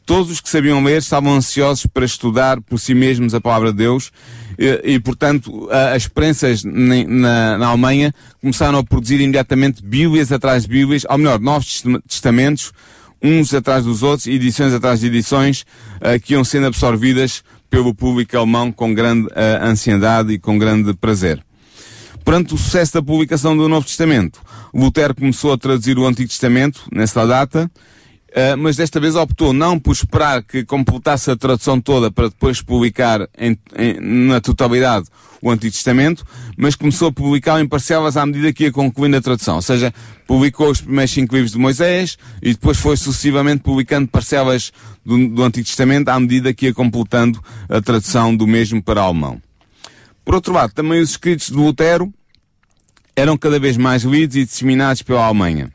Todos 0.06 0.30
os 0.30 0.40
que 0.40 0.48
sabiam 0.48 0.84
ler 0.84 1.00
estavam 1.00 1.34
ansiosos 1.34 1.88
para 1.88 2.06
estudar 2.06 2.62
por 2.62 2.80
si 2.80 2.94
mesmos 2.94 3.34
a 3.34 3.42
palavra 3.42 3.72
de 3.72 3.80
Deus 3.80 4.12
e, 4.60 4.94
e 4.94 5.00
portanto, 5.00 5.68
as 5.72 6.04
experiências 6.04 6.64
na, 6.64 7.58
na, 7.58 7.68
Alemanha 7.68 8.14
começaram 8.40 8.78
a 8.78 8.84
produzir 8.84 9.20
imediatamente 9.20 9.84
Bíblias 9.84 10.32
atrás 10.32 10.64
de 10.64 10.70
Bíblias, 10.70 11.04
ou 11.10 11.18
melhor, 11.18 11.40
Novos 11.40 11.84
Testamentos, 12.08 12.72
uns 13.20 13.52
atrás 13.56 13.86
dos 13.86 14.04
outros, 14.04 14.28
edições 14.28 14.72
atrás 14.72 15.00
de 15.00 15.08
edições, 15.08 15.66
uh, 15.96 16.20
que 16.22 16.34
iam 16.34 16.44
sendo 16.44 16.68
absorvidas 16.68 17.44
pelo 17.72 17.96
público 17.96 18.38
alemão 18.38 18.72
com 18.72 18.94
grande 18.94 19.26
uh, 19.30 19.64
ansiedade 19.64 20.34
e 20.34 20.38
com 20.38 20.60
grande 20.60 20.94
prazer. 20.94 21.44
Perante 22.26 22.56
o 22.56 22.58
sucesso 22.58 22.96
da 22.96 23.04
publicação 23.04 23.56
do 23.56 23.70
Novo 23.70 23.86
Testamento, 23.86 24.42
Lutero 24.74 25.14
começou 25.14 25.54
a 25.54 25.58
traduzir 25.60 26.00
o 26.00 26.08
Antigo 26.08 26.28
Testamento 26.28 26.82
nessa 26.92 27.24
data, 27.24 27.72
uh, 28.32 28.58
mas 28.58 28.76
desta 28.76 29.00
vez 29.00 29.16
optou 29.16 29.54
não 29.54 29.80
por 29.80 29.92
esperar 29.92 30.42
que 30.42 30.66
completasse 30.66 31.30
a 31.30 31.36
tradução 31.36 31.80
toda 31.80 32.10
para 32.10 32.28
depois 32.28 32.64
publicar 32.64 33.30
em, 33.38 33.56
em, 33.78 34.00
na 34.28 34.42
totalidade 34.42 35.06
o 35.40 35.52
Antigo 35.52 35.72
Testamento, 35.72 36.26
mas 36.58 36.74
começou 36.74 37.10
a 37.10 37.12
publicar 37.12 37.62
em 37.62 37.68
parcelas 37.68 38.18
à 38.18 38.26
medida 38.26 38.52
que 38.52 38.64
ia 38.64 38.72
concluindo 38.72 39.18
a 39.18 39.22
tradução. 39.22 39.58
Ou 39.58 39.62
seja, 39.62 39.94
publicou 40.26 40.72
os 40.72 40.82
primeiros 40.82 41.12
cinco 41.12 41.36
livros 41.36 41.52
de 41.52 41.60
Moisés 41.60 42.18
e 42.42 42.54
depois 42.54 42.80
foi 42.80 42.98
sucessivamente 42.98 43.62
publicando 43.62 44.08
parcelas 44.08 44.74
do, 45.06 45.28
do 45.28 45.44
Antigo 45.44 45.68
Testamento 45.68 46.10
à 46.10 46.20
medida 46.20 46.52
que 46.56 46.66
ia 46.66 46.74
completando 46.74 47.40
a 47.70 47.80
tradução 47.80 48.36
do 48.36 48.48
mesmo 48.48 48.82
para 48.82 49.02
alemão. 49.02 49.40
Por 50.26 50.34
outro 50.34 50.52
lado, 50.52 50.74
também 50.74 51.00
os 51.00 51.12
escritos 51.12 51.48
de 51.48 51.54
Lutero 51.54 52.12
eram 53.16 53.38
cada 53.38 53.60
vez 53.60 53.78
mais 53.78 54.04
lidos 54.04 54.36
e 54.36 54.44
disseminados 54.44 55.04
pela 55.04 55.24
Alemanha. 55.24 55.72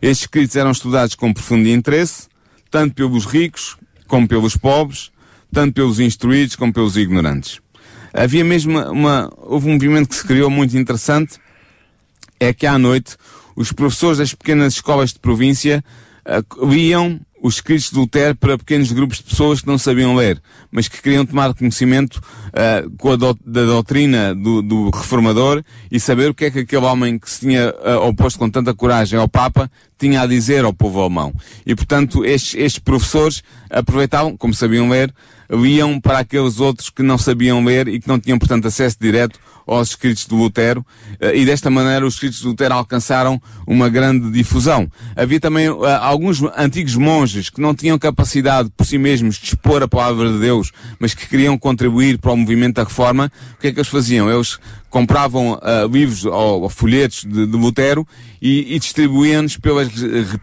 Estes 0.00 0.20
escritos 0.20 0.54
eram 0.54 0.70
estudados 0.70 1.16
com 1.16 1.32
profundo 1.34 1.68
interesse, 1.68 2.28
tanto 2.70 2.94
pelos 2.94 3.26
ricos 3.26 3.76
como 4.06 4.28
pelos 4.28 4.56
pobres, 4.56 5.10
tanto 5.52 5.74
pelos 5.74 5.98
instruídos 5.98 6.56
como 6.56 6.72
pelos 6.72 6.96
ignorantes. 6.96 7.60
Havia 8.12 8.44
mesmo 8.44 8.78
uma, 8.90 9.30
houve 9.38 9.68
um 9.68 9.72
movimento 9.72 10.08
que 10.08 10.14
se 10.14 10.24
criou 10.24 10.48
muito 10.48 10.76
interessante, 10.76 11.38
é 12.38 12.52
que 12.52 12.66
à 12.66 12.78
noite 12.78 13.16
os 13.56 13.72
professores 13.72 14.18
das 14.18 14.34
pequenas 14.34 14.74
escolas 14.74 15.12
de 15.12 15.18
província 15.18 15.84
uh, 16.24 16.66
liam 16.66 17.20
os 17.44 17.56
escritos 17.56 17.90
de 17.90 17.98
Lutero 17.98 18.34
para 18.34 18.56
pequenos 18.56 18.90
grupos 18.90 19.18
de 19.18 19.24
pessoas 19.24 19.60
que 19.60 19.66
não 19.66 19.76
sabiam 19.76 20.16
ler, 20.16 20.40
mas 20.72 20.88
que 20.88 21.02
queriam 21.02 21.26
tomar 21.26 21.52
conhecimento 21.52 22.16
uh, 22.16 22.90
com 22.96 23.14
do, 23.18 23.38
da 23.44 23.66
doutrina 23.66 24.34
do, 24.34 24.62
do, 24.62 24.88
reformador 24.88 25.62
e 25.90 26.00
saber 26.00 26.30
o 26.30 26.34
que 26.34 26.46
é 26.46 26.50
que 26.50 26.60
aquele 26.60 26.86
homem 26.86 27.18
que 27.18 27.30
se 27.30 27.40
tinha 27.40 27.68
uh, 27.68 28.08
oposto 28.08 28.38
com 28.38 28.48
tanta 28.48 28.72
coragem 28.72 29.18
ao 29.18 29.28
Papa 29.28 29.70
tinha 29.98 30.22
a 30.22 30.26
dizer 30.26 30.64
ao 30.64 30.72
povo 30.72 30.98
alemão. 31.02 31.34
E 31.66 31.74
portanto 31.74 32.24
estes, 32.24 32.54
estes 32.54 32.78
professores 32.78 33.42
aproveitavam, 33.68 34.38
como 34.38 34.54
sabiam 34.54 34.88
ler, 34.88 35.12
liam 35.50 36.00
para 36.00 36.20
aqueles 36.20 36.60
outros 36.60 36.88
que 36.88 37.02
não 37.02 37.18
sabiam 37.18 37.62
ler 37.62 37.88
e 37.88 38.00
que 38.00 38.08
não 38.08 38.18
tinham 38.18 38.38
portanto 38.38 38.66
acesso 38.68 38.96
direto 38.98 39.38
aos 39.66 39.90
escritos 39.90 40.26
de 40.26 40.34
Lutero, 40.34 40.84
eh, 41.20 41.38
e 41.38 41.44
desta 41.44 41.70
maneira 41.70 42.06
os 42.06 42.14
escritos 42.14 42.40
de 42.40 42.46
Lutero 42.46 42.74
alcançaram 42.74 43.40
uma 43.66 43.88
grande 43.88 44.30
difusão. 44.30 44.90
Havia 45.16 45.40
também 45.40 45.68
uh, 45.68 45.84
alguns 46.00 46.42
antigos 46.56 46.96
monges 46.96 47.50
que 47.50 47.60
não 47.60 47.74
tinham 47.74 47.98
capacidade 47.98 48.70
por 48.76 48.86
si 48.86 48.98
mesmos 48.98 49.36
de 49.36 49.46
expor 49.46 49.82
a 49.82 49.88
palavra 49.88 50.30
de 50.32 50.38
Deus, 50.38 50.72
mas 50.98 51.14
que 51.14 51.28
queriam 51.28 51.56
contribuir 51.58 52.18
para 52.18 52.32
o 52.32 52.36
movimento 52.36 52.76
da 52.76 52.84
reforma. 52.84 53.30
O 53.56 53.60
que 53.60 53.68
é 53.68 53.72
que 53.72 53.78
eles 53.78 53.88
faziam? 53.88 54.30
Eles 54.30 54.58
compravam 54.90 55.54
uh, 55.54 55.88
livros 55.90 56.24
ou, 56.24 56.68
folhetos 56.68 57.24
de, 57.24 57.46
de, 57.46 57.56
Lutero 57.56 58.06
e, 58.40 58.76
e 58.76 58.78
distribuíam-nos 58.78 59.56
pela, 59.56 59.82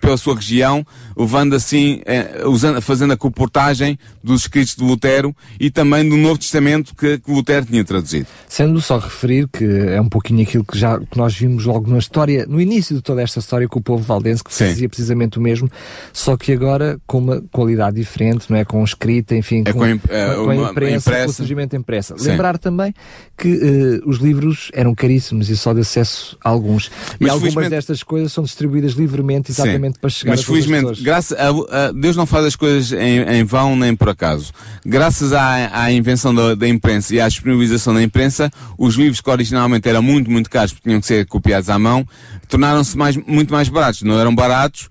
pela 0.01 0.17
sua 0.17 0.35
região, 0.35 0.85
levando 1.15 1.55
assim, 1.55 2.01
usando, 2.45 2.81
fazendo 2.81 3.13
a 3.13 3.17
comportagem 3.17 3.97
dos 4.21 4.41
escritos 4.41 4.75
de 4.75 4.83
Lutero 4.83 5.33
e 5.57 5.71
também 5.71 6.07
do 6.07 6.17
Novo 6.17 6.37
Testamento 6.37 6.93
que, 6.93 7.19
que 7.19 7.31
Lutero 7.31 7.65
tinha 7.65 7.85
traduzido. 7.85 8.27
Sendo 8.45 8.81
só 8.81 8.97
referir 9.11 9.47
que 9.47 9.63
é 9.63 10.01
um 10.01 10.09
pouquinho 10.09 10.43
aquilo 10.43 10.63
que 10.63 10.77
já 10.77 10.99
que 10.99 11.17
nós 11.17 11.35
vimos 11.35 11.65
logo 11.65 11.89
na 11.89 11.97
história, 11.97 12.45
no 12.47 12.59
início 12.59 12.95
de 12.95 13.01
toda 13.01 13.21
esta 13.21 13.39
história 13.39 13.67
com 13.67 13.79
o 13.79 13.81
povo 13.81 14.03
valdense, 14.03 14.43
que 14.43 14.53
Sim. 14.53 14.67
fazia 14.67 14.89
precisamente 14.89 15.37
o 15.37 15.41
mesmo, 15.41 15.69
só 16.11 16.35
que 16.35 16.51
agora 16.51 16.99
com 17.07 17.19
uma 17.19 17.41
qualidade 17.51 17.95
diferente, 17.95 18.45
não 18.49 18.57
é? 18.57 18.65
Com 18.65 18.83
escrita, 18.83 19.35
enfim, 19.35 19.63
é 19.65 19.71
com, 19.71 19.79
com, 19.79 19.85
a, 19.85 20.35
com 20.35 20.49
a 20.49 20.55
imprensa, 20.71 21.09
impressa. 21.09 21.25
com 21.25 21.31
o 21.31 21.33
surgimento 21.33 21.75
impressa. 21.75 22.17
Sim. 22.17 22.29
Lembrar 22.29 22.57
também 22.57 22.93
que 23.37 23.49
uh, 23.49 24.09
os 24.09 24.17
livros 24.17 24.31
livros 24.31 24.71
eram 24.73 24.95
caríssimos 24.95 25.49
e 25.49 25.57
só 25.57 25.73
de 25.73 25.81
acesso 25.81 26.37
a 26.43 26.49
alguns. 26.49 26.91
Mas 27.19 27.29
e 27.29 27.31
algumas 27.31 27.69
destas 27.69 28.03
coisas 28.03 28.31
são 28.31 28.43
distribuídas 28.43 28.93
livremente 28.93 29.51
exatamente 29.51 29.95
Sim. 29.95 30.01
para 30.01 30.09
chegar 30.09 30.31
Mas 30.31 30.39
a 30.41 30.43
felizmente, 30.43 31.03
graças 31.03 31.37
a, 31.37 31.49
a, 31.49 31.91
Deus 31.91 32.15
não 32.15 32.25
faz 32.25 32.45
as 32.45 32.55
coisas 32.55 32.91
em, 32.91 33.19
em 33.19 33.43
vão 33.43 33.75
nem 33.75 33.95
por 33.95 34.09
acaso. 34.09 34.51
Graças 34.85 35.33
à, 35.33 35.83
à 35.83 35.91
invenção 35.91 36.33
da, 36.33 36.55
da, 36.55 36.67
imprensa 36.67 37.15
e 37.15 37.21
à 37.21 37.27
disponibilização 37.27 37.93
da 37.93 38.01
imprensa, 38.01 38.51
os 38.77 38.95
livros 39.01 39.21
que 39.21 39.29
originalmente 39.29 39.89
eram 39.89 40.01
muito, 40.01 40.29
muito 40.29 40.49
caros 40.49 40.71
porque 40.71 40.89
tinham 40.89 41.01
que 41.01 41.07
ser 41.07 41.25
copiados 41.25 41.69
à 41.69 41.79
mão, 41.79 42.07
tornaram-se 42.47 42.97
mais, 42.97 43.17
muito 43.17 43.51
mais 43.51 43.67
baratos. 43.69 44.03
Não 44.03 44.19
eram 44.19 44.33
baratos, 44.33 44.87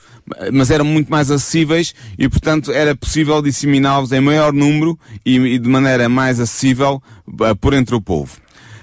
mas 0.52 0.70
eram 0.70 0.84
muito 0.84 1.10
mais 1.10 1.30
acessíveis 1.30 1.94
e, 2.18 2.28
portanto, 2.28 2.72
era 2.72 2.94
possível 2.94 3.40
disseminá-los 3.42 4.12
em 4.12 4.20
maior 4.20 4.52
número 4.52 4.98
e, 5.24 5.36
e, 5.36 5.58
de 5.58 5.68
maneira 5.68 6.08
mais 6.08 6.40
acessível 6.40 7.02
uh, 7.26 7.56
por 7.56 7.74
entre 7.74 7.94
o 7.94 8.00
povo. 8.00 8.36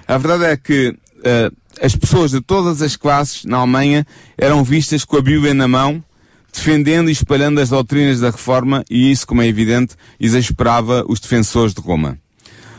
A 0.06 0.16
verdade 0.18 0.44
é 0.44 0.56
que 0.56 0.88
uh, 0.90 1.56
as 1.82 1.94
pessoas 1.94 2.30
de 2.30 2.40
todas 2.40 2.82
as 2.82 2.96
classes 2.96 3.44
na 3.44 3.58
Alemanha 3.58 4.06
eram 4.36 4.64
vistas 4.64 5.04
com 5.04 5.16
a 5.16 5.22
Bíblia 5.22 5.54
na 5.54 5.68
mão, 5.68 6.02
defendendo 6.52 7.08
e 7.08 7.12
espalhando 7.12 7.60
as 7.60 7.68
doutrinas 7.68 8.20
da 8.20 8.30
reforma 8.30 8.84
e 8.90 9.10
isso, 9.10 9.26
como 9.26 9.42
é 9.42 9.46
evidente, 9.46 9.94
exasperava 10.18 11.04
os 11.08 11.20
defensores 11.20 11.74
de 11.74 11.80
Roma. 11.80 12.18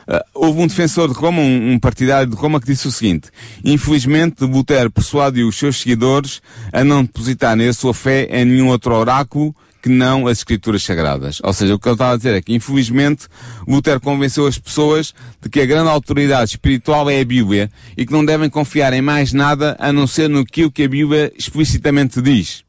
Uh, 0.10 0.24
houve 0.34 0.60
um 0.60 0.66
defensor 0.66 1.08
de 1.08 1.14
Roma, 1.14 1.40
um, 1.40 1.74
um, 1.74 1.80
partidário 1.80 2.28
de 2.28 2.36
Roma, 2.36 2.60
que 2.60 2.66
disse 2.66 2.88
o 2.88 2.92
seguinte: 2.92 3.30
Infelizmente, 3.64 4.44
Lutero 4.44 4.90
persuadiu 4.90 5.48
os 5.48 5.56
seus 5.56 5.80
seguidores 5.80 6.42
a 6.74 6.84
não 6.84 7.04
depositarem 7.04 7.68
a 7.68 7.74
sua 7.74 7.94
fé 7.94 8.28
em 8.32 8.44
nenhum 8.44 8.70
outro 8.70 8.96
oráculo 8.96 9.56
que 9.84 9.88
não 9.88 10.26
as 10.26 10.40
escrituras 10.40 10.82
sagradas. 10.82 11.40
Ou 11.44 11.54
seja, 11.54 11.76
o 11.76 11.80
que 11.80 11.88
ele 11.88 11.94
estava 11.94 12.14
a 12.14 12.18
dizer 12.18 12.34
é 12.34 12.42
que, 12.42 12.56
infelizmente, 12.56 13.28
Lutero 13.68 14.02
convenceu 14.02 14.48
as 14.48 14.58
pessoas 14.58 15.14
de 15.40 15.48
que 15.48 15.62
a 15.62 15.66
grande 15.66 15.90
autoridade 15.90 16.50
espiritual 16.50 17.08
é 17.08 17.22
a 17.22 17.26
Bíblia 17.26 17.70
e 17.96 18.04
que 18.04 18.12
não 18.12 18.26
devem 18.26 18.50
confiar 18.50 18.92
em 18.94 19.02
mais 19.02 19.32
nada 19.32 19.78
a 19.80 19.94
não 19.94 20.08
ser 20.08 20.28
no 20.28 20.44
que 20.44 20.84
a 20.84 20.90
Bíblia 20.90 21.32
explicitamente 21.38 22.20
diz 22.20 22.68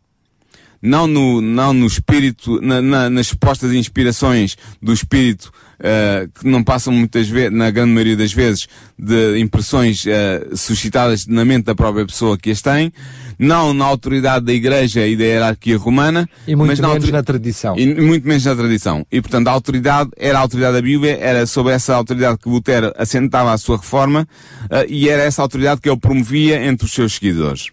não 0.82 1.06
no, 1.06 1.40
não 1.40 1.72
no 1.72 1.86
espírito, 1.86 2.60
na, 2.60 2.80
na, 2.80 3.10
nas 3.10 3.28
supostas 3.28 3.72
inspirações 3.72 4.56
do 4.80 4.92
espírito, 4.92 5.52
uh, 5.80 6.30
que 6.38 6.46
não 6.46 6.62
passam 6.62 6.92
muitas 6.92 7.28
vezes, 7.28 7.52
na 7.52 7.70
grande 7.70 7.92
maioria 7.92 8.16
das 8.16 8.32
vezes, 8.32 8.68
de 8.98 9.38
impressões 9.38 10.04
uh, 10.04 10.56
suscitadas 10.56 11.26
na 11.26 11.44
mente 11.44 11.64
da 11.64 11.74
própria 11.74 12.06
pessoa 12.06 12.38
que 12.38 12.50
as 12.50 12.62
tem, 12.62 12.92
não 13.38 13.72
na 13.72 13.86
autoridade 13.86 14.44
da 14.44 14.52
Igreja 14.52 15.06
e 15.06 15.16
da 15.16 15.24
hierarquia 15.24 15.78
romana, 15.78 16.28
e 16.46 16.54
muito 16.54 16.68
mas 16.68 16.80
menos 16.80 17.04
na, 17.06 17.18
na 17.18 17.22
tradição. 17.22 17.78
E 17.78 17.86
muito 17.94 18.28
menos 18.28 18.44
na 18.44 18.54
tradição. 18.54 19.06
E 19.10 19.20
portanto 19.20 19.48
a 19.48 19.50
autoridade 19.50 20.10
era 20.16 20.38
a 20.38 20.40
autoridade 20.42 20.74
da 20.74 20.82
Bíblia, 20.82 21.18
era 21.18 21.46
sob 21.46 21.70
essa 21.70 21.94
autoridade 21.94 22.38
que 22.38 22.48
Lutero 22.48 22.92
assentava 22.96 23.52
a 23.52 23.58
sua 23.58 23.78
reforma, 23.78 24.28
uh, 24.64 24.86
e 24.88 25.08
era 25.08 25.22
essa 25.22 25.42
autoridade 25.42 25.80
que 25.80 25.88
ele 25.88 25.98
promovia 25.98 26.62
entre 26.64 26.86
os 26.86 26.92
seus 26.92 27.14
seguidores. 27.14 27.68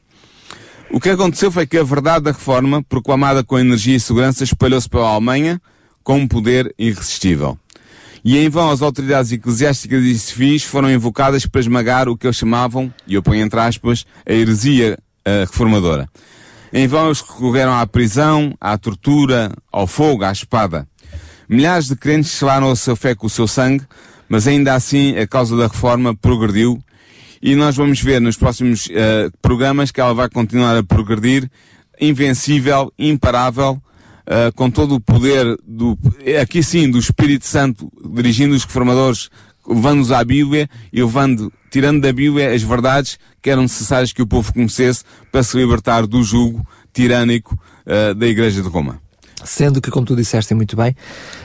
O 0.90 1.02
que 1.02 1.10
aconteceu 1.10 1.52
foi 1.52 1.68
que 1.68 1.78
a 1.78 1.84
verdade 1.84 2.26
da 2.26 2.32
reforma, 2.32 2.82
proclamada 2.82 3.44
com 3.44 3.60
energia 3.60 3.98
e 3.98 4.00
segurança, 4.00 4.44
espalhou-se 4.44 4.88
pela 4.88 5.10
Alemanha 5.10 5.62
com 6.02 6.20
um 6.20 6.28
poder 6.28 6.74
irresistível. 6.80 7.58
E 8.28 8.38
em 8.38 8.50
vão 8.50 8.70
as 8.70 8.82
autoridades 8.82 9.32
eclesiásticas 9.32 10.04
e 10.04 10.20
civis 10.20 10.62
foram 10.62 10.92
invocadas 10.92 11.46
para 11.46 11.62
esmagar 11.62 12.10
o 12.10 12.18
que 12.18 12.28
eles 12.28 12.36
chamavam, 12.36 12.94
e 13.08 13.14
eu 13.14 13.24
ponho 13.24 13.42
entre 13.42 13.58
aspas, 13.58 14.06
a 14.26 14.34
heresia 14.34 14.98
uh, 15.26 15.50
reformadora. 15.50 16.10
Em 16.74 16.86
vão 16.88 17.06
eles 17.06 17.22
recorreram 17.22 17.72
à 17.72 17.88
prisão, 17.88 18.54
à 18.60 18.78
tortura, 18.78 19.54
ao 19.72 19.88
fogo, 19.88 20.26
à 20.26 20.32
espada. 20.34 20.86
Milhares 21.48 21.88
de 21.88 21.96
crentes 21.96 22.32
selaram 22.32 22.70
a 22.70 22.76
sua 22.76 22.98
fé 22.98 23.16
com 23.16 23.28
o 23.28 23.30
seu 23.30 23.48
sangue, 23.48 23.86
mas 24.28 24.46
ainda 24.46 24.74
assim 24.74 25.18
a 25.18 25.26
causa 25.26 25.56
da 25.56 25.68
reforma 25.68 26.14
progrediu 26.14 26.84
e 27.42 27.56
nós 27.56 27.78
vamos 27.78 28.02
ver 28.02 28.20
nos 28.20 28.36
próximos 28.36 28.88
uh, 28.88 29.32
programas 29.42 29.90
que 29.90 30.02
ela 30.02 30.14
vai 30.14 30.28
continuar 30.28 30.76
a 30.76 30.84
progredir, 30.84 31.50
invencível, 31.98 32.92
imparável, 33.00 33.82
uh, 34.28 34.54
com 34.54 34.70
todo 34.70 34.96
o 34.96 35.00
poder 35.00 35.58
do, 35.66 35.98
aqui 36.42 36.62
sim, 36.62 36.90
do 36.90 37.00
Espírito 37.00 37.46
Santo, 37.46 37.92
dirigindo 38.14 38.54
os 38.54 38.64
reformadores, 38.64 39.30
levando-nos 39.68 40.12
à 40.12 40.24
Bíblia 40.24 40.70
e 40.92 41.02
levando, 41.02 41.52
tirando 41.72 42.02
da 42.02 42.12
Bíblia 42.12 42.54
as 42.54 42.62
verdades 42.62 43.18
que 43.42 43.50
eram 43.50 43.64
necessárias 43.64 44.12
que 44.12 44.22
o 44.22 44.28
povo 44.28 44.54
conhecesse 44.54 45.04
para 45.32 45.44
se 45.44 45.58
libertar 45.58 46.06
do 46.06 46.22
jugo 46.24 46.66
tirânico 46.94 47.58
uh, 47.86 48.14
da 48.14 48.28
Igreja 48.28 48.62
de 48.62 48.68
Roma. 48.68 49.02
Sendo 49.44 49.80
que, 49.80 49.92
como 49.92 50.06
tu 50.06 50.16
disseste 50.16 50.54
muito 50.56 50.76
bem, 50.76 50.96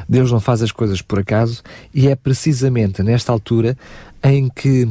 Deus 0.08 0.32
não 0.32 0.40
faz 0.40 0.62
as 0.62 0.72
coisas 0.72 1.02
por 1.02 1.18
acaso 1.18 1.62
e 1.94 2.08
é 2.08 2.16
precisamente 2.16 3.02
nesta 3.02 3.30
altura 3.30 3.76
em 4.22 4.48
que 4.48 4.88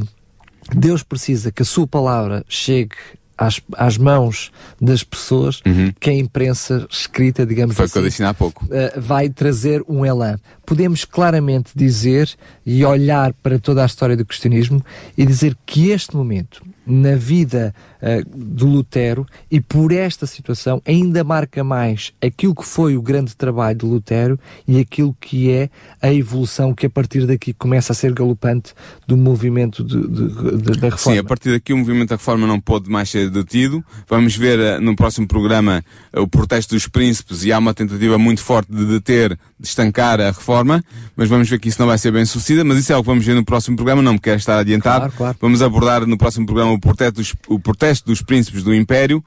Deus 0.76 1.01
precisa 1.01 1.51
que 1.51 1.63
a 1.63 1.66
sua 1.66 1.88
palavra 1.88 2.45
chegue 2.47 2.95
às, 3.42 3.60
às 3.74 3.98
mãos 3.98 4.52
das 4.80 5.04
pessoas 5.04 5.62
uhum. 5.66 5.92
que 6.00 6.12
a 6.12 6.14
imprensa 6.14 6.86
escrita, 6.89 7.44
digamos 7.44 7.76
Foi 7.76 7.86
assim, 7.86 7.94
que 7.94 8.00
eu 8.00 8.04
disse 8.04 8.24
há 8.24 8.34
pouco. 8.36 8.66
Uh, 8.66 9.02
vai 9.02 9.30
trazer 9.30 9.84
um 9.89 10.06
elan. 10.06 10.38
Podemos 10.64 11.06
claramente 11.06 11.72
dizer 11.76 12.30
e 12.64 12.86
olhar 12.86 13.34
para 13.42 13.58
toda 13.58 13.82
a 13.82 13.86
história 13.86 14.16
do 14.16 14.24
cristianismo 14.24 14.86
e 15.18 15.26
dizer 15.26 15.58
que 15.66 15.89
este 15.89 16.16
momento, 16.16 16.62
na 16.86 17.16
vida 17.16 17.74
uh, 18.02 18.56
de 18.56 18.64
Lutero 18.64 19.26
e 19.49 19.60
por 19.60 19.91
esta 19.91 20.26
situação 20.26 20.82
ainda 20.86 21.24
marca 21.24 21.64
mais 21.64 22.14
aquilo 22.22 22.56
que 22.56 22.66
foi 22.66 22.97
o 22.97 23.02
grande 23.02 23.36
trabalho 23.36 23.78
de 23.78 23.86
Lutero 23.86 24.39
e 24.68 24.80
aquilo 24.80 25.16
que 25.20 25.52
é 25.52 25.70
a 26.02 26.14
evolução 26.14 26.74
que 26.74 26.86
a 26.86 26.89
partir 26.89 27.26
daqui 27.26 27.54
começa 27.54 27.93
a 27.93 27.95
ser 27.95 28.14
galopante 28.14 28.74
do 29.08 29.16
movimento 29.16 29.84
de, 29.84 29.99
de, 30.08 30.58
de, 30.58 30.80
da 30.80 30.89
reforma. 30.89 30.97
Sim, 30.97 31.18
a 31.18 31.24
partir 31.24 31.52
daqui 31.52 31.74
o 31.74 31.78
movimento 31.78 32.10
da 32.10 32.16
reforma 32.16 32.47
não 32.47 32.60
pode 32.60 32.89
mais 32.89 33.10
ser 33.10 33.30
detido. 33.30 33.84
Vamos 34.08 34.36
ver 34.36 34.60
uh, 34.60 34.82
no 34.82 34.95
próximo 34.95 35.28
programa 35.28 35.84
uh, 36.14 36.22
o 36.22 36.28
protesto 36.28 36.76
dos 36.76 36.88
príncipes 36.88 37.43
e 37.43 37.52
há 37.52 37.60
uma 37.60 37.74
tentativa 37.74 38.18
muito 38.18 38.41
forte 38.41 38.72
de 38.72 38.86
deter, 38.86 39.38
de 39.60 39.68
estancar 39.68 40.20
a 40.20 40.28
reforma, 40.28 40.84
mas 41.16 41.30
vamos 41.30 41.49
ver 41.49 41.60
que 41.60 41.70
isso 41.70 41.80
não 41.80 41.88
vai 41.88 41.97
ser 41.97 42.12
bem 42.12 42.26
sucedido, 42.26 42.66
mas 42.66 42.78
isso 42.78 42.91
é 42.91 42.97
o 42.97 43.02
que 43.02 43.08
vamos 43.08 43.26
ver 43.26 43.36
no 43.36 43.45
próximo 43.45 43.76
programa, 43.76 44.02
não 44.02 44.14
me 44.14 44.20
quero 44.20 44.38
estar 44.38 44.58
adiantado. 44.58 44.99
Claro, 44.99 45.14
claro. 45.18 45.38
Vamos 45.39 45.62
abordar 45.62 46.06
no 46.06 46.18
próximo 46.18 46.45
programa 46.45 46.72
o 46.72 46.80
protesto 46.80 47.14
dos, 47.14 47.34
o 47.47 47.60
protesto 47.60 47.91
dos 48.00 48.22
príncipes 48.22 48.64
do 48.64 48.74
Império, 48.74 49.24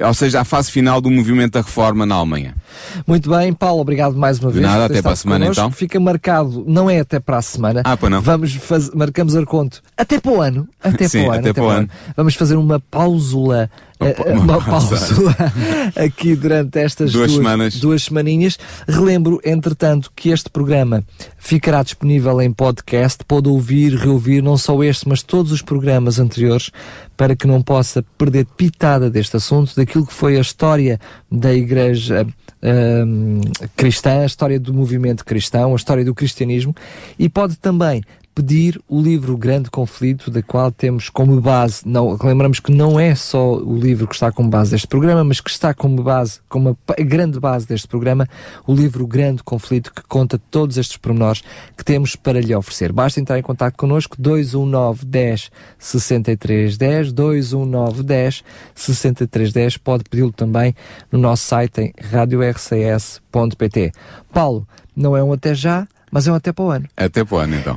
ou 0.00 0.12
seja, 0.12 0.40
a 0.40 0.44
fase 0.44 0.72
final 0.72 1.00
do 1.00 1.08
movimento 1.08 1.52
da 1.52 1.60
reforma 1.60 2.04
na 2.04 2.16
Alemanha. 2.16 2.56
Muito 3.06 3.30
bem, 3.30 3.52
Paulo, 3.52 3.80
obrigado 3.80 4.16
mais 4.16 4.40
uma 4.40 4.50
De 4.50 4.58
vez. 4.58 4.66
nada, 4.68 4.86
até 4.86 5.00
para 5.00 5.12
a 5.12 5.16
semana, 5.16 5.44
connosco. 5.44 5.60
então. 5.62 5.70
Fica 5.70 6.00
marcado, 6.00 6.64
não 6.66 6.90
é 6.90 6.98
até 6.98 7.20
para 7.20 7.36
a 7.38 7.42
semana. 7.42 7.82
Ah, 7.84 7.96
pois 7.96 8.10
não. 8.10 8.20
Vamos 8.20 8.52
faz, 8.54 8.90
marcamos 8.90 9.36
a 9.36 9.46
conto 9.46 9.80
até 9.96 10.18
para 10.18 10.32
o 10.32 10.40
ano. 10.42 10.68
Até 10.82 11.06
Sim, 11.06 11.20
para 11.20 11.28
o 11.28 11.30
ano. 11.30 11.40
até 11.40 11.52
para 11.52 11.62
o 11.62 11.68
ano. 11.68 11.88
Vamos 12.16 12.34
fazer 12.34 12.56
uma 12.56 12.80
pausula. 12.80 13.70
Uma 14.00 14.10
eh, 14.10 14.16
eh, 14.26 14.32
uma 14.32 14.42
Uma 14.58 14.60
pausa 14.66 14.96
aqui 15.94 16.34
durante 16.34 16.76
estas 16.80 17.12
Duas 17.12 17.30
duas, 17.30 17.36
semanas. 17.36 17.76
duas 17.78 18.02
semaninhas. 18.02 18.58
Relembro, 18.88 19.40
entretanto, 19.44 20.10
que 20.16 20.30
este 20.30 20.50
programa 20.50 21.04
ficará 21.38 21.84
disponível 21.84 22.42
em 22.42 22.52
podcast. 22.52 23.24
Pode 23.24 23.48
ouvir, 23.48 23.94
reouvir, 23.94 24.42
não 24.42 24.56
só 24.58 24.82
este, 24.82 25.08
mas 25.08 25.22
todos 25.22 25.52
os 25.52 25.62
programas 25.62 26.18
anteriores, 26.18 26.70
para 27.16 27.36
que 27.36 27.46
não 27.46 27.62
possa 27.62 28.02
perder 28.18 28.46
pitada 28.56 29.10
deste 29.10 29.36
assunto, 29.36 29.74
daquilo 29.76 30.06
que 30.06 30.12
foi 30.12 30.36
a 30.36 30.40
história 30.40 30.98
da 31.30 31.52
Igreja 31.52 32.26
hum, 33.06 33.40
cristã, 33.76 34.22
a 34.22 34.26
história 34.26 34.58
do 34.58 34.72
movimento 34.72 35.24
cristão, 35.24 35.72
a 35.72 35.76
história 35.76 36.04
do 36.04 36.14
cristianismo, 36.14 36.74
e 37.18 37.28
pode 37.28 37.56
também 37.56 38.02
pedir 38.34 38.80
o 38.88 39.00
livro 39.00 39.36
Grande 39.36 39.70
Conflito, 39.70 40.30
da 40.30 40.42
qual 40.42 40.72
temos 40.72 41.08
como 41.08 41.40
base, 41.40 41.82
não, 41.86 42.18
lembramos 42.22 42.58
que 42.58 42.72
não 42.72 42.98
é 42.98 43.14
só 43.14 43.54
o 43.54 43.78
livro 43.78 44.08
que 44.08 44.14
está 44.14 44.32
como 44.32 44.50
base 44.50 44.72
deste 44.72 44.88
programa, 44.88 45.22
mas 45.22 45.40
que 45.40 45.50
está 45.50 45.72
como 45.72 46.02
base, 46.02 46.40
como 46.48 46.76
a 46.88 47.02
grande 47.02 47.38
base 47.38 47.66
deste 47.66 47.86
programa, 47.86 48.26
o 48.66 48.74
livro 48.74 49.06
Grande 49.06 49.42
Conflito, 49.42 49.92
que 49.92 50.02
conta 50.02 50.38
todos 50.50 50.76
estes 50.76 50.96
pormenores 50.96 51.42
que 51.76 51.84
temos 51.84 52.16
para 52.16 52.40
lhe 52.40 52.54
oferecer. 52.54 52.90
Basta 52.92 53.20
entrar 53.20 53.38
em 53.38 53.42
contato 53.42 53.76
connosco, 53.76 54.16
219 54.20 55.04
10 55.04 55.50
63 55.78 56.76
10, 56.76 57.12
219 57.12 58.02
10 58.02 58.44
63 58.74 59.52
10, 59.52 59.76
pode 59.76 60.04
pedi-lo 60.04 60.32
também 60.32 60.74
no 61.12 61.18
nosso 61.18 61.44
site 61.46 61.80
em 61.80 61.92
radiorcs.pt. 62.10 63.92
Paulo, 64.32 64.66
não 64.96 65.16
é 65.16 65.22
um 65.22 65.32
até 65.32 65.54
já, 65.54 65.86
mas 66.10 66.28
é 66.28 66.32
um 66.32 66.36
até 66.36 66.52
para 66.52 66.64
o 66.64 66.70
ano. 66.70 66.88
Até 66.96 67.24
para 67.24 67.34
o 67.34 67.38
ano, 67.38 67.56
então. 67.56 67.76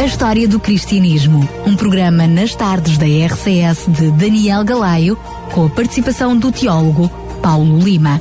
A 0.00 0.04
história 0.06 0.48
do 0.48 0.58
cristianismo. 0.58 1.46
Um 1.66 1.76
programa 1.76 2.26
nas 2.26 2.54
tardes 2.54 2.96
da 2.96 3.04
RCS 3.04 3.84
de 3.86 4.10
Daniel 4.12 4.64
Galaio, 4.64 5.14
com 5.52 5.66
a 5.66 5.68
participação 5.68 6.34
do 6.34 6.50
teólogo 6.50 7.06
Paulo 7.42 7.78
Lima. 7.78 8.18